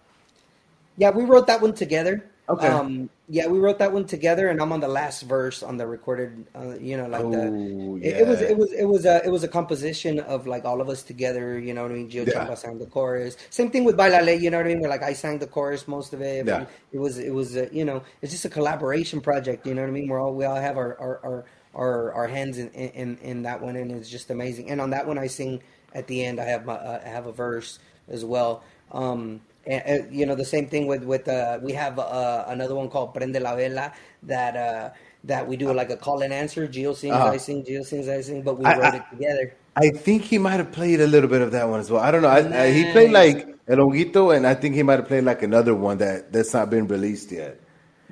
Yeah, 0.97 1.09
we 1.09 1.24
wrote 1.26 1.47
that 1.47 1.61
one 1.61 1.74
together. 1.74 2.24
Okay. 2.49 2.68
Um, 2.68 3.09
yeah, 3.30 3.47
we 3.47 3.57
wrote 3.57 3.80
that 3.80 3.93
one 3.93 4.05
together, 4.05 4.49
and 4.49 4.61
I'm 4.61 4.74
on 4.74 4.82
the 4.82 4.88
last 4.88 5.22
verse 5.24 5.64
on 5.64 5.78
the 5.78 5.88
recorded. 5.88 6.45
Uh, 6.53 6.76
you 6.78 6.97
know, 6.97 7.07
like 7.07 7.24
Oh, 7.24 7.32
the. 7.32 8.05
It, 8.05 8.18
it 8.22 8.28
was 8.28 8.41
it 8.41 8.57
was 8.57 8.74
it 8.74 8.84
was 8.84 9.05
a 9.05 9.26
it 9.26 9.30
was 9.32 9.43
a 9.45 9.47
composition 9.47 10.20
of 10.20 10.45
like 10.45 10.66
all 10.66 10.82
of 10.82 10.89
us 10.89 11.03
together. 11.03 11.57
You 11.57 11.74
know 11.74 11.84
what 11.84 11.91
I 11.91 11.95
mean? 11.95 12.09
Gio 12.11 12.28
Yeah. 12.28 12.34
Chamba 12.45 12.57
sang 12.57 12.80
the 12.80 12.86
chorus. 12.86 13.38
Same 13.49 13.72
thing 13.72 13.86
with 13.86 13.95
Bailale. 13.95 14.39
You 14.41 14.49
know 14.51 14.57
what 14.57 14.66
I 14.66 14.70
mean? 14.70 14.82
Where 14.82 14.89
like 14.89 15.03
I 15.03 15.14
sang 15.14 15.39
the 15.39 15.47
chorus 15.47 15.88
most 15.88 16.14
of 16.14 16.22
it. 16.22 16.45
Yeah. 16.45 16.66
It 16.91 16.99
was 16.99 17.18
it 17.18 17.34
was 17.34 17.55
uh, 17.55 17.70
you 17.72 17.86
know 17.86 18.03
it's 18.22 18.34
just 18.34 18.43
a 18.43 18.49
collaboration 18.49 19.22
project. 19.22 19.66
You 19.66 19.74
know 19.74 19.82
what 19.82 19.88
I 19.88 19.91
mean? 19.91 20.09
We're 20.09 20.20
all 20.22 20.34
we 20.36 20.43
all 20.43 20.57
have 20.57 20.78
our 20.78 20.99
our 20.99 21.20
our 21.24 21.45
our, 21.74 22.13
our 22.13 22.28
hands 22.28 22.57
in, 22.57 22.69
in 22.69 23.17
in 23.21 23.43
that 23.43 23.61
one, 23.61 23.76
and 23.76 23.91
it's 23.91 24.09
just 24.09 24.30
amazing. 24.30 24.69
And 24.69 24.80
on 24.82 24.89
that 24.91 25.07
one, 25.07 25.17
I 25.17 25.28
sing 25.28 25.61
at 25.93 26.07
the 26.07 26.24
end. 26.26 26.39
I 26.39 26.45
have 26.45 26.65
my 26.65 26.74
uh, 26.76 27.01
I 27.05 27.09
have 27.09 27.26
a 27.28 27.32
verse 27.32 27.80
as 28.09 28.24
well. 28.26 28.63
Um, 28.91 29.41
and, 29.65 29.84
uh, 29.88 30.05
you 30.11 30.26
know 30.26 30.36
the 30.36 30.45
same 30.45 30.67
thing 30.67 30.88
with 30.88 31.03
with 31.03 31.28
uh, 31.28 31.59
we 31.61 31.74
have 31.74 31.97
uh, 31.99 32.45
another 32.47 32.76
one 32.76 32.89
called 32.89 33.13
Prende 33.15 33.39
la 33.41 33.55
Vela 33.55 33.93
that 34.24 34.55
uh, 34.55 34.89
that 35.24 35.47
we 35.47 35.55
do 35.57 35.71
like 35.74 35.89
a 35.89 35.97
call 35.97 36.21
and 36.21 36.34
answer. 36.34 36.67
Gio 36.67 36.95
sings, 36.95 37.13
Uh-huh. 37.15 37.30
I 37.32 37.38
sing, 37.38 37.63
Gio 37.63 37.84
sings, 37.86 38.07
I 38.09 38.21
sing, 38.21 38.41
but 38.41 38.57
we 38.59 38.65
I- 38.65 38.76
wrote 38.78 38.93
I- 38.93 38.97
it 38.97 39.03
together. 39.11 39.53
I 39.76 39.89
think 39.89 40.21
he 40.21 40.38
might 40.38 40.57
have 40.57 40.71
played 40.71 41.01
a 41.01 41.07
little 41.07 41.28
bit 41.28 41.41
of 41.41 41.51
that 41.53 41.67
one 41.67 41.80
as 41.80 41.89
well. 41.89 41.99
I 41.99 42.11
don't 42.11 42.21
know. 42.21 42.28
I, 42.30 42.65
I, 42.65 42.71
he 42.71 42.91
played 42.91 43.09
like 43.09 43.47
El 43.67 43.78
Honguito, 43.78 44.36
and 44.36 44.45
I 44.45 44.53
think 44.53 44.76
he 44.76 44.84
might 44.84 44.99
have 44.99 45.07
played 45.07 45.24
like 45.24 45.41
another 45.41 45.74
one 45.74 45.97
that 45.97 46.32
that's 46.32 46.53
not 46.53 46.69
been 46.69 46.86
released 46.88 47.32
yet. 47.32 47.59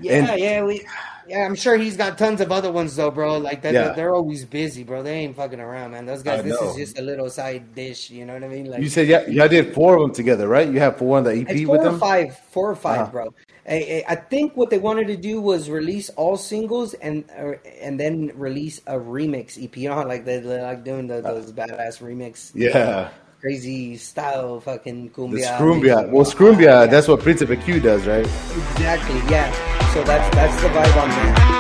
Yeah, 0.02 0.14
And- 0.32 0.40
yeah, 0.40 0.64
we. 0.64 0.86
Yeah, 1.28 1.46
I'm 1.46 1.56
sure 1.56 1.78
he's 1.78 1.96
got 1.96 2.18
tons 2.18 2.42
of 2.42 2.52
other 2.52 2.72
ones 2.74 2.96
though, 2.98 3.12
bro. 3.12 3.38
Like 3.38 3.62
that, 3.62 3.74
Yeah. 3.74 3.94
they're 3.94 4.14
always 4.14 4.44
busy, 4.44 4.84
bro. 4.84 5.02
They 5.02 5.14
ain't 5.14 5.36
fucking 5.36 5.62
around, 5.62 5.92
man. 5.92 6.06
Those 6.06 6.24
guys, 6.24 6.44
this 6.44 6.60
is 6.60 6.76
just 6.76 7.00
a 7.00 7.02
little 7.02 7.30
side 7.30 7.74
dish. 7.74 8.10
You 8.10 8.26
know 8.26 8.34
what 8.34 8.44
I 8.44 8.48
mean? 8.50 8.66
Like 8.70 8.82
You 8.82 8.90
said 8.90 9.08
yeah, 9.08 9.26
y'all 9.28 9.48
did 9.48 9.74
four 9.74 9.96
of 9.96 10.02
them 10.02 10.12
together, 10.14 10.48
right? 10.50 10.68
You 10.68 10.80
have 10.80 10.98
four 10.98 11.18
on 11.20 11.24
the 11.24 11.32
EP 11.32 11.64
four 11.66 11.78
with 11.78 11.82
or 11.82 11.92
them. 11.92 12.00
five, 12.00 12.38
four 12.50 12.72
or 12.72 12.76
5 12.76 13.00
Uh-huh. 13.00 13.12
bro. 13.12 13.34
I, 13.70 14.04
I- 14.10 14.16
think 14.16 14.58
what 14.58 14.72
they 14.72 14.80
wanted 14.80 15.08
to 15.08 15.16
do 15.16 15.40
was 15.40 15.70
release 15.70 16.10
all 16.18 16.36
singles 16.36 16.96
and 16.96 17.24
uh, 17.40 17.52
and 17.82 17.98
then 18.00 18.32
release 18.36 18.82
a 18.88 18.96
remix 18.96 19.64
EP. 19.64 19.78
You 19.78 19.90
know 19.90 19.96
how 19.96 20.08
like 20.08 20.26
they, 20.26 20.40
they 20.40 20.60
like 20.62 20.84
doing 20.84 21.08
the, 21.08 21.22
those 21.22 21.54
badass 21.54 22.02
remix, 22.02 22.52
Yeah, 22.56 23.10
crazy 23.40 23.96
style, 23.96 24.60
fucking 24.60 25.04
the 25.06 25.10
cumbia. 25.12 25.46
Scroombia. 25.58 26.10
Well, 26.10 26.26
Scroombia, 26.26 26.90
that's 26.90 27.08
what 27.08 27.22
Principe 27.22 27.56
Q 27.58 27.80
does, 27.80 28.06
right? 28.08 28.26
exactly. 28.26 29.22
Yeah. 29.30 29.71
So 29.94 30.02
that's 30.06 30.34
that's 30.34 30.62
the 30.62 30.70
vibe 30.70 31.04
on 31.04 31.10
that. 31.10 31.51